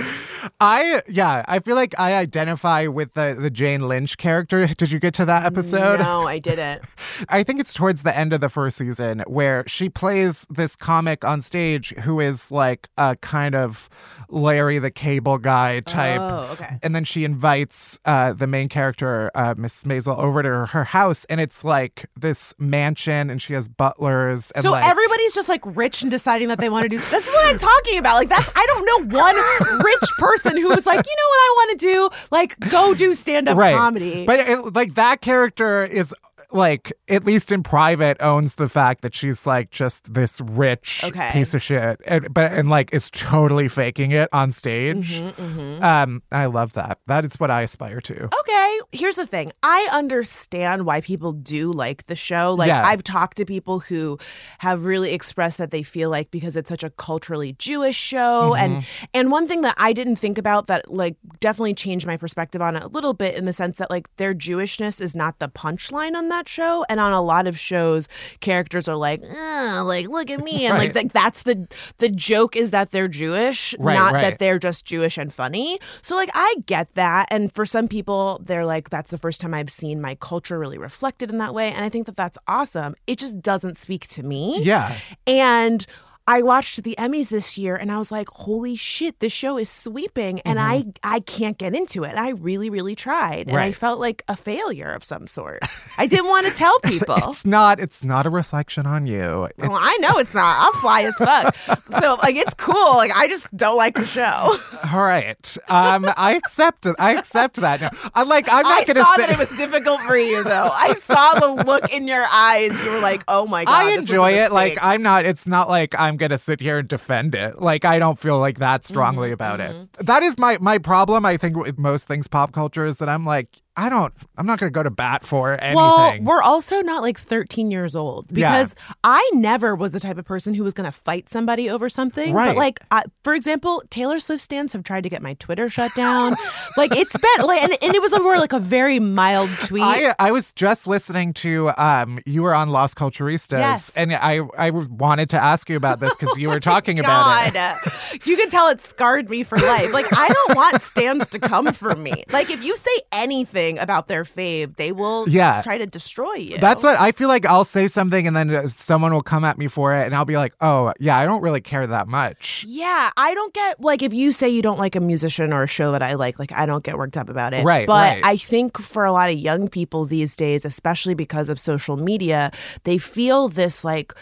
I, 0.60 1.02
yeah, 1.08 1.44
I 1.46 1.60
feel 1.60 1.76
like 1.76 1.98
I 1.98 2.14
identify 2.14 2.86
with 2.86 3.14
the, 3.14 3.36
the 3.38 3.50
Jane 3.50 3.86
Lynch 3.86 4.16
character. 4.16 4.66
Did 4.76 4.90
you 4.90 4.98
get 4.98 5.14
to 5.14 5.24
that 5.26 5.44
episode? 5.44 6.00
No, 6.00 6.26
I 6.26 6.38
didn't. 6.38 6.82
I 7.28 7.42
think 7.42 7.60
it's 7.60 7.72
towards 7.72 8.02
the 8.02 8.16
end 8.16 8.32
of 8.32 8.40
the 8.40 8.48
first 8.48 8.78
season 8.78 9.20
where 9.26 9.64
she 9.66 9.88
plays 9.88 10.46
this 10.50 10.76
comic 10.76 11.24
on 11.24 11.40
stage 11.40 11.94
who 12.00 12.20
is 12.20 12.50
like 12.50 12.88
a 12.96 13.16
kind 13.16 13.54
of 13.54 13.88
Larry 14.32 14.78
the 14.78 14.90
Cable 14.90 15.38
Guy 15.38 15.80
type. 15.80 16.20
Oh, 16.20 16.48
okay. 16.52 16.78
And 16.82 16.94
then 16.94 17.04
she 17.04 17.24
invites 17.24 17.98
uh, 18.04 18.32
the 18.32 18.46
main 18.46 18.68
character, 18.68 19.30
uh, 19.34 19.54
Miss 19.56 19.84
Maisel, 19.84 20.18
over 20.18 20.42
to 20.42 20.48
her, 20.48 20.66
her 20.66 20.84
house, 20.84 21.24
and 21.26 21.40
it's 21.40 21.64
like 21.64 22.06
this 22.16 22.54
mansion, 22.58 23.30
and 23.30 23.40
she 23.40 23.52
has 23.52 23.68
butlers. 23.68 24.50
And 24.52 24.62
So 24.62 24.72
like, 24.72 24.86
everybody's 24.86 25.34
just 25.34 25.48
like 25.48 25.62
rich 25.64 26.02
and 26.02 26.10
deciding 26.10 26.48
that 26.48 26.58
they 26.58 26.68
want 26.68 26.84
to 26.84 26.88
do. 26.88 26.98
This 26.98 27.26
is 27.26 27.32
what 27.32 27.46
I'm 27.46 27.58
talking 27.58 27.98
about. 27.98 28.16
Like 28.16 28.28
that's 28.28 28.50
I 28.54 28.66
don't 28.66 29.10
know 29.10 29.18
one 29.18 29.36
rich 29.84 30.10
person 30.18 30.56
who 30.56 30.68
was 30.68 30.86
like, 30.86 31.04
you 31.06 31.16
know 31.16 31.28
what 31.28 31.38
I 31.38 31.54
want 31.56 31.80
to 31.80 31.86
do? 31.86 32.10
Like 32.30 32.58
go 32.70 32.94
do 32.94 33.14
stand 33.14 33.48
up 33.48 33.56
right. 33.56 33.74
comedy. 33.74 34.26
But 34.26 34.40
it, 34.40 34.74
like 34.74 34.94
that 34.94 35.20
character 35.20 35.84
is 35.84 36.14
like 36.52 36.92
at 37.08 37.24
least 37.24 37.52
in 37.52 37.62
private 37.62 38.16
owns 38.20 38.54
the 38.56 38.68
fact 38.68 39.02
that 39.02 39.14
she's 39.14 39.46
like 39.46 39.70
just 39.70 40.12
this 40.12 40.40
rich 40.40 41.02
Okay. 41.04 41.30
piece 41.32 41.54
of 41.54 41.62
shit, 41.62 42.00
and, 42.06 42.32
but 42.32 42.52
and 42.52 42.68
like 42.70 42.92
is 42.92 43.10
totally 43.10 43.68
faking 43.68 44.10
it 44.12 44.28
on 44.32 44.50
stage. 44.52 45.20
Mm-hmm, 45.20 45.82
Um, 45.82 46.22
I 46.32 46.46
love 46.46 46.72
that. 46.74 46.98
That 47.06 47.24
is 47.24 47.38
what 47.38 47.50
I 47.50 47.62
aspire 47.62 48.00
to. 48.02 48.24
Okay, 48.40 48.78
here's 48.92 49.16
the 49.16 49.26
thing. 49.26 49.52
I 49.62 49.88
understand 49.92 50.86
why 50.86 51.00
people 51.00 51.32
do 51.32 51.72
like 51.72 52.06
the 52.06 52.16
show. 52.16 52.54
Like 52.54 52.68
Yeah. 52.68 52.84
I've 52.86 53.02
talked 53.04 53.36
to 53.38 53.44
people 53.44 53.80
who 53.80 54.18
have 54.58 54.84
really 54.84 55.12
expressed 55.12 55.58
that 55.58 55.70
they 55.70 55.82
feel 55.82 56.10
like 56.10 56.30
because 56.30 56.56
it's 56.56 56.68
such 56.68 56.84
a 56.84 56.90
culturally 56.90 57.52
Jewish 57.58 57.96
show 57.96 58.54
and 58.54 58.70
Mm-hmm. 58.70 59.04
and 59.14 59.30
one 59.30 59.46
thing 59.48 59.62
that 59.62 59.74
I 59.78 59.92
didn't 59.92 60.16
think 60.16 60.38
about 60.38 60.66
that 60.68 60.90
like 60.90 61.16
definitely 61.40 61.74
changed 61.74 62.06
my 62.06 62.16
perspective 62.16 62.62
on 62.62 62.76
it 62.76 62.82
a 62.82 62.88
little 62.88 63.14
bit 63.14 63.34
in 63.34 63.44
the 63.44 63.52
sense 63.52 63.78
that 63.78 63.90
like 63.90 64.08
their 64.16 64.34
Jewishness 64.34 65.00
is 65.00 65.14
not 65.14 65.38
the 65.38 65.48
punchline 65.48 66.14
on 66.14 66.28
that 66.28 66.39
show 66.48 66.84
and 66.88 67.00
on 67.00 67.12
a 67.12 67.22
lot 67.22 67.46
of 67.46 67.58
shows 67.58 68.08
characters 68.40 68.88
are 68.88 68.96
like, 68.96 69.20
like 69.22 70.08
look 70.08 70.30
at 70.30 70.40
me 70.42 70.66
and 70.66 70.78
like 70.78 70.94
Right. 70.94 71.02
th- 71.02 71.12
that's 71.12 71.42
the 71.44 71.66
the 71.98 72.08
joke 72.08 72.56
is 72.56 72.70
that 72.70 72.90
they're 72.90 73.08
Jewish, 73.08 73.74
Right, 73.78 73.94
not 73.94 74.12
right. 74.12 74.22
that 74.22 74.38
they're 74.38 74.58
just 74.58 74.84
Jewish 74.84 75.18
and 75.18 75.32
funny. 75.32 75.78
So 76.02 76.14
like 76.16 76.30
I 76.34 76.54
get 76.66 76.94
that 76.94 77.26
and 77.30 77.54
for 77.54 77.66
some 77.66 77.88
people 77.88 78.40
they're 78.44 78.64
like 78.66 78.90
that's 78.90 79.10
the 79.10 79.18
first 79.18 79.40
time 79.40 79.54
I've 79.54 79.70
seen 79.70 80.00
my 80.00 80.14
culture 80.16 80.58
really 80.58 80.78
reflected 80.78 81.30
in 81.30 81.38
that 81.38 81.54
way 81.54 81.70
and 81.72 81.84
I 81.84 81.88
think 81.88 82.06
that 82.06 82.16
that's 82.16 82.38
awesome. 82.48 82.94
It 83.06 83.18
just 83.18 83.40
doesn't 83.40 83.76
speak 83.76 84.08
to 84.08 84.22
me. 84.22 84.62
Yeah. 84.62 84.94
And 85.26 85.86
I 86.30 86.42
watched 86.42 86.84
the 86.84 86.94
Emmys 86.96 87.28
this 87.28 87.58
year 87.58 87.74
and 87.74 87.90
I 87.90 87.98
was 87.98 88.12
like, 88.12 88.28
holy 88.28 88.76
shit, 88.76 89.18
this 89.18 89.32
show 89.32 89.58
is 89.58 89.68
sweeping 89.68 90.38
and 90.40 90.60
I 90.60 90.84
I 91.02 91.18
can't 91.20 91.58
get 91.58 91.74
into 91.74 92.04
it. 92.04 92.10
And 92.10 92.20
I 92.20 92.30
really, 92.30 92.70
really 92.70 92.94
tried. 92.94 93.48
And 93.48 93.56
I 93.56 93.70
Mm-hmm. 93.70 93.80
Felt 93.80 93.98
like 93.98 94.22
a 94.28 94.36
failure 94.36 94.92
of 94.92 95.02
some 95.02 95.26
sort. 95.26 95.62
I 95.98 96.06
didn't 96.06 96.26
want 96.28 96.46
to 96.46 96.52
tell 96.52 96.78
people. 96.84 97.16
It's 97.30 97.44
not. 97.46 97.80
It's 97.80 98.04
not 98.04 98.26
a 98.26 98.30
reflection 98.30 98.84
on 98.86 99.06
you. 99.06 99.44
It's, 99.44 99.58
well, 99.58 99.72
I 99.74 99.96
know 100.00 100.18
it's 100.18 100.34
not. 100.34 100.54
I'll 100.58 100.80
fly 100.80 101.02
as 101.02 101.16
fuck. 101.16 101.54
So 102.00 102.16
like 102.22 102.36
it's 102.36 102.54
cool. 102.54 102.96
Like 102.96 103.10
I 103.16 103.26
just 103.26 103.46
don't 103.56 103.76
like 103.76 103.94
the 103.94 104.04
show. 104.04 104.22
all 104.92 105.02
right. 105.02 105.56
Um, 105.68 106.12
I 106.16 106.34
accept 106.34 106.84
it. 106.86 106.94
I 106.98 107.14
accept 107.16 107.56
that. 107.56 107.80
Now, 107.80 107.90
I 108.14 108.22
like. 108.24 108.48
I'm 108.52 108.62
not 108.64 108.82
I 108.82 108.84
gonna 108.84 109.00
saw 109.00 109.14
say. 109.16 109.22
that 109.22 109.30
it 109.30 109.38
was 109.38 109.48
difficult 109.56 110.00
for 110.02 110.16
you 110.16 110.44
though. 110.44 110.70
I 110.72 110.94
saw 110.94 111.34
the 111.40 111.64
look 111.64 111.92
in 111.92 112.06
your 112.06 112.26
eyes. 112.30 112.70
You 112.84 112.90
were 112.90 113.00
like, 113.00 113.22
"Oh 113.28 113.46
my 113.46 113.64
god!" 113.64 113.72
I 113.72 113.84
this 113.90 113.96
was 114.02 114.10
a 114.10 114.12
enjoy 114.12 114.32
it. 114.34 114.52
Like. 114.52 114.78
I'm 114.82 115.02
not. 115.02 115.24
It's 115.24 115.46
not 115.46 115.68
like 115.68 115.94
I'm 115.98 116.16
gonna 116.20 116.38
sit 116.38 116.60
here 116.60 116.78
and 116.78 116.86
defend 116.88 117.34
it. 117.34 117.60
Like 117.60 117.84
I 117.84 117.98
don't 117.98 118.18
feel 118.18 118.38
like 118.38 118.58
that 118.60 118.84
strongly 118.84 119.28
Mm-hmm, 119.30 119.34
about 119.34 119.60
it. 119.60 119.92
That 120.06 120.22
is 120.22 120.38
my 120.38 120.58
my 120.60 120.78
problem. 120.78 121.26
I 121.26 121.36
think 121.36 121.56
with 121.56 121.78
most 121.78 122.06
things 122.06 122.28
pop 122.28 122.52
culture 122.52 122.86
is 122.86 122.98
that 122.98 123.08
I'm 123.08 123.24
like 123.24 123.48
I 123.80 123.88
don't. 123.88 124.12
I'm 124.36 124.44
not 124.46 124.58
gonna 124.58 124.70
go 124.70 124.82
to 124.82 124.90
bat 124.90 125.24
for 125.24 125.52
anything. 125.60 125.74
Well, 125.76 126.18
we're 126.20 126.42
also 126.42 126.80
not 126.82 127.00
like 127.02 127.18
13 127.18 127.70
years 127.70 127.96
old 127.96 128.26
Yeah. 128.30 128.52
because 128.52 128.74
I 129.04 129.28
never 129.32 129.74
was 129.74 129.92
the 129.92 130.00
type 130.00 130.18
of 130.18 130.24
person 130.26 130.52
who 130.52 130.62
was 130.64 130.74
going 130.74 130.84
to 130.84 130.92
fight 130.92 131.28
somebody 131.30 131.70
over 131.70 131.88
something. 131.88 132.34
Right. 132.34 132.48
But 132.48 132.56
like, 132.56 132.80
I, 132.90 133.04
for 133.24 133.32
example, 133.34 133.82
Taylor 133.88 134.20
Swift 134.20 134.42
stans 134.42 134.72
have 134.74 134.82
tried 134.82 135.02
to 135.04 135.08
get 135.08 135.22
my 135.22 135.34
Twitter 135.34 135.68
shut 135.70 135.94
down. 135.94 136.36
like 136.76 136.94
it's 136.94 137.16
been 137.16 137.46
like, 137.46 137.62
and, 137.62 137.72
and 137.82 137.94
it 137.94 138.02
was 138.02 138.12
over 138.12 138.36
like 138.36 138.52
a 138.52 138.58
very 138.58 139.00
mild 139.00 139.48
tweet. 139.62 139.82
I 139.82 140.14
I 140.18 140.30
was 140.30 140.52
just 140.52 140.86
listening 140.86 141.32
to 141.34 141.70
um 141.82 142.18
you 142.26 142.42
were 142.42 142.54
on 142.54 142.68
Las 142.68 142.92
Culturistas 142.94 143.58
Yes. 143.58 143.96
and 143.96 144.12
I 144.14 144.40
I 144.58 144.70
wanted 144.70 145.30
to 145.30 145.42
ask 145.42 145.70
you 145.70 145.76
about 145.76 146.00
this 146.00 146.14
because 146.16 146.36
you 146.36 146.48
were 146.50 146.60
talking 146.72 146.98
about 146.98 147.46
it. 147.54 148.26
You 148.26 148.36
can 148.36 148.50
tell 148.50 148.68
it 148.68 148.82
scarred 148.82 149.30
me 149.30 149.42
for 149.42 149.56
life. 149.58 149.92
Like 149.94 150.06
I 150.12 150.28
don't 150.28 150.56
want 150.56 150.82
stans 150.82 151.28
to 151.30 151.38
come 151.38 151.72
for 151.72 151.94
me. 151.96 152.24
Like 152.30 152.50
if 152.50 152.62
you 152.62 152.76
say 152.76 152.90
anything 153.12 153.69
about 153.78 154.06
their 154.06 154.24
fave, 154.24 154.76
they 154.76 154.92
will 154.92 155.28
Yeah. 155.28 155.60
try 155.62 155.78
to 155.78 155.86
destroy 155.86 156.34
you. 156.34 156.58
That's 156.58 156.82
what 156.82 156.98
I 156.98 157.12
feel 157.12 157.28
like. 157.28 157.46
I'll 157.46 157.64
say 157.64 157.88
something 157.88 158.26
and 158.26 158.36
then 158.36 158.50
uh, 158.50 158.68
someone 158.68 159.12
will 159.12 159.22
come 159.22 159.44
at 159.44 159.58
me 159.58 159.68
for 159.68 159.94
it, 159.94 160.06
and 160.06 160.14
I'll 160.14 160.24
be 160.24 160.36
like, 160.36 160.54
"Oh, 160.60 160.92
yeah, 160.98 161.18
I 161.18 161.26
don't 161.26 161.42
really 161.42 161.60
care 161.60 161.86
that 161.86 162.08
much." 162.08 162.64
Yeah, 162.68 163.10
I 163.16 163.34
don't 163.34 163.52
get 163.54 163.80
like 163.80 164.02
if 164.02 164.12
you 164.12 164.32
say 164.32 164.48
you 164.48 164.62
don't 164.62 164.78
like 164.78 164.96
a 164.96 165.00
musician 165.00 165.52
or 165.52 165.62
a 165.62 165.66
show 165.66 165.92
that 165.92 166.02
I 166.02 166.14
like, 166.14 166.38
like 166.38 166.52
I 166.52 166.66
don't 166.66 166.84
get 166.84 166.96
worked 166.98 167.16
up 167.16 167.28
about 167.28 167.54
it. 167.54 167.64
Right, 167.64 167.86
But 167.86 168.14
right. 168.14 168.24
I 168.24 168.36
think 168.36 168.78
for 168.78 169.04
a 169.04 169.12
lot 169.12 169.30
of 169.30 169.36
young 169.36 169.68
people 169.68 170.04
these 170.04 170.36
days, 170.36 170.64
especially 170.64 171.14
because 171.14 171.48
of 171.48 171.58
social 171.58 171.96
media, 171.96 172.50
they 172.84 172.98
feel 172.98 173.48
this 173.48 173.84
like 173.84 174.12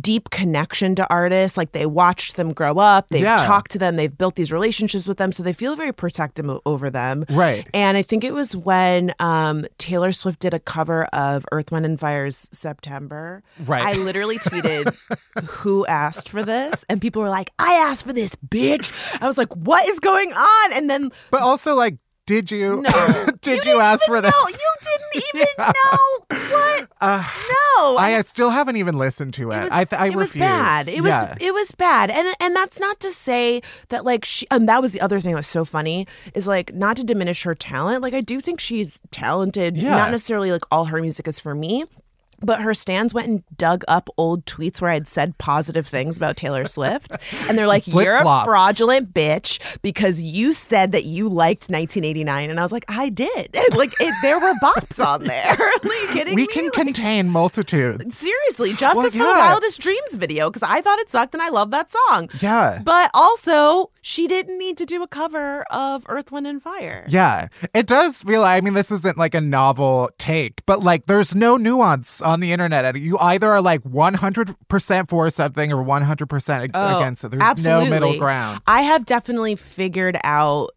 deep 0.00 0.30
connection 0.30 0.94
to 0.94 1.06
artists. 1.10 1.56
Like 1.58 1.72
they 1.72 1.86
watched 1.86 2.36
them 2.36 2.52
grow 2.52 2.78
up. 2.78 3.08
They've 3.08 3.22
Yeah. 3.22 3.36
talked 3.38 3.70
to 3.72 3.78
them. 3.78 3.96
They've 3.96 4.16
built 4.16 4.34
these 4.36 4.50
relationships 4.50 5.06
with 5.06 5.18
them. 5.18 5.30
So 5.32 5.42
they 5.42 5.52
feel 5.52 5.76
very 5.76 5.92
protective 5.92 6.48
over 6.64 6.90
them. 6.90 7.24
Right. 7.30 7.66
and 7.74 7.96
i 7.96 8.02
think 8.02 8.24
it 8.24 8.32
was 8.32 8.56
when 8.56 9.14
um, 9.18 9.66
taylor 9.78 10.12
swift 10.12 10.40
did 10.40 10.54
a 10.54 10.58
cover 10.58 11.04
of 11.06 11.44
earth 11.52 11.70
wind 11.70 11.84
and 11.84 11.98
fire's 12.00 12.48
september. 12.52 13.42
Right. 13.66 13.82
i 13.84 13.92
literally 13.94 14.38
tweeted 14.38 14.94
who 15.44 15.84
asked 15.86 16.28
for 16.28 16.42
this? 16.42 16.84
And 16.88 17.00
people 17.00 17.20
were 17.22 17.28
like 17.28 17.50
i 17.58 17.72
asked 17.74 18.04
for 18.04 18.12
this 18.12 18.34
bitch. 18.36 18.92
I 19.20 19.26
was 19.26 19.36
like 19.38 19.54
what 19.56 19.86
is 19.88 20.00
going 20.00 20.32
on? 20.32 20.72
And 20.72 20.88
then 20.88 21.10
But 21.30 21.42
also, 21.42 21.74
like, 21.74 21.96
did 22.26 22.50
you 22.50 22.82
no. 22.82 23.26
did 23.40 23.64
you, 23.64 23.80
ask 23.80 24.04
for 24.04 24.20
this? 24.20 24.32
no 24.32 24.48
you 24.48 24.72
didn't 24.84 24.97
even 25.34 25.46
know 25.58 26.18
what 26.28 26.88
Uh, 27.00 27.18
know. 27.18 27.96
I, 27.96 28.16
I 28.16 28.22
still 28.22 28.50
haven't 28.50 28.76
even 28.76 28.98
listened 28.98 29.34
to 29.34 29.52
it. 29.52 29.56
It 29.56 29.62
was, 29.64 29.72
I 29.72 29.84
th- 29.84 30.00
I 30.00 30.06
it 30.08 30.16
was 30.16 30.32
bad. 30.32 30.88
It 30.88 31.00
was 31.00 31.12
it 31.40 31.54
was 31.54 31.70
bad, 31.72 32.10
and 32.10 32.34
and 32.40 32.56
that's 32.56 32.80
not 32.80 32.98
to 33.00 33.12
say 33.12 33.62
that 33.90 34.04
like 34.04 34.24
she. 34.24 34.46
And 34.50 34.68
that 34.68 34.82
was 34.82 34.92
the 34.92 35.00
other 35.00 35.20
thing 35.20 35.32
that 35.32 35.38
was 35.38 35.46
so 35.46 35.64
funny 35.64 36.06
is 36.34 36.48
like 36.48 36.74
not 36.74 36.96
to 36.96 37.04
diminish 37.04 37.44
her 37.44 37.54
talent. 37.54 38.02
Like 38.02 38.14
I 38.14 38.20
do 38.20 38.40
think 38.40 38.58
she's 38.58 39.00
talented. 39.12 39.76
Yeah. 39.76 39.90
Not 39.90 40.10
necessarily 40.10 40.50
like 40.50 40.62
all 40.72 40.86
her 40.86 41.00
music 41.00 41.28
is 41.28 41.38
for 41.38 41.54
me. 41.54 41.84
But 42.40 42.60
her 42.60 42.72
stans 42.74 43.12
went 43.12 43.28
and 43.28 43.42
dug 43.56 43.84
up 43.88 44.08
old 44.16 44.44
tweets 44.46 44.80
where 44.80 44.90
I'd 44.90 45.08
said 45.08 45.36
positive 45.38 45.86
things 45.86 46.16
about 46.16 46.36
Taylor 46.36 46.66
Swift. 46.66 47.16
And 47.48 47.58
they're 47.58 47.66
like, 47.66 47.86
You're 47.86 48.16
a 48.16 48.44
fraudulent 48.44 49.12
bitch 49.12 49.80
because 49.82 50.20
you 50.20 50.52
said 50.52 50.92
that 50.92 51.04
you 51.04 51.28
liked 51.28 51.62
1989. 51.70 52.50
And 52.50 52.60
I 52.60 52.62
was 52.62 52.72
like, 52.72 52.84
I 52.88 53.08
did. 53.08 53.56
like, 53.74 53.92
it, 54.00 54.14
there 54.22 54.38
were 54.38 54.52
bops 54.62 55.04
on 55.04 55.24
there. 55.24 55.56
Are 55.58 55.94
you 55.94 56.08
kidding 56.12 56.34
we 56.34 56.42
me? 56.42 56.52
can 56.52 56.64
Like, 56.66 56.72
contain 56.74 57.28
multitudes. 57.28 58.16
Seriously, 58.16 58.72
Justice 58.74 59.14
for 59.14 59.18
yeah. 59.18 59.32
the 59.32 59.38
Wildest 59.38 59.80
Dreams 59.80 60.14
video 60.14 60.48
because 60.48 60.62
I 60.62 60.80
thought 60.80 60.98
it 61.00 61.10
sucked 61.10 61.34
and 61.34 61.42
I 61.42 61.48
love 61.48 61.70
that 61.72 61.90
song. 61.90 62.30
Yeah. 62.40 62.80
But 62.84 63.10
also, 63.14 63.90
she 64.08 64.26
didn't 64.26 64.56
need 64.56 64.78
to 64.78 64.86
do 64.86 65.02
a 65.02 65.06
cover 65.06 65.64
of 65.70 66.02
Earth, 66.08 66.32
Wind, 66.32 66.46
and 66.46 66.62
Fire. 66.62 67.04
Yeah, 67.10 67.48
it 67.74 67.86
does 67.86 68.22
feel. 68.22 68.42
I 68.42 68.62
mean, 68.62 68.72
this 68.72 68.90
isn't 68.90 69.18
like 69.18 69.34
a 69.34 69.40
novel 69.42 70.08
take, 70.16 70.64
but 70.64 70.82
like, 70.82 71.04
there's 71.04 71.34
no 71.34 71.58
nuance 71.58 72.22
on 72.22 72.40
the 72.40 72.50
internet. 72.50 72.96
You 72.96 73.18
either 73.18 73.50
are 73.50 73.60
like 73.60 73.82
100% 73.82 75.08
for 75.10 75.28
something 75.28 75.74
or 75.74 75.84
100% 75.84 76.70
Oh, 76.72 76.98
against 76.98 77.24
it. 77.24 77.32
There's 77.32 77.42
absolutely. 77.42 77.84
no 77.84 77.90
middle 77.90 78.18
ground. 78.18 78.62
I 78.66 78.80
have 78.80 79.04
definitely 79.04 79.56
figured 79.56 80.16
out 80.24 80.70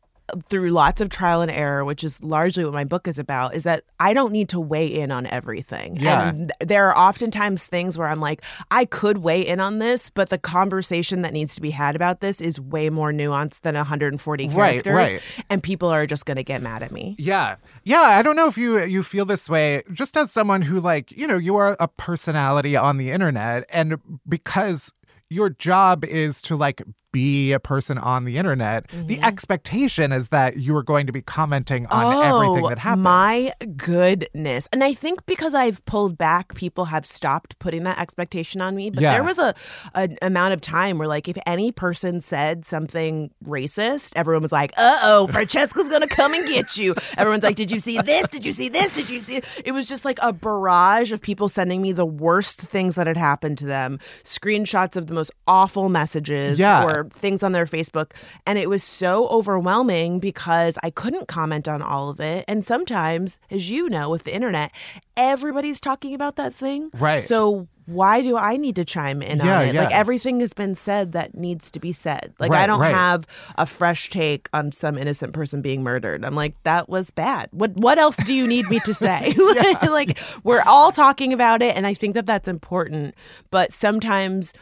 through 0.50 0.70
lots 0.70 1.02
of 1.02 1.10
trial 1.10 1.42
and 1.42 1.52
error, 1.52 1.84
which 1.86 2.04
is 2.04 2.22
largely 2.24 2.64
what 2.64 2.74
my 2.74 2.84
book 2.84 3.08
is 3.08 3.20
about, 3.20 3.56
is 3.56 3.64
that 3.64 3.84
I 4.00 4.14
don't 4.14 4.32
need 4.32 4.50
to 4.50 4.60
weigh 4.60 4.88
in 4.88 5.12
on 5.12 5.26
everything. 5.28 5.96
Yeah. 5.98 6.30
And 6.30 6.38
th- 6.60 6.70
there 6.70 6.88
are 6.90 6.98
oftentimes 6.98 7.66
things 7.66 7.98
where 7.98 8.08
I'm 8.08 8.20
like, 8.20 8.44
I 8.72 8.86
could 8.86 9.20
weigh 9.20 9.42
in 9.46 9.60
on 9.60 9.80
this, 9.80 10.10
but 10.10 10.30
the 10.30 10.38
conversation 10.38 11.22
that 11.24 11.34
needs 11.34 11.56
to 11.56 11.62
be 11.62 11.72
had 11.72 11.96
about 11.96 12.22
this 12.22 12.42
is 12.42 12.60
way 12.60 12.90
more 12.90 13.12
nuanced 13.12 13.62
than 13.62 13.76
140 13.76 14.48
Right, 14.50 14.84
characters. 14.84 14.94
right. 15.14 15.22
And 15.50 15.62
people 15.62 15.90
are 15.90 16.06
just 16.06 16.26
going 16.26 16.38
to 16.38 16.44
get 16.44 16.62
mad 16.62 16.84
at 16.84 16.92
me. 16.92 17.16
Yeah. 17.18 17.56
Yeah, 17.84 18.02
I 18.02 18.22
don't 18.22 18.36
know 18.36 18.48
if 18.48 18.58
you 18.58 18.80
you 18.84 19.04
feel 19.04 19.26
this 19.26 19.50
way 19.50 19.84
just 19.92 20.16
as 20.18 20.32
someone 20.32 20.62
who 20.62 20.80
like, 20.80 21.12
you 21.12 21.28
know, 21.28 21.38
you 21.38 21.56
are 21.56 21.76
a 21.80 21.88
personality 21.88 22.76
on 22.76 22.98
the 22.98 23.12
internet 23.12 23.66
and 23.70 23.98
because 24.28 24.94
your 25.30 25.50
job 25.50 26.04
is 26.04 26.42
to 26.44 26.56
like 26.56 26.82
be 27.12 27.52
a 27.52 27.60
person 27.60 27.98
on 27.98 28.26
the 28.26 28.38
internet, 28.38 28.88
the 28.90 28.98
Mm-hmm. 29.18 29.24
expectation 29.26 30.12
is 30.12 30.30
that 30.30 30.58
you 30.58 30.76
are 30.76 30.84
going 30.84 31.08
to 31.08 31.12
be 31.12 31.22
commenting 31.22 31.86
on 31.88 32.12
everything 32.24 32.68
that 32.70 32.78
happens. 32.80 33.02
Oh, 33.06 33.10
My 33.10 33.52
goodness. 33.78 34.68
And 34.72 34.84
I 34.84 34.94
think 34.94 35.26
because 35.26 35.54
I've 35.54 35.84
pulled 35.86 36.18
back, 36.18 36.56
people 36.56 36.86
have 36.86 37.06
stopped 37.06 37.58
putting 37.60 37.84
that 37.84 38.00
expectation 38.00 38.62
on 38.62 38.76
me. 38.76 38.90
But 38.90 39.02
Yeah. 39.02 39.14
there 39.14 39.24
was 39.24 39.40
a 39.40 39.54
an 39.94 40.18
amount 40.22 40.54
of 40.54 40.62
time 40.62 40.98
where 40.98 41.08
like 41.08 41.28
if 41.28 41.38
any 41.46 41.72
person 41.72 42.22
said 42.22 42.66
something 42.66 43.32
racist, 43.46 44.14
everyone 44.16 44.42
was 44.44 44.52
like, 44.52 44.72
uh 44.78 45.00
oh, 45.04 45.28
Franchesca's 45.28 45.90
gonna 45.90 46.08
come 46.08 46.34
and 46.34 46.48
get 46.48 46.78
you. 46.78 46.96
Everyone's 47.18 47.44
like, 47.44 47.56
Did 47.56 47.72
you 47.72 47.80
see 47.80 48.00
this? 48.02 48.28
Did 48.30 48.46
you 48.46 48.52
see 48.52 48.70
this? 48.70 48.94
Did 48.94 49.10
you 49.10 49.22
see 49.22 49.42
it 49.66 49.72
was 49.74 49.88
just 49.88 50.06
like 50.06 50.20
a 50.22 50.32
barrage 50.34 51.12
of 51.12 51.22
people 51.22 51.50
sending 51.50 51.82
me 51.82 51.92
the 51.92 52.06
worst 52.06 52.62
things 52.62 52.96
that 52.96 53.08
had 53.08 53.18
happened 53.18 53.58
to 53.60 53.66
them, 53.66 54.00
screenshots 54.24 54.96
of 54.96 55.08
the 55.08 55.14
most 55.14 55.32
awful 55.48 55.90
messages 55.90 56.60
Yeah. 56.60 56.84
or 56.86 57.01
things 57.06 57.44
on 57.44 57.52
their 57.52 57.66
Facebook. 57.66 58.12
And 58.46 58.60
it 58.60 58.70
was 58.70 58.84
so 58.84 59.28
overwhelming 59.28 60.20
because 60.20 60.78
I 60.84 60.90
couldn't 60.90 61.28
comment 61.28 61.68
on 61.68 61.82
all 61.82 62.10
of 62.10 62.20
it. 62.20 62.46
And 62.48 62.66
sometimes, 62.66 63.40
as 63.50 63.70
you 63.70 63.90
know, 63.90 64.10
with 64.10 64.24
the 64.24 64.34
internet, 64.34 64.72
everybody's 65.18 65.80
talking 65.80 66.14
about 66.14 66.36
that 66.36 66.54
thing. 66.54 66.90
Right. 66.94 67.22
So 67.22 67.68
why 67.86 68.22
do 68.22 68.38
I 68.38 68.58
need 68.58 68.76
to 68.76 68.86
chime 68.86 69.22
in 69.22 69.40
Yeah, 69.40 69.60
on 69.60 69.68
it? 69.68 69.76
Like 69.76 69.94
everything 69.94 70.40
has 70.40 70.54
been 70.54 70.76
said 70.76 71.12
that 71.14 71.36
needs 71.36 71.72
to 71.72 71.80
be 71.80 71.92
said. 71.92 72.34
Like 72.40 72.52
Right, 72.52 72.64
I 72.64 72.68
don't 72.68 72.80
right. 72.80 72.94
have 72.94 73.26
a 73.58 73.66
fresh 73.66 74.10
take 74.10 74.50
on 74.54 74.72
some 74.72 74.98
innocent 74.98 75.34
person 75.34 75.62
being 75.62 75.84
murdered. 75.84 76.24
I'm 76.24 76.36
like, 76.36 76.56
that 76.64 76.90
was 76.90 77.10
bad. 77.10 77.50
What 77.52 77.72
what 77.76 77.98
else 77.98 78.18
do 78.18 78.34
you 78.34 78.48
need 78.48 78.70
me 78.70 78.80
to 78.82 78.94
say? 78.94 79.34
like 79.84 80.18
we're 80.44 80.64
all 80.66 80.92
talking 80.92 81.34
about 81.34 81.62
it 81.62 81.76
and 81.76 81.86
I 81.86 81.94
think 81.94 82.16
that 82.16 82.26
that's 82.26 82.48
important. 82.48 83.16
But 83.50 83.74
sometimes 83.74 84.54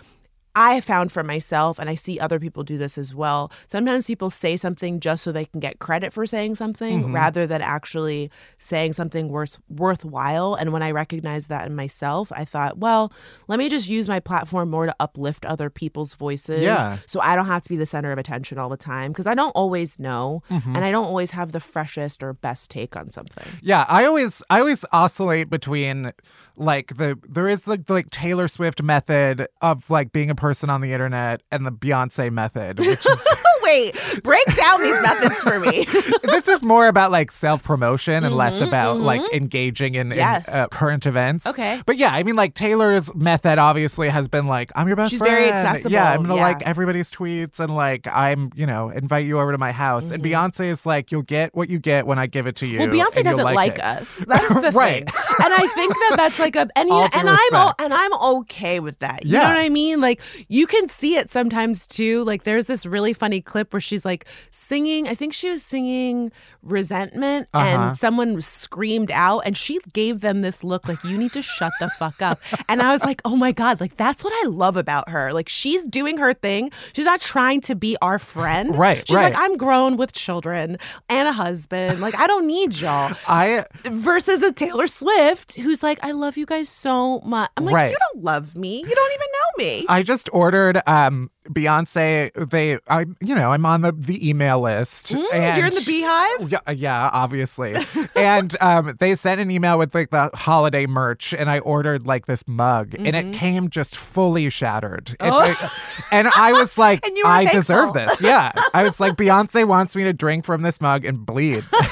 I 0.56 0.74
have 0.74 0.84
found 0.84 1.12
for 1.12 1.24
myself, 1.24 1.80
and 1.80 1.90
I 1.90 1.96
see 1.96 2.20
other 2.20 2.40
people 2.40 2.64
do 2.64 2.78
this 2.78 2.98
as 2.98 3.14
well. 3.14 3.52
Sometimes 3.68 4.08
people 4.08 4.30
say 4.30 4.58
something 4.58 5.00
just 5.00 5.24
so 5.24 5.32
they 5.32 5.46
can 5.46 5.60
get 5.60 5.80
credit 5.80 6.12
for 6.14 6.26
saying 6.26 6.56
something 6.56 7.04
Mm-hmm. 7.04 7.14
rather 7.16 7.46
than 7.48 7.62
actually 7.62 8.32
saying 8.58 8.94
something 8.94 9.30
worth, 9.30 9.58
worthwhile. 9.70 10.56
And 10.56 10.72
when 10.74 10.82
I 10.84 10.92
recognized 10.92 11.50
that 11.50 11.68
in 11.68 11.76
myself, 11.76 12.32
I 12.36 12.46
thought, 12.46 12.78
well, 12.78 13.12
let 13.48 13.60
me 13.60 13.70
just 13.70 13.88
use 13.90 14.08
my 14.10 14.20
platform 14.20 14.70
more 14.70 14.86
to 14.86 14.96
uplift 15.00 15.46
other 15.46 15.70
people's 15.70 16.14
voices. 16.14 16.62
Yeah. 16.62 16.98
So 17.06 17.20
I 17.22 17.36
don't 17.36 17.46
have 17.46 17.62
to 17.64 17.70
be 17.70 17.78
the 17.78 17.86
center 17.86 18.12
of 18.12 18.18
attention 18.18 18.58
all 18.58 18.70
the 18.70 18.78
time 18.78 19.12
because 19.12 19.28
I 19.28 19.34
don't 19.36 19.52
always 19.52 20.00
know 20.00 20.42
Mm-hmm. 20.50 20.76
and 20.76 20.84
I 20.86 20.92
don't 20.92 21.06
always 21.06 21.32
have 21.32 21.52
the 21.52 21.60
freshest 21.60 22.22
or 22.24 22.34
best 22.34 22.70
take 22.72 22.96
on 22.96 23.10
something. 23.10 23.46
Yeah, 23.62 23.86
I 23.88 24.06
always 24.06 24.42
I 24.50 24.60
always 24.60 24.84
oscillate 24.92 25.50
between 25.50 26.12
like 26.56 26.98
the 26.98 27.18
there 27.28 27.48
is 27.48 27.62
the, 27.64 27.78
the 27.78 27.94
like 27.94 28.10
Taylor 28.10 28.48
Swift 28.48 28.82
method 28.84 29.48
of 29.62 29.90
like 29.90 30.12
being 30.12 30.30
a 30.30 30.36
person 30.36 30.49
on 30.70 30.82
the 30.82 30.92
internet 30.94 31.42
and 31.52 31.66
the 31.66 31.72
Beyonce 31.72 32.32
method, 32.32 32.80
which 32.80 33.06
is 33.06 33.28
Wait, 33.70 34.24
break 34.24 34.44
down 34.56 34.82
these 34.84 35.02
methods 35.02 35.44
for 35.44 35.60
me. 35.60 35.86
this 36.24 36.48
is 36.48 36.64
more 36.64 36.88
about 36.88 37.12
like 37.12 37.32
self 37.32 37.64
promotion 37.64 38.24
and 38.24 38.36
less 38.36 38.62
about 38.62 39.00
like 39.00 39.22
engaging 39.34 39.96
in, 39.96 40.12
in, 40.12 40.20
Mm-hmm, 40.20 40.56
uh, 40.56 40.68
current 40.68 41.06
events. 41.06 41.46
Okay. 41.48 41.82
but 41.86 41.98
yeah, 41.98 42.14
I 42.14 42.24
mean 42.24 42.36
like 42.36 42.54
Taylor's 42.54 43.14
method 43.16 43.58
obviously 43.60 44.10
has 44.10 44.28
been 44.28 44.48
like 44.48 44.72
I'm 44.76 44.88
your 44.88 44.96
best 44.96 45.10
friend. 45.10 45.12
She's 45.12 45.20
friend. 45.20 45.36
very 45.36 45.52
accessible, 45.52 45.92
Yeah, 45.92 46.12
I'm 46.12 46.22
gonna 46.24 46.36
yeah. 46.36 46.42
like 46.42 46.62
everybody's 46.64 47.12
tweets 47.12 47.60
and 47.60 47.74
like 47.76 48.08
I'm 48.08 48.52
you 48.56 48.66
know 48.66 48.90
invite 48.90 49.26
you 49.26 49.40
over 49.40 49.52
to 49.52 49.58
my 49.58 49.72
house. 49.72 50.12
And 50.12 50.24
Beyonce 50.24 50.66
is 50.66 50.86
like 50.86 51.12
you'll 51.12 51.22
get 51.24 51.56
what 51.56 51.70
you 51.70 51.80
get 51.80 52.06
when 52.08 52.18
I 52.20 52.28
give 52.28 52.48
it 52.48 52.56
to 52.58 52.68
you. 52.68 52.80
Mm-hmm. 52.80 52.98
Well, 52.98 53.08
Beyonce 53.08 53.24
doesn't 53.24 53.44
like, 53.44 53.76
it. 53.76 53.84
us. 53.84 54.24
That's 54.28 54.48
the 54.54 54.72
Right. 54.72 55.10
thing, 55.10 55.24
and 55.44 55.54
I 55.54 55.68
think 55.76 55.94
that 55.94 56.14
that's 56.18 56.40
like 56.40 56.56
a 56.56 56.68
and 56.76 56.90
All 56.90 57.02
know, 57.04 57.10
and 57.14 57.30
I'm 57.30 57.56
o- 57.56 57.74
and 57.80 57.94
I'm 57.94 58.14
okay 58.14 58.80
with 58.80 58.98
that. 59.00 59.26
You 59.26 59.34
Yeah. 59.34 59.44
know 59.44 59.56
what 59.56 59.58
I 59.62 59.70
mean? 59.70 60.00
Like 60.02 60.22
you 60.48 60.66
can 60.68 60.88
see 60.88 61.16
it 61.18 61.30
sometimes 61.30 61.88
too. 61.88 62.24
Like 62.24 62.44
there's 62.44 62.66
this 62.68 62.86
really 62.86 63.14
funny 63.14 63.42
clip 63.42 63.59
where 63.70 63.80
she's 63.80 64.06
like 64.06 64.26
singing. 64.52 65.08
I 65.08 65.16
think 65.16 65.34
she 65.34 65.50
was 65.50 65.62
singing 65.64 66.32
"Resentment," 66.64 67.48
Uh-huh. 67.54 67.66
and 67.66 67.96
someone 67.96 68.40
screamed 68.42 69.12
out, 69.12 69.40
and 69.46 69.58
she 69.58 69.80
gave 69.94 70.22
them 70.22 70.42
this 70.42 70.64
look 70.64 70.88
like 70.88 71.04
you 71.04 71.18
need 71.18 71.34
to 71.34 71.42
shut 71.42 71.74
the 71.80 71.90
fuck 71.90 72.22
up. 72.22 72.40
And 72.68 72.82
I 72.82 72.92
was 72.92 73.04
like, 73.04 73.22
oh 73.26 73.36
my 73.36 73.52
god, 73.52 73.80
like 73.82 73.96
that's 73.98 74.24
what 74.24 74.34
I 74.46 74.48
love 74.50 74.78
about 74.78 75.10
her. 75.10 75.34
Like 75.34 75.50
she's 75.50 75.84
doing 75.86 76.18
her 76.18 76.34
thing. 76.34 76.72
She's 76.94 77.06
not 77.06 77.22
trying 77.22 77.62
to 77.62 77.76
be 77.76 77.98
our 78.02 78.20
friend. 78.20 78.78
Right, 78.78 79.08
She's 79.08 79.16
right. 79.16 79.34
like, 79.34 79.42
I'm 79.42 79.58
grown 79.58 79.98
with 79.98 80.14
children 80.14 80.78
and 81.10 81.28
a 81.28 81.32
husband. 81.34 82.00
Like 82.00 82.18
I 82.20 82.28
don't 82.28 82.46
need 82.48 82.78
y'all 82.80 83.14
I 83.28 83.66
versus 83.86 84.42
a 84.44 84.52
Taylor 84.52 84.88
Swift 84.88 85.56
who's 85.56 85.82
like, 85.84 86.00
I 86.04 86.12
love 86.12 86.38
you 86.38 86.46
guys 86.46 86.70
so 86.70 87.20
much. 87.22 87.50
I'm 87.58 87.66
like, 87.66 87.76
Right. 87.76 87.92
you 87.92 87.98
don't 88.14 88.24
love 88.24 88.56
me. 88.56 88.78
You 88.80 88.96
don't 88.96 89.12
even 89.14 89.28
know 89.34 89.64
me. 89.66 89.86
I 89.90 90.04
just 90.04 90.30
ordered 90.34 90.80
um 90.88 91.32
Beyonce. 91.52 92.32
They, 92.50 92.78
I, 92.88 93.06
you 93.20 93.36
know, 93.36 93.52
I'm 93.52 93.66
on 93.66 93.82
the 93.82 93.92
the 93.92 94.28
email 94.28 94.60
list. 94.62 95.12
and 95.12 95.20
Mm, 95.22 95.58
You're 95.58 95.68
in 95.68 95.74
the 95.74 95.80
BeyHive? 95.82 96.52
Yeah, 96.52 96.72
yeah, 96.72 97.10
obviously. 97.12 97.76
and 98.16 98.56
um, 98.62 98.96
they 99.00 99.16
sent 99.16 99.42
an 99.42 99.52
email 99.52 99.78
with 99.78 99.94
like 99.96 100.12
the 100.12 100.30
holiday 100.34 100.86
merch, 100.86 101.34
and 101.34 101.50
I 101.50 101.60
ordered 101.60 102.06
like 102.06 102.26
this 102.26 102.44
mug, 102.48 102.94
and 102.96 103.08
Mm-hmm. 103.08 103.34
it 103.34 103.38
came 103.38 103.70
just 103.70 103.96
fully 103.96 104.50
shattered. 104.50 105.16
It- 105.20 105.50
it- 105.50 105.72
and 106.12 106.28
I 106.36 106.54
was 106.54 106.78
like, 106.78 107.00
Oh. 107.04 107.08
And 107.08 107.18
I 107.28 107.52
deserve 107.52 107.94
this. 107.94 108.22
Yeah, 108.22 108.52
I 108.74 108.84
was 108.84 109.00
like, 109.00 109.14
Beyonce 109.14 109.66
wants 109.68 109.96
me 109.96 110.04
to 110.04 110.14
drink 110.14 110.46
from 110.46 110.62
this 110.62 110.80
mug 110.82 111.06
and 111.06 111.26
bleed, 111.26 111.64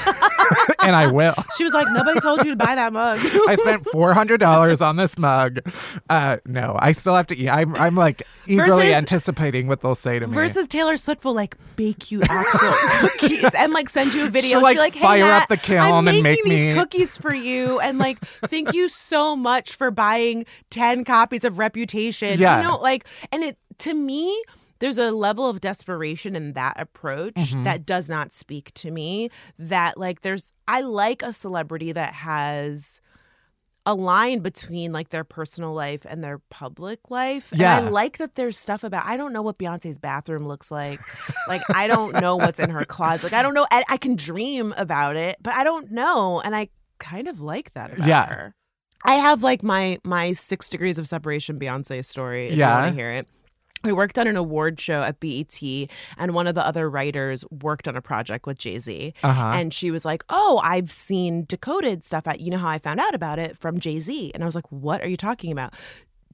and 0.80 0.94
I 0.96 1.06
will. 1.10 1.34
She 1.56 1.64
was 1.64 1.72
like, 1.72 1.88
nobody 1.90 2.20
told 2.20 2.44
you 2.44 2.50
to 2.52 2.56
buy 2.56 2.74
that 2.76 2.92
mug. 2.92 3.18
I 3.48 3.56
spent 3.56 3.84
four 3.86 4.14
hundred 4.14 4.38
dollars 4.38 4.80
on 4.80 4.96
this 4.96 5.18
mug. 5.18 5.58
Uh, 6.08 6.36
no, 6.46 6.76
I 6.78 6.92
still 6.92 7.16
have 7.16 7.26
to 7.28 7.36
eat. 7.36 7.48
I'm, 7.48 7.74
I'm 7.74 7.94
like 7.96 8.22
eagerly 8.46 8.68
Versus- 8.70 8.92
anticipating 8.92 9.66
what 9.66 9.80
they'll 9.80 9.94
say 9.96 10.18
to 10.20 10.26
me. 10.26 10.32
Versus 10.34 10.68
Taylor 10.68 10.96
Swift 10.96 11.24
will 11.24 11.34
like 11.34 11.56
bake 11.76 12.10
you 12.12 12.22
actual 12.22 12.72
cookies 13.08 13.54
and 13.54 13.72
like 13.72 13.88
send 13.88 14.14
you 14.14 14.26
a 14.26 14.28
video. 14.28 14.60
She'll, 14.60 14.68
be 14.68 14.76
like, 14.78 14.94
hey, 14.94 15.00
fire 15.00 15.24
up 15.24 15.48
the 15.48 15.56
kiln 15.56 15.80
I'm 15.80 16.06
and 16.08 16.22
making 16.22 16.22
make 16.22 16.44
these 16.44 16.66
me- 16.66 16.74
cookies 16.74 17.18
for 17.18 17.34
you, 17.34 17.80
and 17.80 17.98
like 17.98 18.20
thank 18.20 18.72
you 18.72 18.88
so 18.88 19.34
much 19.34 19.74
for 19.74 19.90
buying 19.90 20.44
ten 20.70 21.04
copies 21.04 21.42
of 21.44 21.58
Reputation. 21.58 22.38
Yeah. 22.38 22.58
you 22.58 22.68
know, 22.68 22.76
like, 22.78 23.06
and 23.32 23.42
it 23.42 23.56
to 23.78 23.94
me. 23.94 24.40
There's 24.80 24.98
a 24.98 25.10
level 25.10 25.48
of 25.48 25.60
desperation 25.60 26.36
in 26.36 26.52
that 26.54 26.78
approach 26.80 27.34
Mm-hmm. 27.36 27.64
that 27.64 27.84
does 27.86 28.08
not 28.08 28.32
speak 28.32 28.72
to 28.74 28.90
me. 28.90 29.30
That 29.58 29.98
like 29.98 30.22
there's 30.22 30.52
I 30.66 30.80
like 30.82 31.22
a 31.22 31.32
celebrity 31.32 31.92
that 31.92 32.14
has 32.14 33.00
a 33.86 33.94
line 33.94 34.40
between 34.40 34.92
like 34.92 35.08
their 35.08 35.24
personal 35.24 35.72
life 35.72 36.04
and 36.06 36.22
their 36.22 36.40
public 36.50 37.10
life. 37.10 37.52
And 37.52 37.60
Yeah. 37.62 37.76
I 37.78 37.80
like 37.80 38.18
that 38.18 38.34
there's 38.34 38.58
stuff 38.58 38.84
about 38.84 39.06
I 39.06 39.16
don't 39.16 39.32
know 39.32 39.40
what 39.42 39.56
Beyonce's 39.58 39.96
bathroom 39.98 40.46
looks 40.46 40.70
like. 40.70 41.00
like 41.48 41.62
I 41.70 41.86
don't 41.86 42.20
know 42.20 42.36
what's 42.36 42.58
in 42.60 42.68
her 42.70 42.84
closet. 42.84 43.24
Like 43.24 43.32
I 43.32 43.42
don't 43.42 43.54
know 43.54 43.66
I, 43.70 43.82
I 43.88 43.96
can 43.96 44.14
dream 44.14 44.74
about 44.76 45.16
it, 45.16 45.36
but 45.40 45.54
I 45.54 45.64
don't 45.64 45.90
know. 45.90 46.40
And 46.44 46.54
I 46.54 46.68
kind 46.98 47.28
of 47.28 47.40
like 47.40 47.72
that 47.74 47.94
about 47.94 48.06
Yeah. 48.06 48.26
her. 48.26 48.54
I 49.04 49.14
have 49.14 49.42
like 49.42 49.62
my 49.62 49.98
my 50.04 50.32
six 50.32 50.68
degrees 50.68 50.98
of 50.98 51.08
separation 51.08 51.58
Beyonce 51.58 52.04
story. 52.04 52.48
If 52.48 52.58
Yeah. 52.58 52.76
you 52.76 52.82
want 52.82 52.94
to 52.96 53.00
hear 53.02 53.10
it. 53.12 53.26
We 53.84 53.92
worked 53.92 54.18
on 54.18 54.26
an 54.26 54.36
award 54.36 54.80
show 54.80 55.02
at 55.02 55.20
BET, 55.20 55.60
and 56.16 56.34
one 56.34 56.46
of 56.46 56.54
the 56.54 56.66
other 56.66 56.88
writers 56.90 57.44
worked 57.50 57.86
on 57.88 57.96
a 57.96 58.02
project 58.02 58.46
with 58.46 58.58
Jay 58.58 58.78
Z. 58.78 59.14
Uh-huh. 59.22 59.52
And 59.54 59.72
she 59.72 59.90
was 59.90 60.04
like, 60.04 60.24
Oh, 60.28 60.60
I've 60.64 60.90
seen 60.92 61.44
decoded 61.46 62.04
stuff. 62.04 62.26
At, 62.26 62.40
you 62.40 62.50
know 62.50 62.58
how 62.58 62.68
I 62.68 62.78
found 62.78 63.00
out 63.00 63.14
about 63.14 63.38
it 63.38 63.56
from 63.56 63.78
Jay 63.80 64.00
Z. 64.00 64.32
And 64.34 64.42
I 64.42 64.46
was 64.46 64.54
like, 64.54 64.70
What 64.70 65.02
are 65.02 65.08
you 65.08 65.16
talking 65.16 65.52
about? 65.52 65.74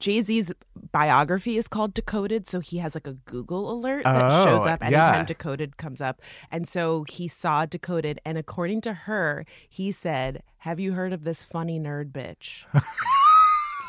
Jay 0.01 0.21
Z's 0.21 0.51
biography 0.91 1.57
is 1.57 1.69
called 1.69 1.95
Decoded. 1.95 2.49
So 2.49 2.59
he 2.61 2.79
has 2.79 2.95
like 2.97 3.07
a 3.07 3.13
Google 3.15 3.71
alert 3.73 4.03
that 4.05 4.33
Oh, 4.33 4.45
shows 4.45 4.67
up 4.67 4.83
anytime 4.85 5.21
yeah. 5.21 5.25
Decoded 5.25 5.77
comes 5.77 6.01
up. 6.01 6.21
And 6.51 6.67
so 6.67 7.05
he 7.09 7.29
saw 7.29 7.65
Decoded. 7.65 8.21
And 8.25 8.37
according 8.37 8.81
to 8.83 8.93
her, 8.93 9.47
he 9.69 9.93
said, 9.93 10.43
Have 10.59 10.81
you 10.81 10.95
heard 10.95 11.13
of 11.13 11.23
this 11.25 11.43
funny 11.43 11.79
nerd 11.79 12.11
bitch? 12.11 12.65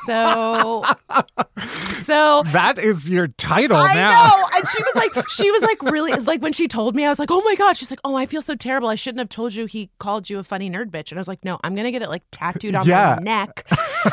so, 0.06 0.84
so 2.03 2.43
That 2.47 2.78
is 2.78 3.10
your 3.10 3.28
title 3.30 3.78
I 3.78 3.93
now. 3.93 4.12
know. 4.12 4.43
And 4.58 4.68
she 4.70 4.84
was 4.84 4.95
like, 4.95 5.30
she 5.30 5.51
was 5.51 5.62
like 5.64 5.82
really 5.84 6.14
like 6.14 6.41
when 6.41 6.53
she 6.53 6.68
told 6.68 6.95
me, 6.95 7.06
I 7.06 7.10
was 7.10 7.20
like, 7.20 7.32
oh 7.32 7.41
my 7.41 7.56
God. 7.56 7.78
She's 7.78 7.91
like, 7.91 7.99
oh, 8.03 8.16
I 8.16 8.26
feel 8.26 8.41
so 8.41 8.56
terrible. 8.56 8.89
I 8.89 8.95
shouldn't 8.95 9.20
have 9.20 9.30
told 9.30 9.56
you 9.56 9.66
he 9.66 9.89
called 9.99 10.30
you 10.30 10.39
a 10.39 10.43
funny 10.43 10.70
nerd 10.70 10.91
bitch. 10.91 11.12
And 11.12 11.18
I 11.18 11.22
was 11.22 11.28
like, 11.28 11.43
no, 11.43 11.60
I'm 11.64 11.76
gonna 11.76 11.91
get 11.91 12.01
it 12.01 12.10
like 12.10 12.24
tattooed 12.32 12.76
on 12.76 12.88
Yeah. 12.88 13.16
my 13.18 13.24
neck. 13.24 13.68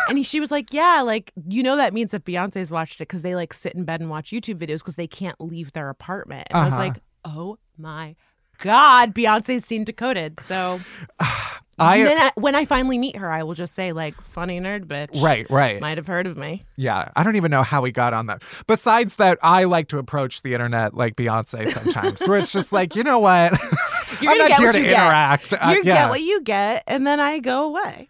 and 0.09 0.19
he, 0.19 0.25
she 0.25 0.41
was 0.41 0.51
like, 0.51 0.73
yeah, 0.73 1.03
like 1.03 1.33
you 1.49 1.63
know 1.63 1.77
that 1.77 1.93
means 1.95 2.11
that 2.13 2.25
Beyonce's 2.25 2.71
watched 2.71 2.97
it 2.97 3.09
because 3.09 3.23
they 3.23 3.35
like 3.35 3.53
sit 3.53 3.75
in 3.75 3.85
bed 3.85 4.01
and 4.01 4.11
watch 4.11 4.31
YouTube 4.31 4.57
videos 4.57 4.79
because 4.79 4.97
they 4.97 5.07
can't 5.07 5.41
leave 5.41 5.73
their 5.73 5.89
apartment. 5.89 6.47
And 6.51 6.59
I 6.59 6.65
was 6.65 6.75
Uh-huh. 6.75 6.83
like, 6.83 6.99
oh 7.25 7.59
my 7.79 8.17
God, 8.59 9.15
Beyonce's 9.15 9.65
seen 9.65 9.85
decoded. 9.85 10.41
So 10.41 10.81
I 11.83 12.03
then 12.03 12.19
I, 12.19 12.33
when 12.37 12.55
I 12.55 12.65
finally 12.65 12.99
meet 12.99 13.17
her, 13.17 13.31
I 13.31 13.43
will 13.43 13.55
just 13.55 13.75
say 13.75 13.93
like, 13.93 14.21
funny 14.23 14.61
nerd 14.61 14.87
bitch. 14.87 15.23
right, 15.23 15.49
right. 15.51 15.81
Might 15.81 15.99
have 15.99 16.07
heard 16.07 16.27
of 16.27 16.37
me. 16.37 16.63
Yeah, 16.77 17.11
I 17.17 17.23
don't 17.25 17.37
even 17.37 17.51
know 17.51 17.63
how 17.63 17.83
we 17.83 17.93
got 17.93 18.15
on 18.15 18.27
that. 18.27 18.43
Besides 18.67 19.17
that, 19.17 19.39
I 19.43 19.65
like 19.65 19.89
to 19.89 19.99
approach 19.99 20.43
the 20.43 20.55
internet 20.55 20.95
like 20.95 21.17
Beyonce 21.17 21.69
sometimes, 21.69 22.21
where 22.27 22.39
it's 22.39 22.53
just 22.53 22.73
like, 22.73 22.97
you 22.97 23.03
know 23.03 23.19
what? 23.19 23.53
You're 24.21 24.33
I'm 24.33 24.39
not 24.39 24.49
get 24.49 24.59
here 24.59 24.73
to 24.73 24.81
you 24.81 24.87
get. 24.89 25.03
interact. 25.05 25.53
Uh, 25.53 25.71
you 25.71 25.83
yeah. 25.85 25.95
get 25.95 26.11
what 26.11 26.21
you 26.21 26.43
get, 26.43 26.85
and 26.87 27.07
then 27.07 27.21
I 27.21 27.39
go 27.39 27.65
away. 27.65 28.09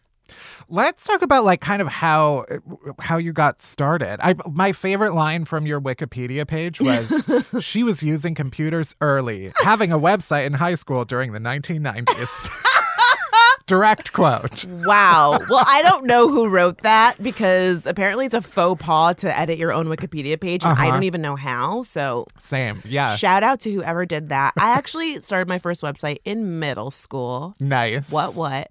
Let's 0.69 1.05
talk 1.05 1.21
about 1.23 1.45
like 1.45 1.61
kind 1.61 1.83
of 1.83 1.89
how 1.89 2.47
how 2.99 3.19
you 3.19 3.33
got 3.33 3.61
started. 3.61 4.19
I 4.23 4.35
my 4.51 4.73
favorite 4.73 5.13
line 5.13 5.45
from 5.45 5.67
your 5.67 5.81
Wikipedia 5.81 6.47
page 6.47 6.81
was 6.81 7.29
she 7.61 7.83
was 7.83 8.03
using 8.03 8.35
computers 8.35 8.97
early, 9.03 9.53
having 9.63 9.93
a 9.93 9.99
website 9.99 10.47
in 10.47 10.55
high 10.55 10.77
school 10.77 11.05
during 11.05 11.33
the 11.33 11.39
1990s. 11.41 12.49
Direct 13.67 14.13
quote. 14.13 14.65
Wow. 14.67 15.39
Well, 15.49 15.65
I 15.67 15.83
don't 15.83 16.05
know 16.07 16.29
who 16.29 16.49
wrote 16.49 16.79
that 16.79 17.23
because 17.23 17.87
apparently 17.87 18.27
it's 18.27 18.35
a 18.35 18.41
faux 18.41 18.83
pas 18.83 19.15
to 19.17 19.39
edit 19.39 19.59
your 19.59 19.73
own 19.73 19.87
Wikipedia 19.87 20.41
page, 20.41 20.65
and 20.65 20.79
I 20.79 20.83
Uh-huh. 20.85 20.93
don't 20.93 21.05
even 21.05 21.23
know 21.23 21.37
how. 21.37 21.83
So, 21.83 22.27
Same. 22.39 22.83
Yeah. 22.85 23.15
shout 23.17 23.43
out 23.43 23.61
to 23.61 23.73
whoever 23.73 24.05
did 24.07 24.29
that. 24.31 24.53
I 24.59 24.71
actually 24.71 25.21
started 25.21 25.49
my 25.49 25.59
first 25.59 25.83
website 25.83 26.19
in 26.25 26.59
middle 26.59 26.91
school. 26.91 27.55
nice. 27.61 28.11
What 28.11 28.35
what? 28.35 28.69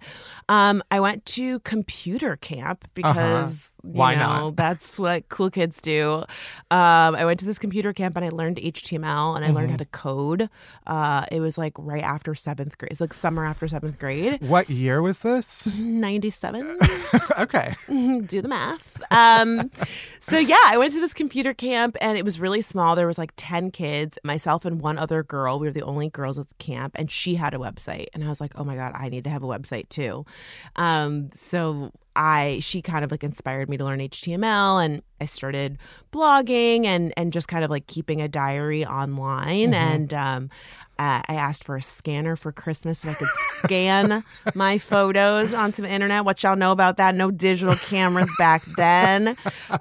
Um, 0.52 0.84
I 0.92 1.00
went 1.00 1.26
to 1.38 1.60
computer 1.62 2.36
camp 2.36 2.88
because 2.94 3.66
Uh-huh. 3.66 3.68
Why 3.84 4.14
know 4.14 4.50
not? 4.52 4.56
that's 4.64 5.00
what 5.00 5.28
cool 5.30 5.50
kids 5.50 5.82
do. 5.82 6.24
Um, 6.70 7.16
I 7.16 7.26
went 7.26 7.40
to 7.40 7.46
this 7.48 7.58
computer 7.58 7.94
camp 7.94 8.16
and 8.16 8.24
I 8.24 8.30
learned 8.30 8.58
HTML 8.58 9.36
and 9.36 9.44
I 9.44 9.48
Mm-hmm. 9.48 9.56
learned 9.58 9.72
how 9.72 9.78
to 9.78 9.86
code. 9.86 10.50
Uh, 10.86 11.26
it 11.32 11.40
was 11.40 11.58
like 11.58 11.74
right 11.80 12.04
after 12.04 12.36
seventh 12.36 12.78
grade. 12.78 12.92
It's 12.92 13.02
like 13.02 13.14
summer 13.14 13.44
after 13.44 13.68
seventh 13.68 13.98
grade. 13.98 14.40
What 14.42 14.70
year 14.70 15.02
was 15.02 15.20
this? 15.20 15.66
Ninety 15.78 16.30
seven. 16.30 16.78
okay. 17.40 17.74
do 17.88 18.42
the 18.42 18.48
math. 18.48 19.02
Um, 19.10 19.72
so 20.20 20.38
yeah, 20.38 20.62
I 20.68 20.78
went 20.78 20.94
to 20.94 21.00
this 21.00 21.14
computer 21.16 21.54
camp 21.56 21.98
and 22.02 22.18
it 22.20 22.26
was 22.26 22.40
really 22.40 22.62
small. 22.62 22.96
There 22.96 23.08
was 23.08 23.18
like 23.18 23.32
10 23.38 23.72
kids, 23.72 24.20
myself 24.24 24.64
and 24.66 24.80
one 24.82 25.00
other 25.00 25.24
girl. 25.24 25.58
We 25.60 25.68
were 25.68 25.74
the 25.74 25.82
only 25.82 26.10
girls 26.10 26.38
at 26.38 26.48
the 26.50 26.56
camp 26.56 26.92
and 27.00 27.10
she 27.10 27.34
had 27.36 27.54
a 27.56 27.58
website. 27.58 28.08
And 28.14 28.24
I 28.24 28.28
was 28.30 28.40
like, 28.42 28.52
oh 28.60 28.64
my 28.64 28.76
God, 28.76 28.92
I 28.96 29.10
need 29.10 29.24
to 29.24 29.30
have 29.32 29.42
a 29.44 29.48
website 29.48 29.90
too. 29.90 30.24
Um, 30.76 31.30
so 31.34 31.92
I 32.16 32.60
she 32.62 32.82
kind 32.82 33.06
of 33.06 33.12
like 33.12 33.24
inspired 33.24 33.70
me 33.70 33.78
to 33.78 33.86
learn 33.86 34.00
HTML 34.00 34.84
and 34.84 35.02
I 35.22 35.26
started 35.26 35.78
blogging 36.12 36.86
and 36.86 37.14
and 37.16 37.32
just 37.32 37.48
kind 37.48 37.64
of 37.64 37.70
like 37.70 37.88
keeping 37.88 38.22
a 38.22 38.28
diary 38.28 38.86
online 38.86 39.74
and 39.74 40.14
um 40.14 40.50
uh, 41.02 41.22
I 41.28 41.34
asked 41.34 41.64
for 41.64 41.76
a 41.76 41.82
scanner 41.82 42.36
for 42.36 42.52
Christmas 42.52 43.00
so 43.00 43.10
I 43.10 43.16
could 43.16 43.28
scan 43.30 44.24
my 44.54 44.78
photos 44.78 45.52
onto 45.52 45.82
the 45.82 45.90
internet. 45.90 46.26
What 46.26 46.44
y'all 46.44 46.56
know 46.56 46.72
about 46.72 46.98
that? 46.98 47.16
No 47.16 47.32
digital 47.32 47.76
cameras 47.76 48.30
back 48.38 48.62
then. 48.78 49.36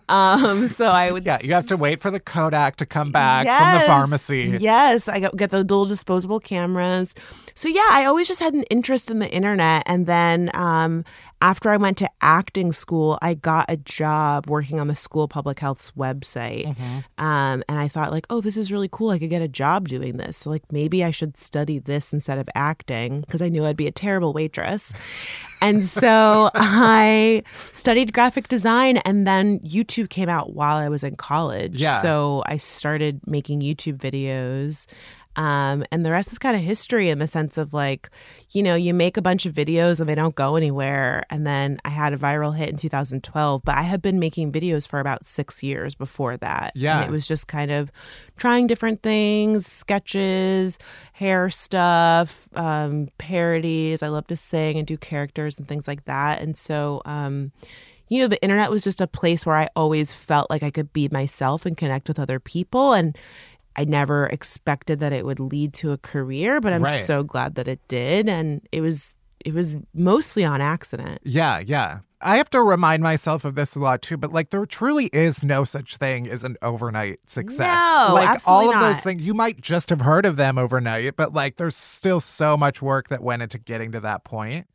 Um, 0.09 0.69
so 0.69 0.87
I 0.87 1.13
would 1.13 1.27
Yeah, 1.27 1.39
you 1.43 1.53
have 1.53 1.67
to 1.67 1.77
wait 1.77 2.01
for 2.01 2.11
the 2.11 2.21
Kodak 2.21 2.77
to 2.77 2.87
come 2.87 3.13
back 3.13 3.47
from 3.47 3.81
the 3.81 3.87
pharmacy. 3.87 4.57
Yes, 4.61 5.09
I 5.09 5.21
got 5.21 5.37
get 5.37 5.51
the 5.51 5.59
little 5.59 5.85
disposable 5.85 6.41
cameras. 6.41 7.15
So 7.55 7.69
yeah, 7.69 7.89
I 7.91 8.07
always 8.07 8.27
just 8.27 8.41
had 8.41 8.55
an 8.55 8.63
interest 8.65 9.11
in 9.11 9.19
the 9.19 9.31
internet, 9.31 9.83
and 9.87 10.07
then 10.07 10.51
um, 10.55 11.05
after 11.43 11.71
I 11.71 11.77
went 11.77 11.99
to 11.99 12.09
acting 12.21 12.73
school, 12.73 13.19
I 13.23 13.35
got 13.35 13.67
a 13.69 13.77
job 13.77 14.49
working 14.49 14.79
on 14.79 14.89
the 14.89 14.95
school 14.95 15.27
public 15.29 15.59
health's 15.59 15.91
website, 15.93 16.67
Mm-hmm. 16.67 17.25
um, 17.25 17.63
and 17.69 17.79
I 17.79 17.89
thought 17.89 18.11
like, 18.11 18.27
oh, 18.31 18.41
this 18.41 18.57
is 18.57 18.71
really 18.71 18.89
cool. 18.93 19.11
I 19.11 19.19
could 19.19 19.31
get 19.31 19.43
a 19.43 19.49
job 19.49 19.89
doing 19.89 20.17
this. 20.19 20.37
So 20.37 20.51
like 20.51 20.63
maybe 20.71 21.03
I 21.03 21.11
should 21.11 21.37
study 21.37 21.79
this 21.79 22.13
instead 22.13 22.39
of 22.39 22.49
acting 22.55 23.21
because 23.23 23.41
I 23.43 23.49
knew 23.49 23.65
I'd 23.67 23.77
be 23.77 23.87
a 23.87 23.93
terrible 23.93 24.33
waitress. 24.33 24.93
And 25.63 25.85
so 25.85 26.51
I 26.55 27.43
studied 27.73 28.13
graphic 28.13 28.49
design, 28.49 28.99
and 28.99 29.27
then 29.27 29.61
YouTube 29.61 30.11
came 30.11 30.29
out 30.29 30.53
while 30.55 30.77
I 30.77 30.89
was 30.89 31.03
in 31.03 31.17
college. 31.17 31.81
Yeah. 31.81 32.01
So 32.03 32.43
I 32.47 32.57
started 32.59 33.21
making 33.27 33.61
YouTube 33.61 33.97
videos. 33.99 34.87
Um, 35.37 35.85
and 35.93 36.05
the 36.05 36.11
rest 36.11 36.33
is 36.33 36.39
kind 36.39 36.57
of 36.57 36.63
history 36.63 37.09
in 37.09 37.19
the 37.19 37.27
sense 37.27 37.57
of 37.57 37.73
like, 37.73 38.11
you 38.51 38.63
know, 38.63 38.75
you 38.75 38.93
make 38.93 39.17
a 39.17 39.23
bunch 39.23 39.47
of 39.47 39.55
videos 39.55 40.01
and 40.01 40.09
they 40.09 40.15
don't 40.15 40.35
go 40.35 40.57
anywhere. 40.57 41.25
And 41.31 41.47
then 41.47 41.79
I 41.85 41.91
had 41.91 42.13
a 42.13 42.19
viral 42.19 42.57
hit 42.57 42.69
in 42.69 42.77
2012, 42.77 43.63
but 43.65 43.77
I 43.77 43.83
had 43.83 44.03
been 44.03 44.19
making 44.19 44.51
videos 44.51 44.89
for 44.89 44.99
about 44.99 45.25
six 45.25 45.63
years 45.63 45.95
before 45.95 46.37
that. 46.39 46.73
Yeah. 46.75 47.01
And 47.01 47.09
it 47.09 47.13
was 47.13 47.27
just 47.27 47.47
kind 47.47 47.71
of 47.71 47.93
trying 48.37 48.67
different 48.67 49.03
things, 49.03 49.67
sketches, 49.67 50.79
hair 51.13 51.49
stuff, 51.49 52.49
um, 52.57 53.09
parodies. 53.19 54.03
I 54.03 54.09
love 54.09 54.27
to 54.29 54.37
sing 54.37 54.79
and 54.79 54.87
do 54.87 54.97
characters 54.97 55.59
and 55.59 55.69
things 55.69 55.87
like 55.87 56.05
that. 56.07 56.43
And 56.43 56.57
so, 56.57 57.03
um, 57.05 57.53
you 58.11 58.19
know, 58.19 58.27
the 58.27 58.43
internet 58.43 58.71
was 58.71 58.83
just 58.83 59.01
a 59.01 59.07
place 59.07 59.47
where 59.47 59.57
I 59.57 59.69
always 59.77 60.13
felt 60.13 60.51
like 60.51 60.65
I 60.65 60.71
could 60.71 60.93
be 60.93 61.09
myself 61.09 61.65
and 61.65 61.77
connect 61.77 62.09
with 62.09 62.19
other 62.19 62.41
people. 62.41 62.93
And 62.93 63.17
I 63.77 63.85
never 63.85 64.27
expected 64.27 65.01
that 65.01 65.13
it 65.13 65.25
would 65.25 65.41
lead 65.41 65.73
to 65.75 65.93
a 65.93 65.99
career, 65.99 66.61
but 66.61 66.73
I'm 66.73 66.83
Right. 66.83 67.05
so 67.05 67.23
glad 67.23 67.55
that 67.55 67.69
it 67.69 67.81
did. 67.89 68.29
And 68.29 68.61
it 68.73 68.81
was 68.81 69.15
it 69.45 69.55
was 69.55 69.77
mostly 69.95 70.45
on 70.45 70.61
accident. 70.61 71.19
Yeah, 71.25 71.61
yeah. 71.61 72.01
I 72.21 72.37
have 72.37 72.51
to 72.51 72.61
remind 72.61 73.03
myself 73.03 73.47
of 73.47 73.55
this 73.55 73.75
a 73.75 73.79
lot 73.79 74.03
too, 74.03 74.19
but 74.19 74.31
like 74.35 74.51
there 74.51 74.67
truly 74.67 75.07
is 75.15 75.43
no 75.43 75.65
such 75.65 75.97
thing 75.97 76.29
as 76.29 76.45
an 76.45 76.59
overnight 76.61 77.21
success. 77.27 77.59
No, 77.59 78.13
like 78.13 78.39
all 78.47 78.71
of 78.71 78.79
those 78.81 79.01
things, 79.01 79.23
you 79.23 79.33
might 79.33 79.59
just 79.63 79.89
have 79.89 80.03
heard 80.03 80.27
of 80.27 80.37
them 80.37 80.59
overnight, 80.59 81.17
but 81.17 81.33
like 81.33 81.57
there's 81.57 81.75
still 81.77 82.21
so 82.21 82.59
much 82.59 82.83
work 82.83 83.09
that 83.09 83.23
went 83.23 83.41
into 83.41 83.57
getting 83.59 83.93
to 83.93 84.01
that 84.01 84.25
point. 84.25 84.67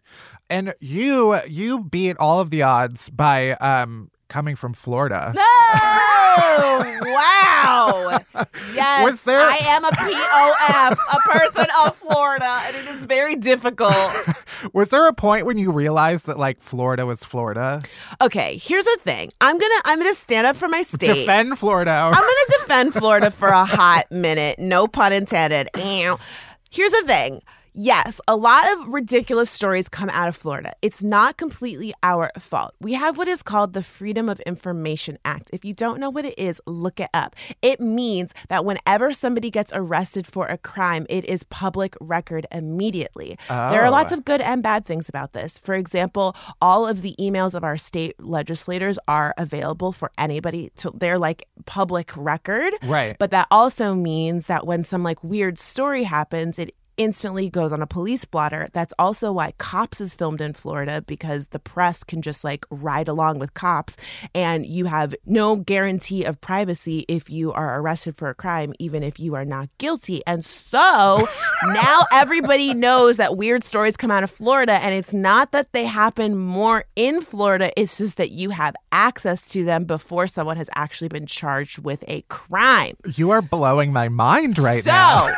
And 0.49 0.73
you 0.79 1.39
you 1.47 1.81
beat 1.83 2.17
all 2.17 2.39
of 2.39 2.49
the 2.49 2.63
odds 2.63 3.09
by 3.11 3.51
um 3.57 4.09
coming 4.29 4.55
from 4.55 4.73
Florida. 4.73 5.31
No! 5.35 6.24
Oh, 6.37 6.99
wow! 7.05 8.19
Yes, 8.73 9.03
Was 9.05 9.23
there- 9.23 9.39
I 9.39 9.57
am 9.67 9.85
a 9.85 9.89
POF, 9.91 10.97
a 11.13 11.19
person 11.29 11.65
of 11.85 11.95
Florida, 11.95 12.59
and 12.65 12.75
it 12.75 12.85
is 12.89 13.05
very 13.05 13.35
difficult. 13.37 14.11
Was 14.73 14.89
there 14.89 15.07
a 15.07 15.13
point 15.13 15.45
when 15.45 15.57
you 15.57 15.71
realized 15.71 16.25
that 16.25 16.37
like 16.37 16.61
Florida 16.61 17.05
was 17.05 17.23
Florida? 17.23 17.81
Okay, 18.21 18.57
here's 18.57 18.83
the 18.85 18.97
thing. 18.99 19.31
I'm 19.39 19.57
gonna 19.57 19.81
I'm 19.85 19.99
gonna 19.99 20.13
stand 20.13 20.47
up 20.47 20.55
for 20.57 20.67
my 20.67 20.81
state. 20.81 21.07
Defend 21.07 21.57
Florida. 21.59 21.91
I'm 21.91 22.11
going 22.13 22.23
to 22.23 22.57
defend 22.59 22.93
Florida 22.93 23.31
for 23.31 23.47
a 23.49 23.63
hot 23.65 24.11
minute. 24.11 24.59
No 24.59 24.87
pun 24.87 25.13
intended. 25.13 25.69
Here's 25.75 26.91
the 26.91 27.03
thing. 27.05 27.41
Yes, 27.77 28.21
a 28.25 28.37
lot 28.37 28.71
of 28.71 28.87
ridiculous 28.87 29.49
stories 29.49 29.89
come 29.89 30.09
out 30.11 30.29
of 30.29 30.35
Florida. 30.37 30.71
It's 30.81 31.03
not 31.03 31.35
completely 31.35 31.93
our 32.03 32.31
fault. 32.39 32.73
We 32.79 32.93
have 32.93 33.17
what 33.17 33.27
is 33.27 33.43
called 33.43 33.73
the 33.73 33.83
Freedom 33.83 34.29
of 34.29 34.39
Information 34.41 35.17
Act. 35.25 35.49
If 35.51 35.65
you 35.65 35.73
don't 35.73 35.99
know 35.99 36.09
what 36.09 36.23
it 36.23 36.39
is, 36.39 36.61
look 36.65 37.01
it 37.01 37.09
up. 37.13 37.35
It 37.61 37.81
means 37.81 38.33
that 38.47 38.63
whenever 38.63 39.11
somebody 39.11 39.51
gets 39.51 39.73
arrested 39.75 40.25
for 40.25 40.47
a 40.47 40.57
crime, 40.57 41.05
it 41.09 41.25
is 41.25 41.43
public 41.43 41.97
record 41.99 42.47
immediately. 42.49 43.37
Oh. 43.49 43.69
There 43.71 43.81
are 43.83 43.87
Oh. 43.87 43.91
lots 43.91 44.13
of 44.13 44.23
good 44.23 44.39
and 44.39 44.63
bad 44.63 44.85
things 44.85 45.09
about 45.09 45.33
this. 45.33 45.57
For 45.57 45.75
example, 45.75 46.33
all 46.61 46.87
of 46.87 47.01
the 47.01 47.13
emails 47.19 47.53
of 47.55 47.65
our 47.65 47.75
state 47.75 48.15
legislators 48.23 48.97
are 49.09 49.33
available 49.37 49.91
for 49.91 50.11
anybody 50.17 50.71
to 50.77 50.91
they're 50.95 51.19
like 51.19 51.45
public 51.65 52.13
record. 52.15 52.73
Right. 52.85 53.17
But 53.19 53.31
that 53.31 53.47
also 53.51 53.93
means 53.93 54.47
that 54.47 54.65
when 54.65 54.85
some 54.85 55.03
like 55.03 55.21
weird 55.25 55.59
story 55.59 56.03
happens, 56.03 56.57
it 56.57 56.73
instantly 56.97 57.49
goes 57.49 57.73
on 57.73 57.81
a 57.81 57.87
police 57.87 58.25
blotter. 58.25 58.67
That's 58.73 58.93
also 58.97 59.31
why 59.31 59.53
Cops 59.57 60.01
is 60.01 60.15
filmed 60.15 60.41
in 60.41 60.53
Florida 60.53 61.01
because 61.01 61.47
the 61.47 61.59
press 61.59 62.03
can 62.03 62.21
just 62.21 62.43
like 62.43 62.65
ride 62.69 63.07
along 63.07 63.39
with 63.39 63.53
cops 63.53 63.97
and 64.33 64.65
you 64.65 64.85
have 64.85 65.15
no 65.25 65.55
guarantee 65.55 66.23
of 66.23 66.39
privacy 66.41 67.05
if 67.07 67.29
you 67.29 67.51
are 67.53 67.79
arrested 67.79 68.15
for 68.15 68.29
a 68.29 68.35
crime, 68.35 68.73
even 68.79 69.03
if 69.03 69.19
you 69.19 69.35
are 69.35 69.45
not 69.45 69.69
guilty. 69.77 70.21
And 70.25 70.43
so 70.43 71.27
now 71.67 72.01
everybody 72.13 72.73
knows 72.73 73.17
that 73.17 73.37
weird 73.37 73.63
stories 73.63 73.97
come 73.97 74.11
out 74.11 74.23
of 74.23 74.31
Florida. 74.31 74.73
And 74.73 74.93
it's 74.93 75.13
not 75.13 75.51
that 75.51 75.71
they 75.73 75.85
happen 75.85 76.37
more 76.37 76.85
in 76.95 77.21
Florida, 77.21 77.71
it's 77.79 77.97
just 77.97 78.17
that 78.17 78.31
you 78.31 78.49
have 78.51 78.75
access 78.91 79.47
to 79.49 79.65
them 79.65 79.85
before 79.85 80.27
someone 80.27 80.57
has 80.57 80.69
actually 80.75 81.09
been 81.09 81.25
charged 81.25 81.79
with 81.79 82.03
a 82.07 82.21
crime. 82.23 82.95
You 83.15 83.31
are 83.31 83.41
blowing 83.41 83.91
my 83.91 84.09
mind 84.09 84.57
right 84.57 84.83
so, 84.83 84.91
now. 84.91 85.33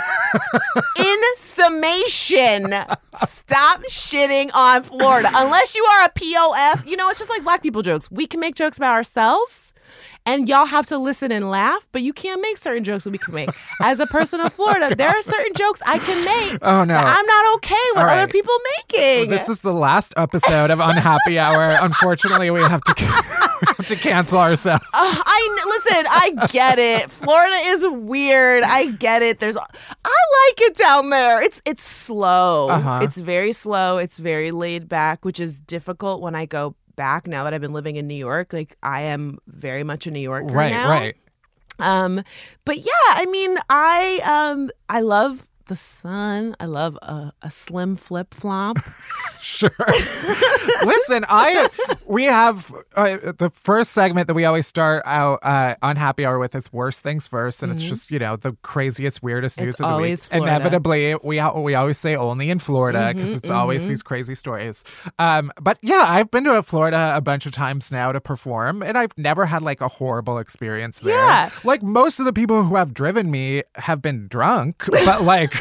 In 0.98 1.18
summation, 1.36 2.74
stop 3.28 3.84
shitting 3.84 4.50
on 4.54 4.84
Florida. 4.84 5.30
Unless 5.34 5.76
you 5.76 5.84
are 5.84 6.06
a 6.06 6.10
POF, 6.10 6.88
you 6.88 6.98
know, 6.98 7.10
it's 7.10 7.20
just 7.20 7.30
like 7.30 7.44
black 7.44 7.62
people 7.62 7.82
jokes. 7.82 8.10
We 8.12 8.28
can 8.28 8.40
make 8.40 8.56
jokes 8.56 8.78
about 8.78 8.94
ourselves. 8.94 9.74
And 10.26 10.50
y'all 10.50 10.66
have 10.66 10.86
to 10.88 10.98
listen 10.98 11.32
and 11.32 11.50
laugh, 11.50 11.88
but 11.94 12.02
you 12.02 12.12
can't 12.12 12.42
make 12.42 12.58
certain 12.58 12.84
jokes 12.84 13.06
that 13.06 13.12
we 13.12 13.18
can 13.18 13.34
make. 13.34 13.50
As 13.82 14.02
a 14.02 14.06
person 14.08 14.42
of 14.42 14.52
Florida, 14.52 14.94
there 14.98 15.10
are 15.10 15.22
certain 15.22 15.54
jokes 15.56 15.82
I 15.86 16.00
can 16.00 16.26
make. 16.26 16.60
Oh, 16.62 16.84
no. 16.84 16.94
that 16.94 17.18
I'm 17.18 17.26
not 17.26 17.56
okay 17.56 17.76
with 17.96 18.04
All 18.04 18.10
other 18.10 18.28
people 18.28 18.54
making. 18.78 19.30
This 19.30 19.48
is 19.48 19.60
the 19.60 19.74
last 19.74 20.14
episode 20.18 20.70
of 20.70 20.82
Unhappy 20.82 21.40
Hour. 21.40 21.78
Unfortunately, 21.82 22.52
we 22.52 22.60
have 22.62 22.82
to 22.84 22.94
we 22.98 23.68
have 23.78 23.88
to 23.88 23.96
cancel 23.96 24.40
ourselves. 24.40 24.84
Uh, 24.94 25.16
I 25.26 25.64
listen. 25.66 26.06
I 26.10 26.48
get 26.52 26.78
it. 26.78 27.10
Florida 27.10 27.56
is 27.70 27.88
weird. 27.88 28.64
I 28.64 28.88
get 28.88 29.24
it. 29.24 29.40
There's, 29.40 29.58
I 29.58 29.62
like 29.64 30.62
it 30.62 30.76
down 30.76 31.10
there. 31.10 31.42
It's 31.42 31.62
it's 31.66 31.84
slow. 31.84 32.70
Uh-huh. 32.70 33.00
It's 33.02 33.18
very 33.18 33.54
slow. 33.54 33.98
It's 33.98 34.18
very 34.18 34.52
laid 34.52 34.90
back, 34.90 35.24
which 35.24 35.40
is 35.40 35.60
difficult 35.60 36.22
when 36.22 36.36
I 36.36 36.46
go 36.46 36.76
back 36.98 37.28
now 37.28 37.46
that 37.46 37.54
I've 37.54 37.62
been 37.62 37.72
living 37.72 37.96
in 37.96 38.08
New 38.08 38.16
York. 38.16 38.52
Like 38.52 38.76
I 38.84 39.04
am 39.04 39.38
very 39.48 39.86
much 39.86 40.06
a 40.06 40.12
New 40.12 40.20
Yorker 40.20 40.54
right, 40.54 40.72
now. 40.72 40.90
right. 40.90 41.16
Um, 41.80 42.24
but 42.66 42.80
yeah, 42.80 42.92
I 43.10 43.26
mean, 43.28 43.58
I 43.70 44.20
um, 44.26 44.70
I 44.90 45.00
love 45.00 45.47
the 45.68 45.76
sun. 45.76 46.56
I 46.60 46.66
love 46.66 46.98
a, 47.02 47.32
a 47.42 47.52
slim 47.52 47.96
flip 47.96 48.34
flop. 48.34 48.78
Sure. 49.40 49.70
Listen, 50.84 51.26
I 51.30 51.70
we 52.06 52.24
have 52.26 52.74
uh, 52.96 53.18
the 53.38 53.52
first 53.54 53.92
segment 53.92 54.28
that 54.28 54.34
we 54.34 54.46
always 54.46 54.68
start 54.68 55.04
out 55.06 55.40
uh, 55.44 55.76
on 55.82 55.96
Happy 55.96 56.26
Hour 56.26 56.40
with 56.40 56.56
is 56.56 56.74
worst 56.74 57.02
things 57.02 57.28
first, 57.28 57.64
and 57.64 57.72
it's 57.72 57.84
just 57.84 58.12
you 58.12 58.20
know 58.20 58.36
the 58.36 58.58
craziest, 58.64 59.22
weirdest 59.24 59.60
news 59.60 59.76
It's 59.76 59.80
of 59.80 59.90
the 59.90 59.98
week. 60.02 60.20
Florida. 60.20 60.48
Inevitably, 60.56 61.16
we 61.24 61.42
we 61.62 61.76
always 61.76 61.98
say 61.98 62.16
only 62.16 62.50
in 62.50 62.60
Florida 62.60 63.14
because 63.14 63.30
it's 63.32 63.50
always 63.50 63.86
these 63.86 64.04
crazy 64.04 64.36
stories. 64.36 64.84
Um, 65.20 65.52
but 65.62 65.78
yeah, 65.82 66.06
I've 66.08 66.32
been 66.32 66.44
to 66.46 66.62
Florida 66.64 67.14
a 67.16 67.22
bunch 67.22 67.46
of 67.46 67.52
times 67.52 67.92
now 67.92 68.12
to 68.12 68.20
perform, 68.20 68.82
and 68.84 68.98
I've 68.98 69.18
never 69.18 69.46
had 69.46 69.62
like 69.62 69.82
a 69.82 69.88
horrible 69.88 70.40
experience 70.40 71.00
there. 71.00 71.16
Yeah. 71.16 71.50
like 71.64 71.84
most 71.84 72.20
of 72.20 72.26
the 72.26 72.34
people 72.34 72.64
who 72.64 72.76
have 72.76 72.94
driven 72.94 73.32
me 73.32 73.64
have 73.76 74.02
been 74.02 74.28
drunk, 74.28 74.84
but 75.06 75.24
like. 75.24 75.54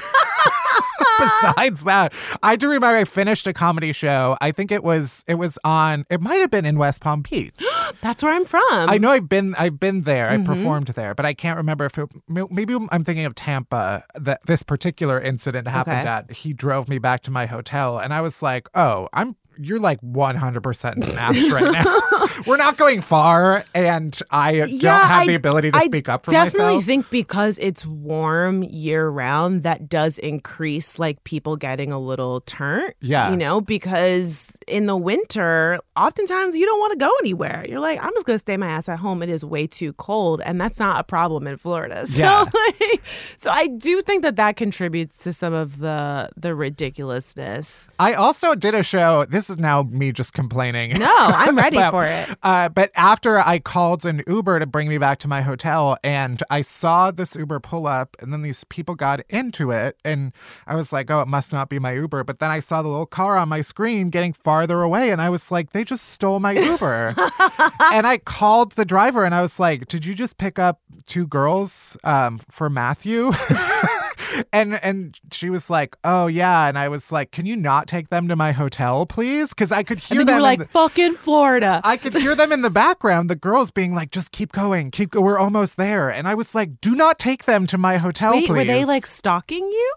besides 1.43 1.85
that, 1.85 2.13
I 2.43 2.57
do 2.57 2.67
remember 2.69 2.97
I 2.97 3.05
finished 3.05 3.47
a 3.47 3.53
comedy 3.53 3.93
show. 3.93 4.37
I 4.41 4.53
think 4.53 4.71
it 4.71 4.83
was 4.85 5.25
it 5.27 5.35
was 5.35 5.59
on 5.65 6.05
it 6.11 6.21
might 6.21 6.37
have 6.41 6.51
been 6.51 6.65
in 6.65 6.79
West 6.79 7.01
Palm 7.01 7.23
Beach. 7.23 7.55
That's 8.01 8.23
where 8.23 8.33
I'm 8.35 8.45
from. 8.45 8.63
I 8.91 8.99
know 8.99 9.11
I've 9.11 9.29
been 9.29 9.55
I've 9.57 9.79
been 9.81 10.03
there. 10.03 10.31
Mm-hmm. 10.31 10.51
I 10.51 10.55
performed 10.55 10.89
there, 10.89 11.15
but 11.15 11.25
I 11.27 11.35
can't 11.35 11.57
remember 11.57 11.85
if 11.87 11.99
it 11.99 12.09
maybe 12.29 12.75
I'm 12.91 13.05
thinking 13.05 13.25
of 13.25 13.35
Tampa 13.35 14.05
that 14.15 14.41
this 14.47 14.63
particular 14.63 15.21
incident 15.21 15.69
happened 15.69 15.99
Okay. 16.01 16.09
at. 16.09 16.31
He 16.33 16.53
drove 16.53 16.89
me 16.89 16.99
back 16.99 17.23
to 17.23 17.31
my 17.31 17.47
hotel 17.47 17.99
and 17.99 18.13
I 18.13 18.21
was 18.21 18.43
like, 18.43 18.69
"Oh, 18.75 19.09
I'm 19.13 19.37
you're 19.59 19.81
like 19.81 20.01
100% 20.03 21.05
smashed 21.05 21.51
right 21.53 21.73
now. 21.73 21.99
We're 22.47 22.57
not 22.57 22.77
going 22.77 23.01
far 23.01 23.65
and 23.75 24.19
I 24.31 24.59
don't 24.59 24.81
have 24.83 25.23
I- 25.23 25.27
the 25.27 25.35
ability 25.35 25.71
to 25.73 25.79
I 25.79 25.85
speak 25.87 26.09
up 26.09 26.25
for 26.25 26.31
myself. 26.33 26.47
I 26.47 26.51
definitely 26.51 26.83
think 26.83 27.11
because 27.11 27.59
it's 27.59 27.85
warm 27.87 28.63
year 28.63 29.09
round, 29.09 29.63
that 29.63 29.89
does 29.89 30.19
increase 30.19 30.99
like 30.99 31.23
people 31.25 31.57
getting 31.57 31.93
a 31.93 31.99
little 31.99 32.41
turnt. 32.43 32.95
Yeah. 33.01 33.31
You 33.31 33.37
know, 33.37 33.61
because 33.61 34.53
in 34.69 34.87
the 34.87 34.97
winter, 34.97 35.79
oftentimes 35.97 36.57
you 36.57 36.67
don't 36.67 36.79
want 36.81 36.93
to 36.93 36.99
go 36.99 37.11
anywhere. 37.21 37.65
You're 37.69 37.81
like, 37.81 38.03
I'm 38.03 38.13
just 38.15 38.27
gonna 38.27 38.39
stay 38.39 38.57
my 38.57 38.67
ass 38.69 38.89
at 38.89 38.99
home. 38.99 39.23
It 39.23 39.29
is 39.29 39.45
way 39.45 39.67
too 39.67 39.93
cold, 39.95 40.41
and 40.45 40.61
that's 40.61 40.79
not 40.79 41.01
a 41.01 41.05
problem 41.05 41.47
in 41.47 41.57
Florida. 41.57 42.05
So, 42.17 42.21
Yeah. 42.23 42.45
like, 42.81 43.03
so 43.37 43.51
I 43.51 43.67
do 43.69 44.01
think 44.03 44.23
that 44.23 44.37
that 44.37 44.57
contributes 44.57 45.17
to 45.19 45.33
some 45.33 45.53
of 45.55 45.79
the 45.79 46.29
the 46.37 46.55
ridiculousness. 46.55 47.89
I 47.99 48.15
also 48.15 48.55
did 48.55 48.75
a 48.75 48.83
show. 48.83 49.25
This 49.29 49.46
is 49.51 49.59
now 49.59 49.83
me 49.85 50.13
just 50.13 50.33
complaining. 50.33 50.99
No, 50.99 51.15
I'm 51.17 51.57
ready 51.57 51.77
Well, 51.77 51.91
for 51.91 52.05
it. 52.05 52.29
Uh, 52.43 52.69
but 52.69 52.91
after 52.95 53.39
I 53.39 53.59
called 53.59 54.05
an 54.05 54.23
Uber 54.27 54.61
to 54.61 54.67
bring 54.67 54.89
me 54.89 54.99
back 54.99 55.19
to 55.21 55.29
my 55.29 55.43
hotel, 55.43 55.97
and 56.05 56.43
I 56.51 56.61
saw 56.63 57.11
this 57.11 57.35
Uber 57.37 57.61
pull 57.61 57.87
up, 57.87 58.17
and 58.21 58.33
then 58.33 58.43
these 58.43 58.65
people 58.65 58.95
got 58.95 59.21
into 59.29 59.71
it, 59.71 59.97
and 60.05 60.33
I 60.67 60.75
was 60.75 60.93
like, 60.93 61.11
"Oh, 61.11 61.21
it 61.21 61.29
must 61.29 61.53
not 61.53 61.69
be 61.69 61.79
my 61.79 61.93
Uber." 61.93 62.25
But 62.25 62.39
then 62.39 62.51
I 62.51 62.61
saw 62.61 62.83
the 62.83 62.89
little 62.89 63.07
car 63.07 63.37
on 63.37 63.49
my 63.49 63.61
screen 63.61 64.11
getting 64.11 64.33
farther 64.33 64.83
away, 64.83 65.11
and 65.11 65.21
I 65.21 65.31
was 65.31 65.51
like, 65.51 65.73
"They 65.73 65.85
just 65.85 66.09
stole 66.09 66.41
my 66.41 66.53
Uber." 66.53 67.15
and 67.93 68.07
I 68.07 68.19
called 68.25 68.73
the 68.73 68.85
driver, 68.85 69.25
and 69.25 69.35
I 69.35 69.43
was 69.43 69.59
like, 69.59 69.89
"Did 69.89 70.05
you 70.07 70.15
just 70.15 70.39
pick 70.39 70.59
up 70.59 70.81
two 71.07 71.27
girls 71.27 71.97
um, 72.05 72.41
for 72.51 72.69
Matthew?" 72.71 73.33
and 74.53 74.75
and 74.83 75.19
she 75.33 75.51
was 75.51 75.69
like, 75.71 75.97
"Oh 76.05 76.27
yeah," 76.27 76.67
and 76.69 76.79
I 76.79 76.89
was 76.89 77.11
like, 77.13 77.33
"Can 77.33 77.47
you 77.47 77.57
not 77.57 77.87
take 77.89 78.09
them 78.11 78.29
to 78.29 78.37
my 78.37 78.53
hotel, 78.53 79.07
please?" 79.07 79.51
Because 79.51 79.73
I 79.73 79.83
could 79.83 79.99
hear 79.99 80.21
And 80.21 80.29
then 80.29 80.37
you 80.37 80.41
them. 80.41 80.43
like, 80.43 80.59
the- 80.61 80.65
"Fucking 80.69 81.15
Florida." 81.15 81.81
I 81.85 81.97
could 81.97 82.15
hear 82.15 82.35
them 82.35 82.53
in 82.53 82.63
the 82.63 82.71
background, 82.71 83.31
the 83.31 83.37
girls 83.37 83.71
being 83.71 83.95
like, 83.95 84.11
just 84.11 84.33
keep 84.33 84.53
going, 84.53 84.91
keep 84.91 85.11
go- 85.13 85.21
we're 85.21 85.39
almost 85.39 85.77
there. 85.77 86.11
And 86.11 86.27
I 86.29 86.35
was 86.35 86.55
like, 86.55 86.81
do 86.81 86.95
not 86.95 87.19
take 87.19 87.45
them 87.45 87.67
to 87.69 87.79
my 87.79 87.97
hotel, 87.97 88.33
Wait, 88.33 88.47
please. 88.47 88.57
were 88.57 88.65
they 88.65 88.85
like 88.85 89.07
stalking 89.07 89.65
you? 89.65 89.95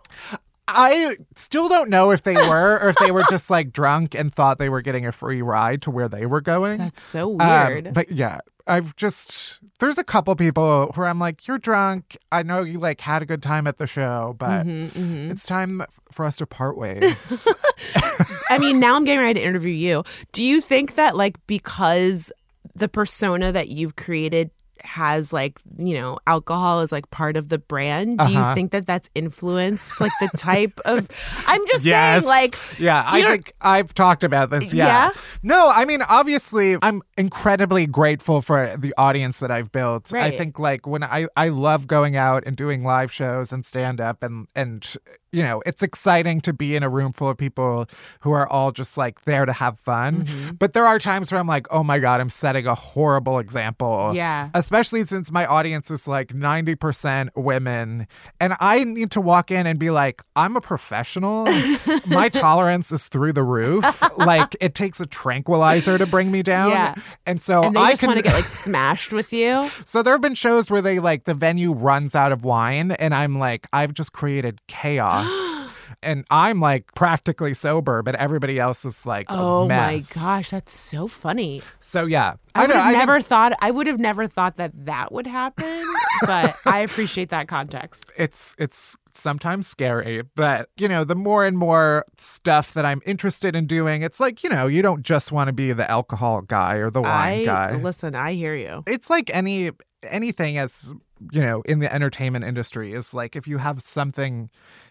I 0.76 1.17
still 1.36 1.67
don't 1.70 1.89
know 1.89 2.11
if 2.11 2.24
they 2.24 2.36
were 2.36 2.80
or 2.82 2.89
if 2.89 2.95
they 2.97 3.11
were 3.11 3.24
just 3.30 3.49
like 3.49 3.72
drunk 3.72 4.13
and 4.15 4.34
thought 4.34 4.59
they 4.59 4.70
were 4.70 4.82
getting 4.82 5.05
a 5.05 5.11
free 5.11 5.41
ride 5.41 5.82
to 5.84 5.91
where 5.91 6.07
they 6.07 6.26
were 6.26 6.41
going. 6.41 6.78
That's 6.80 7.01
so 7.01 7.39
Um, 7.39 7.47
weird. 7.67 7.93
but 7.93 8.11
yeah, 8.11 8.39
I've 8.67 8.95
just 8.95 9.59
there's 9.80 9.97
a 9.97 10.03
couple 10.03 10.36
people 10.36 10.91
where 10.95 11.07
I'm 11.07 11.20
like, 11.20 11.47
you're 11.47 11.57
drunk. 11.57 12.17
I 12.32 12.43
know 12.43 12.63
you 12.63 12.78
like 12.80 13.01
had 13.01 13.22
a 13.22 13.26
good 13.26 13.41
time 13.41 13.65
at 13.67 13.78
the 13.78 13.88
show, 13.88 14.36
but 14.38 14.65
Mm-hmm, 14.65 15.32
it's 15.32 15.45
time 15.45 15.82
for 16.11 16.26
us 16.26 16.38
to 16.38 16.45
part 16.45 16.78
ways. 16.78 17.47
I 18.49 18.57
mean, 18.59 18.80
now 18.80 18.95
I'm 18.95 19.05
getting 19.05 19.22
ready 19.22 19.39
to 19.39 19.45
interview 19.45 19.72
you. 19.74 20.03
Do 20.34 20.43
you 20.43 20.61
think 20.61 20.95
that, 20.95 21.15
like, 21.15 21.36
because 21.47 22.32
the 22.76 22.88
persona 22.89 23.51
that 23.51 23.70
you've 23.70 23.95
created 23.95 24.51
has, 24.84 25.32
like, 25.34 25.60
you 25.78 25.94
know, 26.00 26.18
alcohol 26.28 26.82
is 26.82 26.92
like 26.92 27.10
part 27.12 27.38
of 27.38 27.50
the 27.50 27.58
brand, 27.58 28.18
do 28.20 28.24
Uh-huh. 28.26 28.50
you 28.50 28.56
think 28.56 28.72
that 28.72 28.86
that's 28.86 29.10
influenced, 29.16 30.00
like, 30.02 30.12
the 30.20 30.30
type 30.38 30.80
of. 30.86 31.08
I'm 31.48 31.66
just 31.68 31.86
yes. 31.86 32.24
saying, 32.24 32.30
like, 32.30 32.58
yeah, 32.80 33.08
I 33.10 33.22
know- 33.22 33.30
think 33.30 33.54
I've 33.62 33.94
talked 33.94 34.24
about 34.24 34.50
this. 34.50 34.74
Yeah. 34.74 34.86
Yeah? 34.88 35.10
No, 35.44 35.70
I 35.74 35.86
mean, 35.86 36.02
obviously, 36.04 36.78
I'm 36.82 37.02
incredibly 37.18 37.86
grateful 37.88 38.42
for 38.42 38.76
the 38.78 38.94
audience 38.98 39.40
that 39.40 39.52
I've 39.52 39.72
built. 39.72 40.14
I 40.14 40.32
think, 40.38 40.60
like, 40.60 40.86
when 40.88 41.04
I, 41.04 41.28
I 41.38 41.50
love 41.50 41.88
going 41.88 42.16
out 42.16 42.44
and 42.46 42.56
doing 42.58 42.84
live 42.84 43.12
shows 43.12 43.52
and 43.52 43.66
stand 43.66 44.00
up, 44.02 44.24
and, 44.24 44.48
and, 44.56 44.86
you 45.32 45.44
know, 45.44 45.62
it's 45.66 45.84
exciting 45.84 46.42
to 46.42 46.54
be 46.54 46.76
in 46.76 46.84
a 46.84 46.90
room 46.90 47.14
full 47.14 47.30
of 47.30 47.38
people 47.38 47.88
who 48.22 48.32
are 48.32 48.48
all 48.48 48.72
just 48.72 48.98
like 48.98 49.26
there 49.26 49.46
to 49.46 49.54
have 49.54 49.80
fun. 49.80 50.26
Mm-hmm. 50.26 50.56
But 50.56 50.74
there 50.74 50.86
are 50.86 51.00
times 51.00 51.32
where 51.32 51.40
I'm 51.40 51.48
like, 51.48 51.68
oh 51.72 51.84
my 51.84 52.00
God, 52.00 52.22
I'm 52.22 52.30
setting 52.30 52.66
a 52.66 52.76
horrible 52.76 53.40
example. 53.40 54.12
Yeah. 54.14 54.50
Especially 54.54 55.06
since 55.06 55.32
my 55.32 55.46
audience 55.46 55.92
is 55.92 56.08
like 56.08 56.30
90% 56.30 57.30
women. 57.36 58.08
And 58.40 58.56
I 58.60 58.84
need 58.84 59.12
to 59.12 59.22
walk 59.22 59.52
in 59.52 59.68
and 59.68 59.78
be 59.78 59.90
like, 59.90 60.24
I'm 60.36 60.56
a 60.56 60.62
professional. 60.62 61.46
my 62.08 62.30
tolerance 62.30 62.92
is 62.92 63.08
through 63.08 63.34
the 63.34 63.44
roof. 63.44 64.02
like 64.18 64.56
it 64.60 64.76
takes 64.76 65.00
a 65.00 65.06
tranquilizer 65.06 65.98
to 65.98 66.06
bring 66.06 66.32
me 66.32 66.42
down. 66.44 66.72
Yeah. 66.72 66.96
And 67.26 67.42
so 67.42 67.64
and 67.64 67.76
they 67.76 67.80
I 67.80 67.92
just 67.92 68.02
can 68.02 68.08
want 68.08 68.18
to 68.18 68.24
get, 68.24 68.34
like, 68.34 68.48
smashed 68.48 69.12
with 69.12 69.32
you. 69.32 69.70
so 69.86 70.02
there 70.02 70.14
have 70.14 70.22
been 70.22 70.36
shows 70.36 70.70
where 70.70 70.82
they 70.82 71.00
like 71.00 71.26
the 71.26 71.34
venue 71.34 71.72
runs 71.72 72.16
out 72.16 72.32
of 72.32 72.44
wine 72.44 72.92
and 72.92 73.14
I'm 73.14 73.38
like, 73.38 73.68
I've 73.74 73.94
just 73.94 74.14
created 74.14 74.60
chaos. 74.68 75.18
and 76.03 76.26
I'm 76.30 76.59
like 76.59 76.93
practically 76.95 77.53
sober, 77.53 78.01
but 78.03 78.15
everybody 78.15 78.59
else 78.59 78.86
is 78.86 79.05
like 79.05 79.30
a 79.30 79.34
Oh 79.34 79.67
my 79.67 80.03
gosh, 80.15 80.51
that's 80.51 80.72
so 80.74 81.07
funny. 81.07 81.61
So 81.80 82.05
yeah. 82.05 82.36
I 82.55 82.61
would 82.61 82.70
know, 82.70 82.76
have 82.76 82.86
I 82.86 82.91
can- 82.91 82.99
never 82.99 83.22
thought. 83.22 83.53
I 83.61 83.72
would 83.72 83.88
have 83.88 83.99
never 83.99 84.28
thought 84.28 84.57
that 84.57 84.72
that 84.86 85.11
would 85.11 85.28
happen. 85.28 85.86
but 86.26 86.55
I 86.65 86.80
appreciate 86.80 87.30
that 87.30 87.47
context. 87.47 88.05
it's 88.17 88.55
it's 88.57 88.97
sometimes 89.15 89.67
scary 89.67 90.22
but 90.36 90.70
you 90.78 90.88
know 90.88 91.03
the 91.03 91.15
more 91.15 91.45
and 91.45 91.57
more 91.57 92.05
stuff 92.17 92.74
that 92.74 92.86
i'm 92.86 93.01
interested 93.05 93.53
in 93.53 93.65
doing 93.67 94.01
it's 94.01 94.17
like 94.17 94.43
you 94.45 94.49
know 94.49 94.65
you 94.65 94.82
don't 94.82 95.03
just 95.03 95.30
want 95.30 95.47
to 95.49 95.51
be 95.51 95.74
the 95.74 95.89
alcohol 95.91 96.39
guy 96.41 96.76
or 96.76 96.89
the 96.89 97.01
wine 97.01 97.41
I 97.41 97.45
guy 97.45 97.76
listen. 97.76 98.15
I 98.15 98.34
hear 98.34 98.55
you. 98.55 98.82
it's 98.88 99.09
like 99.09 99.30
any 99.34 99.72
anything 100.03 100.57
as 100.57 100.93
you 101.34 101.41
know 101.41 101.61
in 101.63 101.80
the 101.80 101.93
entertainment 101.93 102.45
industry 102.45 102.93
is 102.93 103.13
like 103.13 103.36
if 103.36 103.45
you 103.45 103.57
have 103.57 103.82
something 103.82 104.49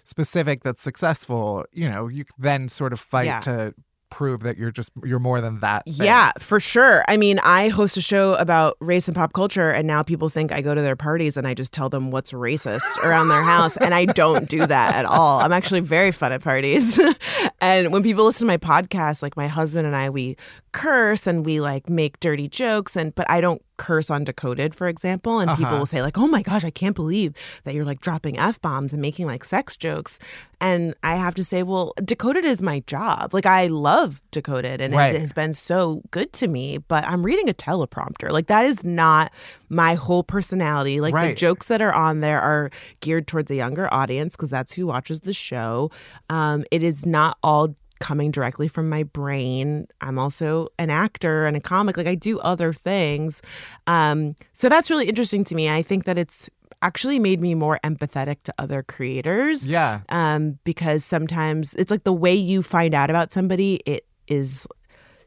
specific 0.09 0.63
that's 0.65 0.83
successful, 0.83 1.65
you 1.73 1.89
know, 1.89 2.09
you 2.09 2.25
then 2.39 2.69
sort 2.69 2.93
of 2.93 3.01
fight 3.01 3.27
Yeah. 3.27 3.41
to 3.41 3.75
prove 4.11 4.41
that 4.41 4.57
you're 4.57 4.71
just 4.71 4.91
you're 5.05 5.19
more 5.19 5.39
than 5.43 5.61
that. 5.61 5.85
thing. 5.85 5.95
Yeah, 5.97 6.33
for 6.39 6.59
sure. 6.59 7.05
I 7.09 7.19
mean, 7.19 7.39
I 7.45 7.69
host 7.69 7.95
a 7.99 8.01
show 8.01 8.33
about 8.37 8.79
race 8.81 9.07
and 9.07 9.15
pop 9.15 9.35
culture, 9.35 9.69
and 9.71 9.87
now 9.87 10.03
people 10.03 10.31
think 10.31 10.51
I 10.51 10.63
go 10.63 10.75
to 10.75 10.81
their 10.81 10.97
parties 10.97 11.37
and 11.37 11.47
I 11.47 11.53
just 11.53 11.73
tell 11.73 11.91
them 11.91 12.11
what's 12.11 12.33
racist 12.33 12.97
around 13.05 13.29
their 13.29 13.43
house. 13.43 13.77
And 13.77 13.95
I 13.95 14.07
don't 14.07 14.49
do 14.49 14.67
that 14.67 14.95
at 14.95 15.05
all. 15.05 15.41
I'm 15.41 15.53
actually 15.53 15.81
very 15.81 16.11
fun 16.11 16.33
at 16.33 16.41
parties. 16.43 16.99
and 17.61 17.93
when 17.93 18.03
people 18.03 18.25
listen 18.25 18.47
to 18.47 18.51
my 18.51 18.57
podcast, 18.57 19.23
like 19.23 19.37
my 19.37 19.47
husband 19.47 19.87
and 19.87 19.95
I, 19.95 20.09
we 20.09 20.37
curse 20.73 21.27
and 21.27 21.45
we 21.45 21.61
like 21.61 21.91
make 21.91 22.19
dirty 22.19 22.49
jokes, 22.49 22.97
and 22.97 23.15
but 23.15 23.29
I 23.31 23.43
don't 23.43 23.61
curse 23.79 24.11
on 24.11 24.25
decoded 24.25 24.75
for 24.75 24.89
example 24.89 25.39
and 25.39 25.49
people 25.51 25.67
Uh-huh. 25.67 25.79
will 25.79 25.87
say 25.87 26.03
like 26.03 26.19
oh 26.19 26.27
my 26.27 26.43
gosh 26.43 26.65
i 26.65 26.71
can't 26.71 26.95
believe 26.97 27.33
that 27.65 27.75
you're 27.75 27.85
like 27.87 28.01
dropping 28.01 28.39
f-bombs 28.39 28.93
and 28.93 29.01
making 29.01 29.27
like 29.27 29.45
sex 29.45 29.77
jokes. 29.77 30.19
And 30.61 30.95
i 31.05 31.15
have 31.15 31.35
to 31.37 31.45
say 31.45 31.63
well 31.63 31.95
decoded 32.05 32.45
is 32.45 32.61
my 32.61 32.81
job. 32.87 33.33
Like 33.33 33.47
i 33.47 33.69
love 33.69 34.21
decoded 34.33 34.81
and 34.81 34.93
Right. 34.95 35.15
it 35.15 35.21
has 35.21 35.33
been 35.33 35.53
so 35.55 36.03
good 36.11 36.33
to 36.35 36.49
me 36.49 36.79
but 36.79 37.05
i'm 37.05 37.23
reading 37.25 37.49
a 37.49 37.55
teleprompter. 37.55 38.31
Like 38.31 38.47
that 38.47 38.67
is 38.67 38.83
not 38.85 39.33
my 39.69 39.95
whole 39.95 40.23
personality. 40.25 41.01
Like 41.01 41.15
the 41.15 41.35
jokes 41.35 41.69
that 41.69 41.81
are 41.81 41.95
on 41.95 42.21
there 42.21 42.41
are 42.41 42.71
geared 43.01 43.27
towards 43.29 43.51
a 43.51 43.55
younger 43.55 43.93
audience 43.95 44.35
because 44.35 44.51
that's 44.51 44.73
who 44.73 44.87
watches 44.87 45.21
the 45.21 45.33
show. 45.33 45.91
Um, 46.29 46.65
it 46.71 46.83
is 46.83 47.07
not 47.07 47.39
all 47.43 47.75
coming 47.99 48.31
directly 48.31 48.69
from 48.69 48.89
my 48.89 49.03
brain. 49.03 49.87
I'm 50.01 50.19
also 50.19 50.69
an 50.79 50.91
actor 50.91 51.47
and 51.47 51.57
a 51.57 51.61
comic. 51.61 51.97
Like 51.97 52.07
I 52.07 52.15
do 52.15 52.39
other 52.41 52.73
things. 52.73 53.43
Um, 53.87 54.37
so 54.53 54.69
that's 54.69 54.91
really 54.91 55.09
interesting 55.09 55.45
to 55.45 55.55
me. 55.55 55.69
I 55.69 55.83
think 55.83 56.05
that 56.05 56.19
it's 56.19 56.49
actually 56.83 57.19
made 57.19 57.41
me 57.41 57.55
more 57.55 57.81
empathetic 57.85 58.37
to 58.45 58.55
other 58.59 58.83
creators. 58.83 59.67
Yeah. 59.67 60.01
Um, 60.09 60.59
because 60.65 61.05
sometimes 61.05 61.75
it's 61.75 61.91
like 61.91 62.05
the 62.05 62.13
way 62.13 62.35
you 62.35 62.63
find 62.63 62.95
out 62.95 63.11
about 63.11 63.33
somebody, 63.33 63.81
it 63.87 64.07
is 64.29 64.67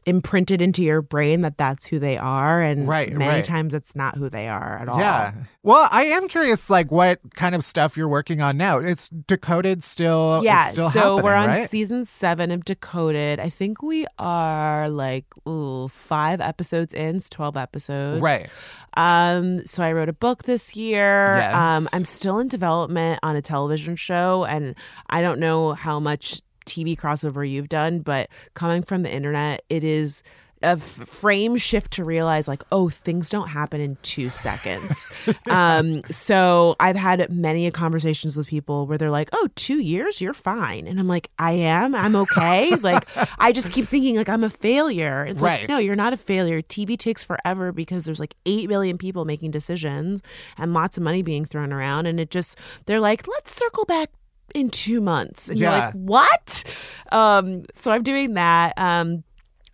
imprinted 0.04 0.60
into 0.60 0.82
your 0.82 1.00
brain 1.02 1.42
that 1.42 1.56
that's 1.58 1.86
who 1.86 1.98
they 1.98 2.16
are 2.18 2.60
and 2.60 2.88
Right, 2.88 3.12
many 3.12 3.36
right. 3.36 3.44
times 3.44 3.72
it's 3.74 3.94
not 3.94 4.16
who 4.16 4.28
they 4.28 4.48
are 4.48 4.78
at 4.80 4.88
all 4.88 4.98
Yeah. 4.98 5.32
Well, 5.64 5.88
I 5.92 6.06
am 6.06 6.26
curious, 6.26 6.68
like, 6.68 6.90
what 6.90 7.20
kind 7.34 7.54
of 7.54 7.62
stuff 7.64 7.96
you're 7.96 8.08
working 8.08 8.40
on 8.40 8.56
now. 8.56 8.78
It's 8.78 9.08
decoded 9.08 9.84
still. 9.84 10.40
yeah 10.42 10.70
still 10.70 10.90
so 10.90 11.22
we're 11.22 11.34
on 11.34 11.48
right? 11.50 11.70
season 11.70 12.04
seven 12.04 12.50
of 12.50 12.64
decoded 12.64 13.38
i 13.38 13.48
think 13.48 13.82
we 13.82 14.06
are 14.18 14.88
like 14.88 15.24
ooh, 15.48 15.86
five 15.88 16.40
episodes 16.40 16.92
in 16.94 17.16
it's 17.16 17.28
12 17.28 17.56
episodes 17.56 18.20
Right. 18.20 18.48
um 18.96 19.64
so 19.66 19.82
i 19.82 19.92
wrote 19.92 20.08
a 20.08 20.12
book 20.12 20.44
this 20.44 20.74
year 20.76 21.36
Yes. 21.38 21.54
um 21.54 21.88
i'm 21.92 22.04
still 22.04 22.38
in 22.38 22.48
development 22.48 23.20
on 23.22 23.36
a 23.36 23.42
television 23.42 23.96
show 23.96 24.44
and 24.44 24.74
i 25.10 25.20
don't 25.22 25.38
know 25.38 25.72
how 25.72 25.98
much 26.00 26.40
tv 26.66 26.96
crossover 26.96 27.48
you've 27.48 27.68
done 27.68 28.00
but 28.00 28.28
coming 28.54 28.82
from 28.82 29.02
the 29.02 29.10
internet 29.12 29.62
it 29.68 29.84
is 29.84 30.22
a 30.64 30.76
frame 30.76 31.56
shift 31.56 31.90
to 31.90 32.04
realize 32.04 32.46
like 32.46 32.62
oh 32.70 32.88
things 32.88 33.28
don't 33.28 33.48
happen 33.48 33.80
in 33.80 33.96
two 34.02 34.30
seconds. 34.30 35.10
Um 35.50 36.02
so 36.08 36.76
i've 36.78 36.94
had 36.94 37.28
many 37.30 37.68
conversations 37.72 38.36
with 38.36 38.46
people 38.46 38.86
where 38.86 38.96
they're 38.96 39.10
like 39.10 39.28
oh 39.32 39.48
two 39.56 39.80
years? 39.80 40.20
You're 40.20 40.34
fine. 40.34 40.86
And 40.86 41.00
i'm 41.00 41.08
like 41.08 41.30
i 41.40 41.50
am? 41.50 41.96
I'm 41.96 42.14
okay? 42.14 42.76
Like 42.80 43.08
i 43.40 43.50
just 43.50 43.72
keep 43.72 43.88
thinking 43.88 44.14
like 44.14 44.28
i'm 44.28 44.44
a 44.44 44.50
failure. 44.50 45.24
It's 45.26 45.42
Right. 45.42 45.62
like 45.62 45.68
no 45.68 45.78
you're 45.78 45.96
not 45.96 46.12
a 46.12 46.16
failure. 46.16 46.62
Tv 46.62 46.96
takes 46.96 47.24
forever 47.24 47.72
because 47.72 48.04
there's 48.04 48.20
like 48.20 48.36
8 48.46 48.68
million 48.68 48.98
people 48.98 49.24
making 49.24 49.50
decisions 49.50 50.22
and 50.58 50.72
lots 50.72 50.96
of 50.96 51.02
money 51.02 51.22
being 51.22 51.44
thrown 51.44 51.72
around. 51.72 52.06
And 52.06 52.20
it 52.20 52.30
just 52.30 52.56
they're 52.86 53.00
like 53.00 53.26
let's 53.26 53.52
circle 53.52 53.84
back 53.84 54.10
in 54.54 54.70
two 54.70 55.00
months 55.00 55.48
and 55.48 55.58
you're 55.58 55.70
Yeah. 55.70 55.86
like 55.86 55.94
what 55.94 56.64
um 57.12 57.64
so 57.74 57.90
i'm 57.90 58.02
doing 58.02 58.34
that 58.34 58.74
um 58.78 59.24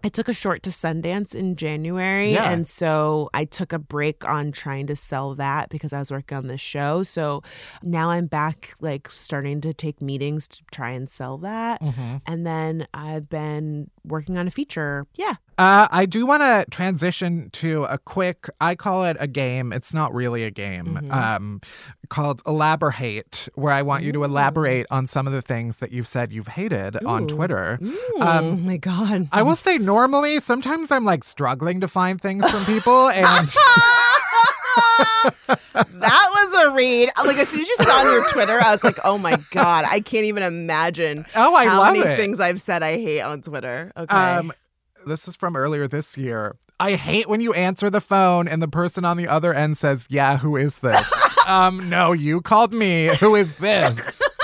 I 0.04 0.08
took 0.10 0.28
a 0.28 0.32
short 0.32 0.62
to 0.62 0.70
Sundance 0.70 1.34
in 1.34 1.56
January. 1.56 2.32
Yeah. 2.32 2.48
And 2.52 2.68
so 2.68 3.30
I 3.34 3.44
took 3.44 3.72
a 3.72 3.80
break 3.80 4.24
on 4.24 4.52
trying 4.52 4.86
to 4.86 4.94
sell 4.94 5.34
that 5.34 5.70
because 5.70 5.92
I 5.92 5.98
was 5.98 6.12
working 6.12 6.38
on 6.38 6.46
this 6.46 6.60
show. 6.60 7.02
So 7.02 7.42
now 7.82 8.10
I'm 8.10 8.26
back, 8.26 8.74
like 8.80 9.10
starting 9.10 9.60
to 9.62 9.74
take 9.74 10.00
meetings 10.00 10.46
to 10.48 10.62
try 10.70 10.90
and 10.90 11.10
sell 11.10 11.36
that. 11.38 11.82
Mm-hmm. 11.82 12.18
And 12.28 12.46
then 12.46 12.86
I've 12.94 13.28
been 13.28 13.90
working 14.04 14.38
on 14.38 14.46
a 14.46 14.52
feature. 14.52 15.04
Yeah. 15.16 15.34
Uh, 15.58 15.88
I 15.90 16.06
do 16.06 16.24
want 16.24 16.42
to 16.42 16.64
transition 16.70 17.50
to 17.54 17.82
a 17.84 17.98
quick, 17.98 18.48
I 18.60 18.76
call 18.76 19.04
it 19.04 19.16
a 19.18 19.26
game. 19.26 19.72
It's 19.72 19.92
not 19.92 20.14
really 20.14 20.44
a 20.44 20.50
game, 20.52 20.86
Mm-hmm. 20.86 21.10
um, 21.12 21.60
called 22.08 22.40
Elaborate, 22.46 23.48
where 23.56 23.72
I 23.72 23.82
want 23.82 24.04
you 24.04 24.12
to 24.12 24.22
elaborate 24.24 24.86
on 24.90 25.06
some 25.08 25.26
of 25.26 25.32
the 25.32 25.42
things 25.42 25.78
that 25.78 25.90
you've 25.90 26.06
said 26.06 26.32
you've 26.32 26.46
hated 26.48 26.96
on 27.04 27.24
Ooh. 27.24 27.26
Twitter. 27.26 27.78
oh 27.82 28.16
Um, 28.20 28.64
my 28.64 28.76
God. 28.76 29.28
I 29.32 29.42
will 29.42 29.56
say, 29.56 29.78
normally, 29.78 30.38
sometimes 30.40 30.90
I'm 30.92 31.04
like 31.04 31.24
struggling 31.24 31.80
to 31.80 31.88
find 31.88 32.20
things 32.20 32.48
from 32.50 32.64
people, 32.64 33.08
and 33.10 33.26
that 35.46 36.28
was 36.30 36.66
a 36.66 36.70
read. 36.74 37.10
Like 37.24 37.36
as 37.38 37.48
soon 37.48 37.60
as 37.60 37.68
you 37.68 37.76
said 37.76 37.88
on 37.88 38.06
your 38.12 38.26
Twitter, 38.28 38.60
I 38.62 38.70
was 38.72 38.84
like, 38.84 38.98
"Oh 39.04 39.18
my 39.18 39.36
god, 39.50 39.84
I 39.88 40.00
can't 40.00 40.24
even 40.24 40.42
imagine 40.42 41.26
Oh, 41.34 41.54
I 41.54 41.66
how 41.66 41.80
love 41.80 41.96
many 41.96 42.08
it. 42.08 42.16
things 42.16 42.40
I've 42.40 42.60
said 42.60 42.82
I 42.82 42.96
hate 42.96 43.20
on 43.22 43.42
Twitter." 43.42 43.92
Okay, 43.96 44.14
um, 44.14 44.52
this 45.08 45.26
is 45.26 45.34
from 45.34 45.56
earlier 45.56 45.88
this 45.88 46.16
year. 46.16 46.56
I 46.80 46.94
hate 46.94 47.28
when 47.28 47.40
you 47.40 47.52
answer 47.54 47.90
the 47.90 48.00
phone 48.00 48.46
and 48.46 48.62
the 48.62 48.68
person 48.68 49.04
on 49.04 49.16
the 49.16 49.26
other 49.26 49.52
end 49.52 49.76
says, 49.76 50.06
"Yeah, 50.08 50.38
who 50.38 50.56
is 50.56 50.78
this?" 50.78 51.12
um, 51.48 51.90
no, 51.90 52.12
you 52.12 52.40
called 52.40 52.72
me. 52.72 53.08
Who 53.18 53.34
is 53.34 53.56
this? 53.56 54.22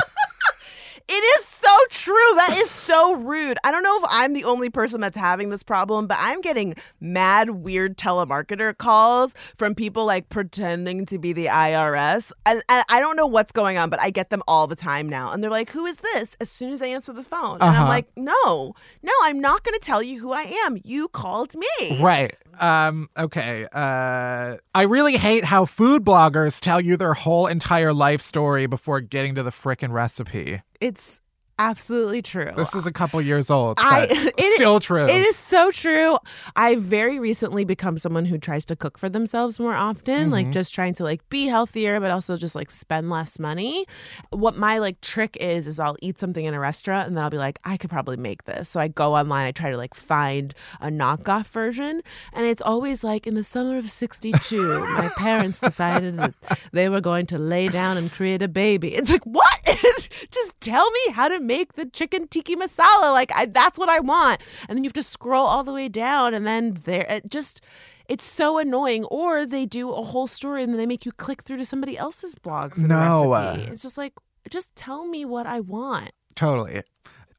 It 1.07 1.13
is 1.41 1.45
so 1.45 1.69
true. 1.91 2.15
That 2.37 2.57
is 2.63 2.71
so 2.71 3.15
rude. 3.15 3.59
I 3.63 3.71
don't 3.71 3.83
know 3.83 3.99
if 3.99 4.05
I'm 4.09 4.33
the 4.33 4.45
only 4.45 4.71
person 4.71 5.03
that's 5.03 5.17
having 5.17 5.51
this 5.51 5.63
problem, 5.63 6.07
but 6.07 6.17
I'm 6.19 6.41
getting 6.41 6.75
mad, 6.99 7.51
weird 7.51 7.99
telemarketer 7.99 8.77
calls 8.77 9.35
from 9.59 9.75
people 9.75 10.07
like 10.07 10.31
pretending 10.31 11.05
to 11.07 11.19
be 11.19 11.35
the 11.35 11.47
IRS. 11.47 12.33
And, 12.47 12.63
and 12.71 12.85
I 12.89 13.01
don't 13.01 13.17
know 13.17 13.27
what's 13.27 13.53
going 13.53 13.77
on, 13.77 13.91
but 13.91 14.01
I 14.01 14.09
get 14.11 14.31
them 14.31 14.43
all 14.49 14.67
the 14.67 14.77
time 14.77 15.07
now. 15.09 15.31
And 15.31 15.43
they're 15.43 15.51
like, 15.51 15.71
Who 15.71 15.85
is 15.85 15.99
this? 15.99 16.37
As 16.41 16.49
soon 16.51 16.73
as 16.73 16.81
I 16.81 16.87
answer 16.87 17.13
the 17.13 17.23
phone. 17.23 17.55
And 17.55 17.63
Uh-huh. 17.65 17.83
I'm 17.83 17.89
like, 17.89 18.09
No, 18.17 18.75
no, 19.03 19.13
I'm 19.25 19.41
not 19.41 19.63
going 19.63 19.79
to 19.79 19.85
tell 19.85 20.03
you 20.03 20.21
who 20.21 20.33
I 20.33 20.43
am. 20.65 20.79
You 20.85 21.09
called 21.09 21.55
me. 21.55 22.01
Right. 22.03 22.35
Um, 22.59 23.11
okay. 23.19 23.67
Uh, 23.73 24.57
I 24.75 24.83
really 24.83 25.17
hate 25.19 25.45
how 25.45 25.67
food 25.67 26.03
bloggers 26.03 26.61
tell 26.61 26.81
you 26.81 26.97
their 26.97 27.15
whole 27.15 27.47
entire 27.47 27.93
life 27.93 28.23
story 28.23 28.67
before 28.67 29.01
getting 29.01 29.35
to 29.35 29.43
the 29.43 29.51
frickin' 29.51 29.91
recipe. 29.93 30.63
It's 30.85 31.23
absolutely 31.59 32.23
true. 32.23 32.53
This 32.57 32.75
is 32.75 32.87
a 32.87 32.93
couple 32.93 33.21
years 33.21 33.51
old, 33.51 33.79
I- 33.81 34.07
but 34.07 34.11
it- 34.39 34.57
still 34.57 34.81
true. 34.81 35.05
It 35.05 35.23
is 35.27 35.37
so 35.37 35.71
true. 35.71 36.19
I 36.57 36.77
very 36.77 37.19
recently 37.19 37.65
become 37.65 37.99
someone 37.99 38.25
who 38.25 38.39
tries 38.39 38.65
to 38.67 38.77
cook 38.77 38.99
for 38.99 39.09
themselves 39.09 39.59
more 39.59 39.75
often, 39.75 40.31
like 40.31 40.47
mm-hmm. 40.47 40.53
just 40.53 40.75
trying 40.75 40.95
to 40.95 41.05
like 41.05 41.29
be 41.29 41.47
healthier, 41.47 42.01
but 42.01 42.11
also 42.11 42.37
just 42.37 42.55
like 42.55 42.71
spend 42.71 43.11
less 43.11 43.39
money. 43.39 43.87
What 44.31 44.57
my 44.57 44.79
like 44.79 45.01
trick 45.01 45.37
is 45.41 45.67
is 45.67 45.79
I'll 45.79 45.97
eat 46.01 46.19
something 46.19 46.45
in 46.45 46.55
a 46.55 46.61
restaurant 46.61 47.09
and 47.09 47.17
then 47.17 47.25
I'll 47.25 47.31
be 47.31 47.39
like, 47.39 47.59
I 47.65 47.77
could 47.77 47.91
probably 47.91 48.17
make 48.17 48.45
this. 48.45 48.69
So 48.69 48.81
I 48.81 48.89
go 48.89 49.15
online, 49.15 49.47
I 49.47 49.53
try 49.53 49.71
to 49.71 49.77
like 49.77 49.95
find 49.95 50.55
a 50.81 50.89
knockoff 50.89 51.47
version, 51.49 52.03
and 52.33 52.47
it's 52.47 52.63
always 52.63 53.05
like 53.05 53.27
in 53.27 53.35
the 53.35 53.43
summer 53.43 53.79
of 53.79 53.91
'62, 53.91 54.79
my 54.97 55.09
parents 55.17 55.61
decided 55.61 56.17
that 56.17 56.35
they 56.73 56.89
were 56.89 57.01
going 57.01 57.27
to 57.27 57.39
lay 57.39 57.69
down 57.69 57.97
and 57.97 58.11
create 58.13 58.43
a 58.43 58.49
baby. 58.49 58.95
It's 58.95 59.11
like 59.11 59.25
what? 59.25 59.45
just 60.31 60.61
tell 60.61 60.91
me 60.91 61.13
how 61.13 61.29
to 61.29 61.41
make 61.47 61.75
the 61.75 61.87
chicken 61.87 62.29
tiki 62.29 62.57
masala. 62.57 63.13
Like 63.13 63.31
I, 63.35 63.47
that's 63.47 63.79
what 63.79 63.89
I 63.89 64.01
want. 64.01 64.41
And 64.69 64.77
then 64.77 64.85
you 64.85 64.89
have 64.89 64.95
to 64.95 65.03
scroll 65.03 65.47
all 65.47 65.63
the 65.65 65.73
way 65.73 65.89
down, 65.89 66.35
and 66.35 66.47
then 66.47 66.79
there 66.85 67.07
it 67.09 67.31
just. 67.31 67.61
It's 68.07 68.23
so 68.25 68.59
annoying. 68.59 69.05
Or 69.07 69.47
they 69.47 69.65
do 69.65 69.91
a 69.91 70.03
whole 70.03 70.27
story 70.27 70.63
and 70.63 70.71
then 70.71 70.77
they 70.79 70.85
make 70.85 71.07
you 71.07 71.13
click 71.13 71.43
through 71.43 71.57
to 71.57 71.65
somebody 71.65 71.97
else's 71.97 72.35
blog 72.35 72.75
for 72.75 72.83
the 72.83 72.89
No, 72.89 73.33
recipe. 73.33 73.63
uh, 73.63 73.73
It's 73.73 73.81
just 73.81 73.97
like, 73.97 74.13
just 74.51 74.77
tell 74.77 75.07
me 75.07 75.25
what 75.25 75.47
I 75.47 75.61
want. 75.61 76.11
Totally. 76.37 76.83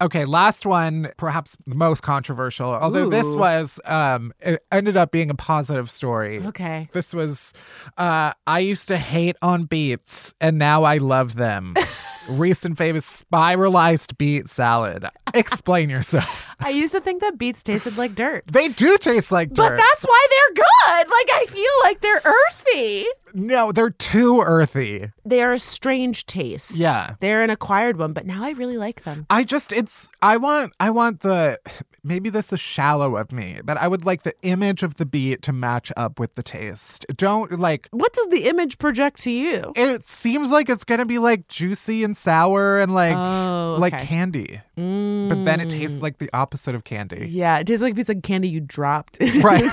Okay, 0.01 0.26
last 0.26 0.66
one, 0.66 1.12
perhaps 1.18 1.56
the 1.68 1.76
most 1.76 2.01
controversial, 2.01 2.74
although 2.74 3.08
this 3.08 3.28
was 3.36 3.80
um 3.86 4.34
it 4.39 4.66
ended 4.72 4.97
up 4.97 5.12
being 5.12 5.30
a 5.30 5.36
positive 5.36 5.91
story. 5.91 6.43
Okay. 6.43 6.89
This 6.93 7.14
was 7.14 7.53
uh 7.95 8.34
I 8.47 8.60
used 8.60 8.88
to 8.88 8.97
hate 8.97 9.36
on 9.43 9.66
beets 9.66 10.34
and 10.41 10.58
now 10.58 10.84
I 10.84 10.97
love 10.97 11.36
them. 11.36 11.76
Recent 12.28 12.78
famous 12.78 13.05
spiralized 13.05 14.17
beet 14.17 14.49
salad. 14.49 15.05
Explain 15.34 15.89
yourself. 15.89 16.55
I 16.59 16.69
used 16.69 16.93
to 16.93 17.01
think 17.01 17.21
that 17.21 17.38
beets 17.38 17.61
tasted 17.61 17.97
like 17.97 18.15
dirt. 18.15 18.45
They 18.47 18.69
do 18.69 18.97
taste 18.97 19.32
like 19.32 19.49
dirt. 19.49 19.55
But 19.69 19.78
that's 19.78 20.03
why 20.05 20.28
they're 20.30 20.55
good. 20.63 21.09
Like 21.11 21.30
I 21.34 21.45
feel 21.47 21.71
like 21.84 22.01
they're 22.01 22.21
earthy. 22.26 23.05
No, 23.38 23.71
they're 23.73 23.89
too 23.89 24.41
earthy. 24.41 25.11
They 25.25 25.43
are 25.43 25.51
a 25.53 25.59
strange 25.59 26.25
taste. 26.25 26.75
Yeah. 26.77 27.15
They're 27.19 27.43
an 27.43 27.49
acquired 27.49 27.97
one, 27.97 28.13
but 28.13 28.25
now 28.25 28.43
I 28.45 28.51
really 28.51 28.77
like 28.77 29.03
them. 29.03 29.25
I 29.29 29.43
just 29.43 29.71
it's 29.73 30.09
I 30.21 30.38
want 30.38 30.71
I 30.79 30.89
want 30.89 31.19
the 31.19 31.59
maybe 32.01 32.29
this 32.29 32.53
is 32.53 32.59
shallow 32.61 33.17
of 33.17 33.31
me, 33.33 33.59
but 33.63 33.77
I 33.77 33.88
would 33.89 34.05
like 34.05 34.23
the 34.23 34.33
image 34.43 34.83
of 34.83 34.95
the 34.95 35.05
beet 35.05 35.41
to 35.43 35.51
match 35.53 35.91
up 35.97 36.17
with 36.17 36.36
the 36.36 36.43
taste. 36.43 37.05
Don't 37.17 37.59
like 37.59 37.89
What 37.91 38.13
does 38.13 38.27
the 38.27 38.47
image 38.47 38.77
project 38.77 39.21
to 39.23 39.31
you? 39.31 39.73
it 39.75 40.07
seems 40.07 40.49
like 40.49 40.69
it's 40.69 40.86
gonna 40.86 41.05
be 41.05 41.19
like 41.19 41.49
juicy 41.49 42.03
and 42.05 42.15
sour 42.15 42.79
and 42.79 42.93
like 42.93 43.15
Oh, 43.17 43.75
like 43.79 43.93
okay. 43.95 44.05
candy. 44.05 44.61
But 44.77 45.43
then 45.45 45.59
it 45.59 45.69
tastes 45.69 45.97
mm. 45.97 46.01
like 46.01 46.19
the 46.19 46.29
opposite 46.33 46.73
of 46.75 46.86
candy. 46.86 47.27
Yeah, 47.29 47.59
it 47.59 47.67
tastes 47.67 47.81
like 47.83 47.93
a 47.93 47.95
piece 47.95 48.09
of 48.09 48.21
candy 48.21 48.47
you 48.47 48.61
dropped 48.61 49.17
Right. 49.41 49.63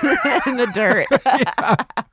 in 0.48 0.56
the 0.56 0.68
dirt. 0.74 1.06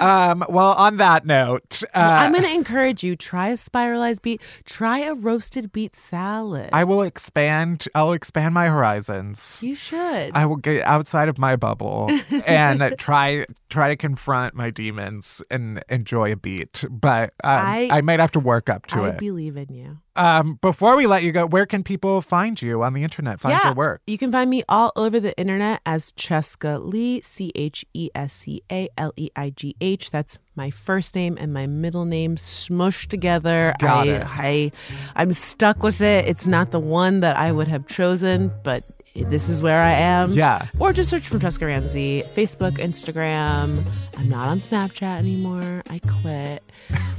Um 0.00 0.44
well 0.48 0.72
on 0.72 0.98
that 0.98 1.24
note, 1.24 1.82
uh, 1.94 1.98
I'm 1.98 2.32
going 2.32 2.44
to 2.44 2.52
encourage 2.52 3.02
you 3.02 3.16
try 3.16 3.48
a 3.48 3.56
spiralized 3.56 4.20
beet, 4.22 4.42
try 4.64 4.98
a 4.98 5.14
roasted 5.14 5.72
beet 5.72 5.96
salad. 5.96 6.68
I 6.72 6.84
will 6.84 7.02
expand 7.02 7.88
I'll 7.94 8.12
expand 8.12 8.52
my 8.54 8.68
horizons. 8.68 9.62
you 9.64 9.74
should. 9.74 10.32
I 10.34 10.44
will 10.44 10.56
get 10.56 10.84
outside 10.84 11.28
of 11.28 11.38
my 11.38 11.56
bubble 11.56 12.10
and 12.46 12.94
try 12.98 13.46
try 13.70 13.88
to 13.88 13.96
confront 13.96 14.54
my 14.54 14.70
demons 14.70 15.42
and 15.50 15.82
enjoy 15.88 16.32
a 16.32 16.36
beet. 16.36 16.84
But 16.90 17.30
um, 17.42 17.50
I, 17.58 17.88
I- 17.90 18.00
might 18.02 18.20
have 18.20 18.32
to 18.32 18.40
work 18.40 18.68
up 18.68 18.86
to 18.88 19.00
I 19.02 19.08
it. 19.08 19.14
I 19.14 19.16
believe 19.16 19.56
in 19.56 19.72
you. 19.72 19.98
Um, 20.16 20.58
before 20.62 20.96
we 20.96 21.06
let 21.06 21.22
you 21.22 21.32
go, 21.32 21.46
where 21.46 21.66
can 21.66 21.82
people 21.82 22.22
find 22.22 22.60
you 22.60 22.82
on 22.82 22.94
the 22.94 23.02
internet? 23.02 23.38
Find 23.38 23.52
yeah, 23.52 23.68
your 23.68 23.74
work. 23.74 24.02
You 24.06 24.18
can 24.18 24.32
find 24.32 24.48
me 24.48 24.62
all 24.68 24.92
over 24.96 25.20
the 25.20 25.36
internet 25.38 25.80
as 25.84 26.12
Chescaleigh, 26.12 27.24
C 27.24 27.52
H 27.54 27.84
E 27.94 28.10
S 28.14 28.32
C 28.32 28.62
A 28.72 28.88
L 28.96 29.12
E 29.16 29.28
I 29.36 29.50
G 29.50 29.76
H. 29.80 30.10
That's 30.10 30.38
my 30.56 30.70
first 30.70 31.14
name 31.14 31.36
and 31.38 31.52
my 31.52 31.66
middle 31.66 32.06
name 32.06 32.36
smushed 32.36 33.08
together. 33.08 33.74
Got 33.78 34.08
I, 34.08 34.10
it. 34.10 34.22
I, 34.26 34.72
I'm 35.14 35.32
stuck 35.32 35.82
with 35.82 36.00
it. 36.00 36.26
It's 36.26 36.46
not 36.46 36.70
the 36.70 36.80
one 36.80 37.20
that 37.20 37.36
I 37.36 37.52
would 37.52 37.68
have 37.68 37.86
chosen, 37.86 38.52
but 38.64 38.82
this 39.24 39.48
is 39.48 39.60
where 39.62 39.80
I 39.80 39.92
am. 39.92 40.32
Yeah. 40.32 40.66
Or 40.78 40.92
just 40.92 41.10
search 41.10 41.28
for 41.28 41.38
Cheska 41.38 41.66
Ramsey, 41.66 42.20
Facebook, 42.20 42.78
Instagram. 42.78 44.18
I'm 44.18 44.28
not 44.28 44.48
on 44.48 44.58
Snapchat 44.58 45.18
anymore. 45.18 45.82
I 45.88 46.00
quit. 46.00 46.62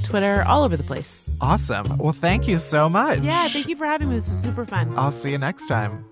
Twitter, 0.04 0.42
all 0.46 0.64
over 0.64 0.76
the 0.76 0.82
place. 0.82 1.28
Awesome. 1.40 1.98
Well, 1.98 2.12
thank 2.12 2.48
you 2.48 2.58
so 2.58 2.88
much. 2.88 3.20
Yeah, 3.20 3.48
thank 3.48 3.68
you 3.68 3.76
for 3.76 3.86
having 3.86 4.08
me. 4.08 4.16
This 4.16 4.28
was 4.28 4.40
super 4.40 4.64
fun. 4.64 4.92
I'll 4.96 5.12
see 5.12 5.30
you 5.30 5.38
next 5.38 5.68
time. 5.68 6.04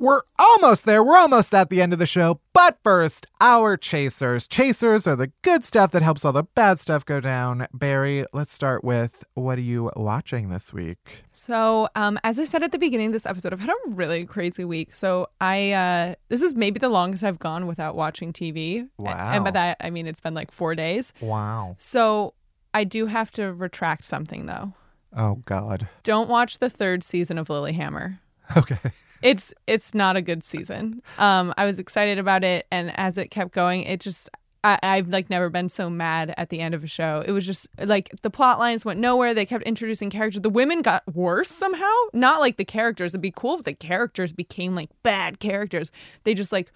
We're 0.00 0.22
almost 0.38 0.86
there. 0.86 1.04
We're 1.04 1.18
almost 1.18 1.54
at 1.54 1.68
the 1.68 1.82
end 1.82 1.92
of 1.92 1.98
the 1.98 2.06
show. 2.06 2.40
But 2.54 2.78
first, 2.82 3.26
our 3.38 3.76
chasers. 3.76 4.48
Chasers 4.48 5.06
are 5.06 5.14
the 5.14 5.30
good 5.42 5.62
stuff 5.62 5.90
that 5.90 6.00
helps 6.00 6.24
all 6.24 6.32
the 6.32 6.44
bad 6.44 6.80
stuff 6.80 7.04
go 7.04 7.20
down. 7.20 7.66
Barry, 7.74 8.24
let's 8.32 8.54
start 8.54 8.82
with 8.82 9.22
what 9.34 9.58
are 9.58 9.62
you 9.62 9.90
watching 9.96 10.48
this 10.48 10.72
week? 10.72 11.22
So, 11.32 11.86
um, 11.96 12.18
as 12.24 12.38
I 12.38 12.44
said 12.44 12.62
at 12.62 12.72
the 12.72 12.78
beginning 12.78 13.08
of 13.08 13.12
this 13.12 13.26
episode, 13.26 13.52
I've 13.52 13.60
had 13.60 13.68
a 13.68 13.90
really 13.90 14.24
crazy 14.24 14.64
week. 14.64 14.94
So, 14.94 15.26
I 15.38 15.72
uh, 15.72 16.14
this 16.30 16.40
is 16.40 16.54
maybe 16.54 16.78
the 16.78 16.88
longest 16.88 17.22
I've 17.22 17.38
gone 17.38 17.66
without 17.66 17.94
watching 17.94 18.32
TV. 18.32 18.88
Wow. 18.96 19.32
And 19.34 19.44
by 19.44 19.50
that, 19.50 19.76
I 19.80 19.90
mean 19.90 20.06
it's 20.06 20.20
been 20.20 20.32
like 20.32 20.50
four 20.50 20.74
days. 20.74 21.12
Wow. 21.20 21.74
So, 21.76 22.32
I 22.72 22.84
do 22.84 23.04
have 23.04 23.30
to 23.32 23.52
retract 23.52 24.04
something 24.04 24.46
though. 24.46 24.72
Oh, 25.14 25.42
God. 25.44 25.88
Don't 26.04 26.30
watch 26.30 26.58
the 26.58 26.70
third 26.70 27.02
season 27.02 27.36
of 27.36 27.48
Lilyhammer. 27.48 28.18
Okay. 28.56 28.78
It's 29.22 29.52
it's 29.66 29.94
not 29.94 30.16
a 30.16 30.22
good 30.22 30.42
season. 30.42 31.02
Um, 31.18 31.52
I 31.56 31.66
was 31.66 31.78
excited 31.78 32.18
about 32.18 32.44
it, 32.44 32.66
and 32.70 32.96
as 32.98 33.18
it 33.18 33.28
kept 33.30 33.52
going, 33.52 33.82
it 33.82 34.00
just 34.00 34.30
I, 34.62 34.78
I've 34.82 35.08
like 35.08 35.30
never 35.30 35.48
been 35.48 35.68
so 35.68 35.88
mad 35.88 36.34
at 36.36 36.50
the 36.50 36.60
end 36.60 36.74
of 36.74 36.84
a 36.84 36.86
show. 36.86 37.22
It 37.26 37.32
was 37.32 37.46
just 37.46 37.68
like 37.78 38.10
the 38.22 38.30
plot 38.30 38.58
lines 38.58 38.84
went 38.84 39.00
nowhere. 39.00 39.32
They 39.34 39.46
kept 39.46 39.64
introducing 39.64 40.10
characters. 40.10 40.40
The 40.42 40.50
women 40.50 40.82
got 40.82 41.02
worse 41.14 41.50
somehow. 41.50 41.92
Not 42.12 42.40
like 42.40 42.56
the 42.56 42.64
characters. 42.64 43.12
It'd 43.12 43.22
be 43.22 43.32
cool 43.34 43.56
if 43.56 43.64
the 43.64 43.74
characters 43.74 44.32
became 44.32 44.74
like 44.74 44.90
bad 45.02 45.40
characters. 45.40 45.90
They 46.24 46.34
just 46.34 46.52
like 46.52 46.72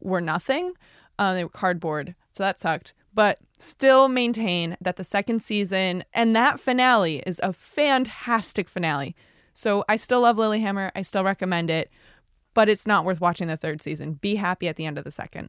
were 0.00 0.20
nothing. 0.20 0.74
Um, 1.18 1.34
they 1.34 1.44
were 1.44 1.50
cardboard, 1.50 2.14
so 2.32 2.42
that 2.42 2.60
sucked. 2.60 2.94
But 3.12 3.38
still 3.58 4.08
maintain 4.08 4.76
that 4.80 4.96
the 4.96 5.04
second 5.04 5.42
season 5.42 6.04
and 6.14 6.34
that 6.36 6.60
finale 6.60 7.22
is 7.26 7.40
a 7.42 7.52
fantastic 7.52 8.68
finale. 8.68 9.16
So 9.60 9.84
I 9.90 9.96
still 9.96 10.22
love 10.22 10.38
Lilyhammer. 10.38 10.90
I 10.96 11.02
still 11.02 11.22
recommend 11.22 11.68
it, 11.68 11.90
but 12.54 12.70
it's 12.70 12.86
not 12.86 13.04
worth 13.04 13.20
watching 13.20 13.48
the 13.48 13.58
third 13.58 13.82
season. 13.82 14.14
Be 14.14 14.34
happy 14.34 14.68
at 14.68 14.76
the 14.76 14.86
end 14.86 14.96
of 14.96 15.04
the 15.04 15.10
2nd 15.10 15.48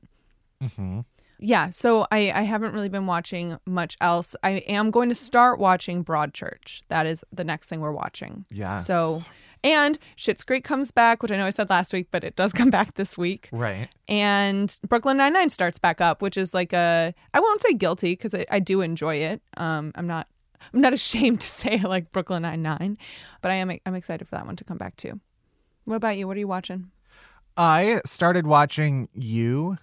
hmm 0.76 0.99
Yeah, 1.39 1.70
so 1.70 2.05
I, 2.12 2.32
I 2.36 2.41
haven't 2.41 2.74
really 2.74 2.89
been 2.89 3.07
watching 3.07 3.57
much 3.66 3.95
else. 4.01 4.36
I 4.43 4.64
am 4.68 4.91
going 4.91 5.07
to 5.07 5.16
start 5.16 5.59
watching 5.59 6.03
Broadchurch. 6.03 6.82
That 6.89 7.05
is 7.05 7.24
the 7.32 7.45
next 7.45 7.70
thing 7.70 7.80
we're 7.80 7.93
watching. 7.93 8.43
Yeah. 8.51 8.76
So, 8.76 9.24
and 9.64 9.97
Schitt's 10.18 10.43
Creek 10.43 10.66
comes 10.66 10.91
back, 10.91 11.24
which 11.24 11.32
I 11.32 11.38
know 11.38 11.45
I 11.45 11.49
said 11.49 11.70
last 11.70 11.93
week, 11.93 12.09
but 12.12 12.26
it 12.26 12.36
does 12.36 12.51
come 12.59 12.70
back 12.70 12.95
this 12.95 13.18
week. 13.18 13.47
Right. 13.53 13.88
And 14.09 14.78
Brooklyn 14.89 15.16
Nine 15.16 15.32
Nine 15.32 15.49
starts 15.49 15.80
back 15.80 16.01
up, 16.01 16.22
which 16.22 16.36
is 16.36 16.53
like 16.53 16.74
a 16.74 17.14
I 17.34 17.39
won't 17.39 17.62
say 17.62 17.74
guilty 17.74 18.12
because 18.12 18.36
I, 18.36 18.45
I 18.51 18.59
do 18.59 18.82
enjoy 18.82 19.16
it. 19.16 19.41
Um, 19.55 19.93
I'm 19.95 20.05
not 20.05 20.28
I'm 20.74 20.82
not 20.82 20.93
ashamed 21.01 21.41
to 21.41 21.47
say 21.47 21.80
I 21.80 21.88
like 21.88 22.12
Brooklyn 22.12 22.43
Nine 22.43 22.62
Nine, 22.62 22.97
but 23.41 23.51
I 23.51 23.55
am 23.55 23.72
I'm 23.86 23.95
excited 23.95 24.28
for 24.28 24.36
that 24.36 24.45
one 24.45 24.55
to 24.57 24.64
come 24.64 24.78
back 24.78 24.95
too. 24.95 25.20
What 25.86 25.95
about 25.95 26.18
you? 26.18 26.28
What 26.28 26.38
are 26.38 26.39
you 26.39 26.47
watching? 26.47 26.91
I 27.57 28.01
started 28.05 28.47
watching 28.47 29.09
you. 29.14 29.78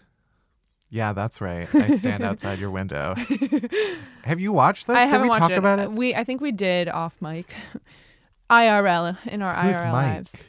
Yeah, 0.90 1.12
that's 1.12 1.40
right. 1.42 1.68
I 1.74 1.96
stand 1.96 2.24
outside 2.24 2.58
your 2.58 2.70
window. 2.70 3.14
Have 4.24 4.40
you 4.40 4.52
watched 4.52 4.86
this? 4.86 4.96
I 4.96 5.04
Did 5.04 5.10
haven't 5.10 5.22
we 5.22 5.28
watched 5.28 5.42
talk 5.42 5.50
it. 5.50 5.58
about 5.58 5.78
it? 5.80 5.92
We 5.92 6.14
I 6.14 6.24
think 6.24 6.40
we 6.40 6.50
did 6.52 6.88
off 6.88 7.20
mic, 7.20 7.54
IRL 8.50 9.16
in 9.26 9.42
our 9.42 9.54
Who's 9.54 9.76
IRL 9.76 9.92
Mike? 9.92 10.14
lives. 10.14 10.42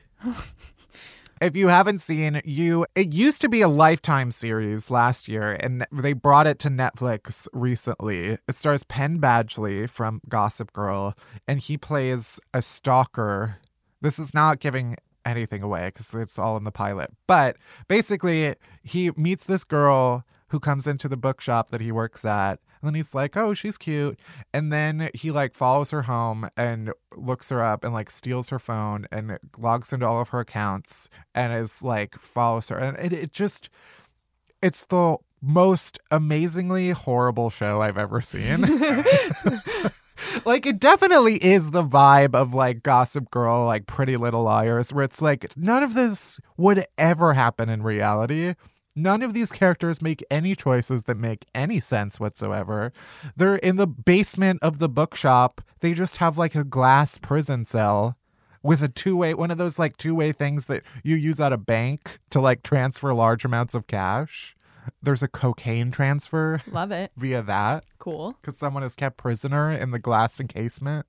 If 1.41 1.55
you 1.55 1.69
haven't 1.69 1.99
seen 1.99 2.41
you, 2.43 2.85
it 2.95 3.13
used 3.13 3.39
to 3.41 3.49
be 3.49 3.61
a 3.61 3.69
Lifetime 3.69 4.29
series 4.29 4.91
last 4.91 5.29
year, 5.29 5.53
and 5.53 5.87
they 5.89 6.11
brought 6.11 6.47
it 6.47 6.59
to 6.59 6.69
Netflix 6.69 7.47
recently. 7.53 8.37
It 8.45 8.55
stars 8.55 8.83
Penn 8.83 9.19
Badgley 9.21 9.89
from 9.89 10.19
Gossip 10.27 10.73
Girl, 10.73 11.15
and 11.47 11.61
he 11.61 11.77
plays 11.77 12.41
a 12.53 12.61
stalker. 12.61 13.55
This 14.01 14.19
is 14.19 14.33
not 14.33 14.59
giving 14.59 14.97
anything 15.25 15.63
away 15.63 15.93
because 15.93 16.13
it's 16.13 16.37
all 16.37 16.57
in 16.57 16.65
the 16.65 16.71
pilot. 16.71 17.11
But 17.25 17.55
basically, 17.87 18.55
he 18.83 19.11
meets 19.11 19.45
this 19.45 19.63
girl 19.63 20.25
who 20.49 20.59
comes 20.59 20.87
into 20.87 21.07
the 21.07 21.15
bookshop 21.15 21.71
that 21.71 21.79
he 21.79 21.93
works 21.93 22.25
at. 22.25 22.59
And 22.81 22.87
then 22.87 22.95
he's 22.95 23.13
like, 23.13 23.35
"Oh, 23.35 23.53
she's 23.53 23.77
cute." 23.77 24.19
And 24.53 24.71
then 24.71 25.09
he 25.13 25.31
like 25.31 25.53
follows 25.53 25.91
her 25.91 26.03
home 26.03 26.49
and 26.55 26.91
looks 27.15 27.49
her 27.49 27.63
up 27.63 27.83
and 27.83 27.93
like 27.93 28.09
steals 28.09 28.49
her 28.49 28.59
phone 28.59 29.07
and 29.11 29.37
logs 29.57 29.91
into 29.91 30.07
all 30.07 30.21
of 30.21 30.29
her 30.29 30.39
accounts 30.39 31.09
and 31.35 31.53
is 31.53 31.81
like 31.81 32.17
follows 32.19 32.69
her. 32.69 32.77
And 32.77 32.97
it, 32.97 33.13
it 33.13 33.33
just 33.33 33.69
it's 34.61 34.85
the 34.85 35.17
most 35.41 35.99
amazingly 36.11 36.91
horrible 36.91 37.49
show 37.49 37.81
I've 37.81 37.97
ever 37.97 38.21
seen. 38.21 38.61
like 40.45 40.65
it 40.65 40.79
definitely 40.79 41.37
is 41.37 41.71
the 41.71 41.83
vibe 41.83 42.35
of 42.35 42.53
like 42.53 42.83
Gossip 42.83 43.31
Girl, 43.31 43.65
like 43.65 43.87
Pretty 43.87 44.17
Little 44.17 44.43
Liars, 44.43 44.93
where 44.93 45.03
it's 45.03 45.21
like 45.21 45.55
none 45.55 45.83
of 45.83 45.93
this 45.93 46.39
would 46.57 46.85
ever 46.97 47.33
happen 47.33 47.69
in 47.69 47.83
reality. 47.83 48.55
None 49.01 49.21
of 49.21 49.33
these 49.33 49.51
characters 49.51 50.01
make 50.01 50.25
any 50.29 50.55
choices 50.55 51.03
that 51.03 51.15
make 51.17 51.45
any 51.55 51.79
sense 51.79 52.19
whatsoever. 52.19 52.91
They're 53.35 53.55
in 53.55 53.77
the 53.77 53.87
basement 53.87 54.59
of 54.61 54.79
the 54.79 54.89
bookshop. 54.89 55.61
They 55.79 55.93
just 55.93 56.17
have 56.17 56.37
like 56.37 56.53
a 56.53 56.65
glass 56.65 57.17
prison 57.17 57.65
cell 57.65 58.17
with 58.61 58.83
a 58.83 58.89
two 58.89 59.15
way, 59.15 59.33
one 59.33 59.51
of 59.51 59.57
those 59.57 59.79
like 59.79 59.95
two 59.95 60.13
way 60.13 60.33
things 60.33 60.65
that 60.65 60.83
you 61.01 61.15
use 61.15 61.39
at 61.39 61.53
a 61.53 61.57
bank 61.57 62.19
to 62.31 62.41
like 62.41 62.61
transfer 62.61 63.13
large 63.13 63.45
amounts 63.45 63.73
of 63.73 63.87
cash. 63.87 64.55
There's 65.01 65.23
a 65.23 65.27
cocaine 65.27 65.91
transfer 65.91 66.61
Love 66.71 66.91
it. 66.91 67.11
via 67.17 67.41
that 67.43 67.83
Cool. 67.97 68.35
because 68.41 68.57
someone 68.57 68.83
is 68.83 68.93
kept 68.93 69.17
prisoner 69.17 69.71
in 69.71 69.91
the 69.91 69.99
glass 69.99 70.39
encasement. 70.39 71.05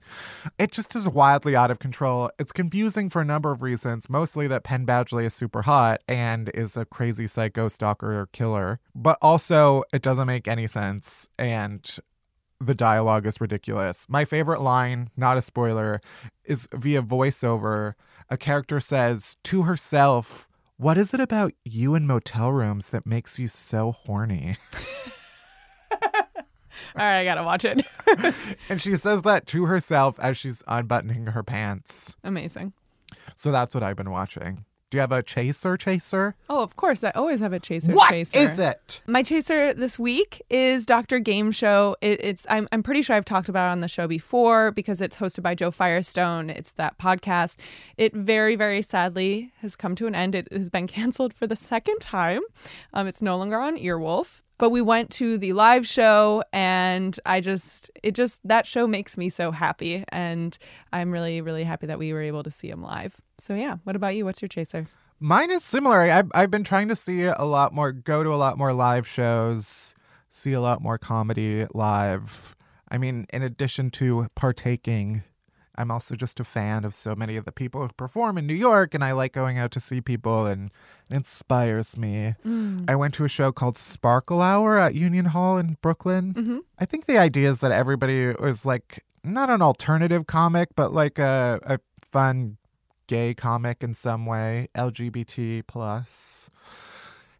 It 0.58 0.72
just 0.72 0.94
is 0.96 1.06
wildly 1.08 1.54
out 1.56 1.70
of 1.70 1.78
control. 1.78 2.30
It's 2.38 2.52
confusing 2.52 3.08
for 3.10 3.20
a 3.20 3.24
number 3.24 3.50
of 3.52 3.62
reasons, 3.62 4.08
mostly 4.10 4.46
that 4.48 4.64
Penn 4.64 4.86
Badgley 4.86 5.24
is 5.24 5.34
super 5.34 5.62
hot 5.62 6.00
and 6.08 6.50
is 6.54 6.76
a 6.76 6.84
crazy 6.84 7.26
psycho 7.26 7.68
stalker 7.68 8.20
or 8.20 8.26
killer, 8.26 8.80
but 8.94 9.18
also 9.22 9.84
it 9.92 10.02
doesn't 10.02 10.26
make 10.26 10.48
any 10.48 10.66
sense 10.66 11.28
and 11.38 11.98
the 12.62 12.74
dialogue 12.74 13.24
is 13.26 13.40
ridiculous. 13.40 14.04
My 14.08 14.26
favorite 14.26 14.60
line, 14.60 15.08
not 15.16 15.38
a 15.38 15.42
spoiler, 15.42 16.02
is 16.44 16.68
via 16.74 17.00
voiceover. 17.02 17.94
A 18.28 18.36
character 18.36 18.80
says 18.80 19.36
to 19.44 19.62
herself, 19.62 20.46
What 20.80 20.96
is 20.96 21.12
it 21.12 21.20
about 21.20 21.52
you 21.62 21.94
and 21.94 22.06
motel 22.06 22.52
rooms 22.52 22.88
that 22.88 23.04
makes 23.04 23.38
you 23.38 23.48
so 23.48 23.92
horny? 23.92 24.56
All 25.92 25.98
right, 26.96 27.20
I 27.20 27.24
gotta 27.24 27.42
watch 27.42 27.66
it. 27.66 27.84
And 28.70 28.80
she 28.80 28.96
says 28.96 29.20
that 29.22 29.46
to 29.48 29.66
herself 29.66 30.18
as 30.18 30.38
she's 30.38 30.62
unbuttoning 30.66 31.26
her 31.26 31.42
pants. 31.42 32.14
Amazing. 32.24 32.72
So 33.36 33.52
that's 33.52 33.74
what 33.74 33.84
I've 33.84 33.96
been 33.96 34.10
watching. 34.10 34.64
Do 34.90 34.96
you 34.96 35.00
have 35.02 35.12
a 35.12 35.22
chaser 35.22 35.76
chaser? 35.76 36.34
Oh, 36.48 36.64
of 36.64 36.74
course. 36.74 37.04
I 37.04 37.10
always 37.10 37.38
have 37.38 37.52
a 37.52 37.60
chaser. 37.60 37.92
What 37.92 38.10
chaser. 38.10 38.38
is 38.38 38.58
it? 38.58 39.00
My 39.06 39.22
chaser 39.22 39.72
this 39.72 40.00
week 40.00 40.42
is 40.50 40.84
Dr. 40.84 41.20
Game 41.20 41.52
Show. 41.52 41.96
It, 42.00 42.20
it's 42.24 42.44
I'm 42.50 42.66
I'm 42.72 42.82
pretty 42.82 43.02
sure 43.02 43.14
I've 43.14 43.24
talked 43.24 43.48
about 43.48 43.68
it 43.68 43.72
on 43.72 43.80
the 43.80 43.88
show 43.88 44.08
before 44.08 44.72
because 44.72 45.00
it's 45.00 45.16
hosted 45.16 45.44
by 45.44 45.54
Jo 45.54 45.70
Firestone. 45.70 46.50
It's 46.50 46.72
that 46.72 46.98
podcast. 46.98 47.58
It 47.96 48.14
very 48.14 48.56
very 48.56 48.82
sadly 48.82 49.52
has 49.60 49.76
come 49.76 49.94
to 49.94 50.08
an 50.08 50.16
end. 50.16 50.34
It 50.34 50.48
has 50.52 50.70
been 50.70 50.86
canceled 50.98 51.34
for 51.34 51.46
the 51.46 51.56
second 51.56 52.00
time. 52.00 52.40
Um, 52.92 53.06
it's 53.06 53.22
no 53.22 53.36
longer 53.38 53.60
on 53.60 53.76
Earwolf. 53.76 54.42
But 54.60 54.70
we 54.70 54.82
went 54.82 55.10
to 55.12 55.38
the 55.38 55.54
live 55.54 55.86
show 55.86 56.44
and 56.52 57.18
I 57.26 57.40
just 57.40 57.90
it 58.02 58.12
just 58.14 58.46
that 58.46 58.66
show 58.66 58.86
makes 58.86 59.16
me 59.16 59.30
so 59.30 59.50
happy 59.50 60.04
and 60.10 60.56
I'm 60.92 61.10
really 61.10 61.40
really 61.40 61.64
happy 61.64 61.86
that 61.86 61.98
we 61.98 62.12
were 62.12 62.22
able 62.22 62.42
to 62.42 62.50
see 62.50 62.68
him 62.68 62.82
live. 62.82 63.20
So 63.38 63.54
yeah, 63.54 63.78
what 63.84 63.96
about 63.96 64.14
you? 64.14 64.24
What's 64.24 64.42
your 64.42 64.48
chaser? 64.48 64.86
Mine 65.22 65.50
is 65.50 65.62
similar. 65.62 66.00
I've, 66.00 66.30
I've 66.34 66.50
been 66.50 66.64
trying 66.64 66.88
to 66.88 66.96
see 66.96 67.24
a 67.24 67.42
lot 67.42 67.74
more, 67.74 67.92
go 67.92 68.22
to 68.22 68.32
a 68.32 68.36
lot 68.36 68.56
more 68.56 68.72
live 68.72 69.06
shows, 69.06 69.94
see 70.30 70.52
a 70.52 70.62
lot 70.62 70.80
more 70.80 70.96
comedy 70.96 71.66
live. 71.74 72.56
I 72.88 72.96
mean, 72.96 73.26
in 73.30 73.42
addition 73.42 73.90
to 73.92 74.28
partaking, 74.34 75.22
I'm 75.76 75.90
also 75.90 76.14
just 76.16 76.40
a 76.40 76.44
fan 76.44 76.84
of 76.84 76.94
so 76.94 77.14
many 77.14 77.36
of 77.36 77.44
the 77.44 77.52
people 77.52 77.80
who 77.82 77.88
perform 77.96 78.36
in 78.36 78.46
New 78.46 78.54
York, 78.54 78.92
and 78.94 79.02
I 79.04 79.12
like 79.12 79.32
going 79.32 79.56
out 79.56 79.70
to 79.72 79.80
see 79.80 80.00
people, 80.00 80.44
and 80.46 80.70
it 81.10 81.16
inspires 81.16 81.96
me. 81.96 82.34
Mm. 82.46 82.88
I 82.88 82.94
went 82.96 83.14
to 83.14 83.24
a 83.24 83.28
show 83.28 83.50
called 83.52 83.78
Sparkle 83.78 84.42
Hour 84.42 84.78
at 84.78 84.94
Union 84.94 85.26
Hall 85.26 85.56
in 85.58 85.76
Brooklyn. 85.80 86.34
Mm-hmm. 86.34 86.58
I 86.78 86.84
think 86.84 87.06
the 87.06 87.18
idea 87.18 87.50
is 87.50 87.58
that 87.58 87.72
everybody 87.72 88.32
was 88.34 88.64
like 88.66 89.04
not 89.24 89.48
an 89.50 89.62
alternative 89.62 90.26
comic, 90.26 90.70
but 90.74 90.92
like 90.92 91.18
a, 91.18 91.60
a 91.62 91.78
fun 92.00 92.56
gay 93.06 93.32
comic 93.34 93.82
in 93.82 93.94
some 93.94 94.26
way, 94.26 94.68
LGBT 94.74 95.66
plus. 95.66 96.50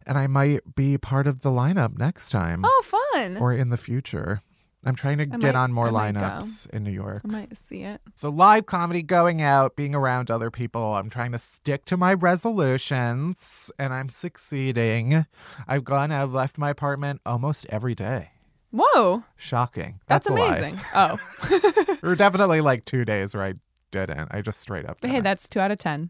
And 0.05 0.17
I 0.17 0.27
might 0.27 0.75
be 0.75 0.97
part 0.97 1.27
of 1.27 1.41
the 1.41 1.49
lineup 1.49 1.97
next 1.97 2.29
time 2.31 2.61
Oh, 2.65 2.83
fun. 3.13 3.37
or 3.37 3.53
in 3.53 3.69
the 3.69 3.77
future. 3.77 4.41
I'm 4.83 4.95
trying 4.95 5.17
to 5.19 5.23
I 5.23 5.37
get 5.37 5.41
might- 5.41 5.55
on 5.55 5.71
more 5.71 5.89
I 5.89 5.91
might 5.91 6.15
lineups 6.15 6.69
in 6.71 6.83
New 6.83 6.91
York. 6.91 7.21
I 7.23 7.27
might 7.27 7.55
see 7.55 7.83
it. 7.83 8.01
So 8.15 8.29
live 8.29 8.65
comedy, 8.65 9.03
going 9.03 9.41
out, 9.41 9.75
being 9.75 9.93
around 9.93 10.31
other 10.31 10.49
people. 10.49 10.95
I'm 10.95 11.09
trying 11.09 11.31
to 11.33 11.39
stick 11.39 11.85
to 11.85 11.97
my 11.97 12.13
resolutions 12.15 13.71
and 13.77 13.93
I'm 13.93 14.09
succeeding. 14.09 15.25
I've 15.67 15.83
gone 15.83 16.11
I've 16.11 16.33
left 16.33 16.57
my 16.57 16.71
apartment 16.71 17.21
almost 17.25 17.65
every 17.69 17.93
day. 17.93 18.31
Whoa, 18.73 19.23
Shocking. 19.35 19.99
that's, 20.07 20.29
lie. 20.29 20.47
amazing. 20.47 20.79
Oh, 20.95 21.17
There 22.01 22.09
were 22.09 22.15
definitely 22.15 22.61
like 22.61 22.85
two 22.85 23.03
days 23.05 23.35
where 23.35 23.43
I 23.43 23.53
didn't. 23.91 24.29
I 24.31 24.41
just 24.41 24.59
straight 24.61 24.85
up. 24.87 24.97
hey, 25.01 25.09
didn't. 25.09 25.25
that's 25.25 25.47
two 25.49 25.59
out 25.59 25.71
of 25.71 25.77
ten. 25.77 26.09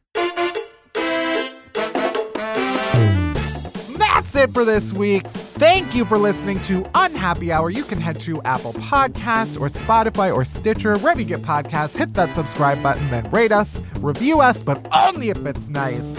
That's 3.97 4.35
it 4.35 4.53
for 4.53 4.63
this 4.63 4.93
week. 4.93 5.25
Thank 5.61 5.93
you 5.93 6.05
for 6.05 6.17
listening 6.17 6.59
to 6.63 6.83
Unhappy 6.95 7.51
Hour. 7.51 7.69
You 7.69 7.83
can 7.83 8.01
head 8.01 8.19
to 8.21 8.41
Apple 8.41 8.73
Podcasts 8.73 9.61
or 9.61 9.69
Spotify 9.69 10.35
or 10.35 10.43
Stitcher, 10.43 10.97
wherever 10.97 11.19
you 11.19 11.25
get 11.27 11.43
podcasts. 11.43 11.95
Hit 11.95 12.15
that 12.15 12.33
subscribe 12.33 12.81
button, 12.81 13.07
then 13.11 13.29
rate 13.29 13.51
us, 13.51 13.79
review 13.99 14.41
us, 14.41 14.63
but 14.63 14.83
only 14.91 15.29
if 15.29 15.37
it's 15.45 15.69
nice. 15.69 16.17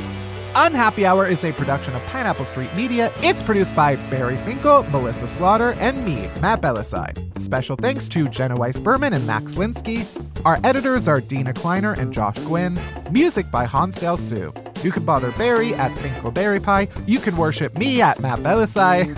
Unhappy 0.54 1.06
Hour 1.06 1.26
is 1.26 1.44
a 1.44 1.52
production 1.52 1.94
of 1.94 2.02
Pineapple 2.06 2.44
Street 2.44 2.74
Media. 2.74 3.10
It's 3.18 3.40
produced 3.42 3.74
by 3.74 3.96
Barry 4.10 4.36
Finkel, 4.38 4.82
Melissa 4.84 5.26
Slaughter, 5.26 5.72
and 5.78 6.04
me, 6.04 6.28
Matt 6.42 6.60
Bellassai. 6.60 7.42
Special 7.42 7.74
thanks 7.76 8.06
to 8.10 8.28
Jenna 8.28 8.56
Weiss 8.56 8.78
Berman 8.78 9.14
and 9.14 9.26
Max 9.26 9.54
Linsky. 9.54 10.06
Our 10.44 10.60
editors 10.62 11.08
are 11.08 11.22
Dina 11.22 11.54
Kleiner 11.54 11.92
and 11.92 12.12
Josh 12.12 12.38
Gwynn. 12.40 12.78
Music 13.10 13.50
by 13.50 13.64
Hansdale 13.64 14.18
Hsu. 14.18 14.52
You 14.82 14.92
can 14.92 15.04
bother 15.04 15.32
Barry 15.32 15.74
at 15.74 15.96
Finkel 15.98 16.30
Berry 16.30 16.60
Pie. 16.60 16.88
You 17.06 17.18
can 17.18 17.36
worship 17.38 17.78
me 17.78 18.02
at 18.02 18.20
Matt 18.20 18.40
Bellassai. 18.40 19.16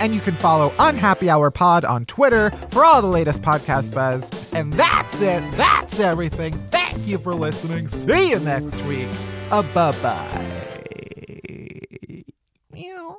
And 0.00 0.14
you 0.14 0.20
can 0.20 0.34
follow 0.34 0.72
Unhappy 0.78 1.28
Hour 1.28 1.50
Pod 1.50 1.84
on 1.84 2.06
Twitter 2.06 2.50
for 2.70 2.84
all 2.84 3.02
the 3.02 3.08
latest 3.08 3.42
podcast 3.42 3.92
buzz. 3.94 4.28
And 4.52 4.72
that's 4.72 5.14
it. 5.16 5.42
That's 5.52 6.00
everything. 6.00 6.58
Thank 6.70 7.06
you 7.06 7.18
for 7.18 7.34
listening. 7.34 7.88
See 7.88 8.30
you 8.30 8.38
next 8.40 8.80
week. 8.84 9.08
Uh, 9.50 9.62
bye 9.72 9.92
bye. 10.02 10.42
Meow. 12.72 13.18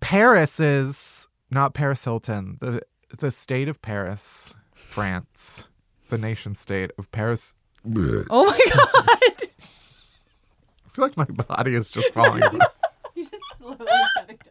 Paris 0.00 0.60
is 0.60 1.28
not 1.50 1.74
Paris 1.74 2.04
Hilton. 2.04 2.58
The 2.60 2.82
the 3.18 3.30
state 3.30 3.68
of 3.68 3.80
Paris, 3.80 4.54
France, 4.74 5.68
the 6.10 6.18
nation 6.18 6.54
state 6.54 6.90
of 6.98 7.10
Paris. 7.10 7.54
Oh 7.86 8.44
my 8.44 8.58
god. 8.74 9.48
I 10.84 10.90
feel 10.92 11.04
like 11.06 11.16
my 11.16 11.24
body 11.24 11.74
is 11.74 11.90
just 11.90 12.12
falling 12.12 12.42
you 13.14 13.24
just 13.24 13.56
slowly 13.56 13.76
apart. 14.16 14.43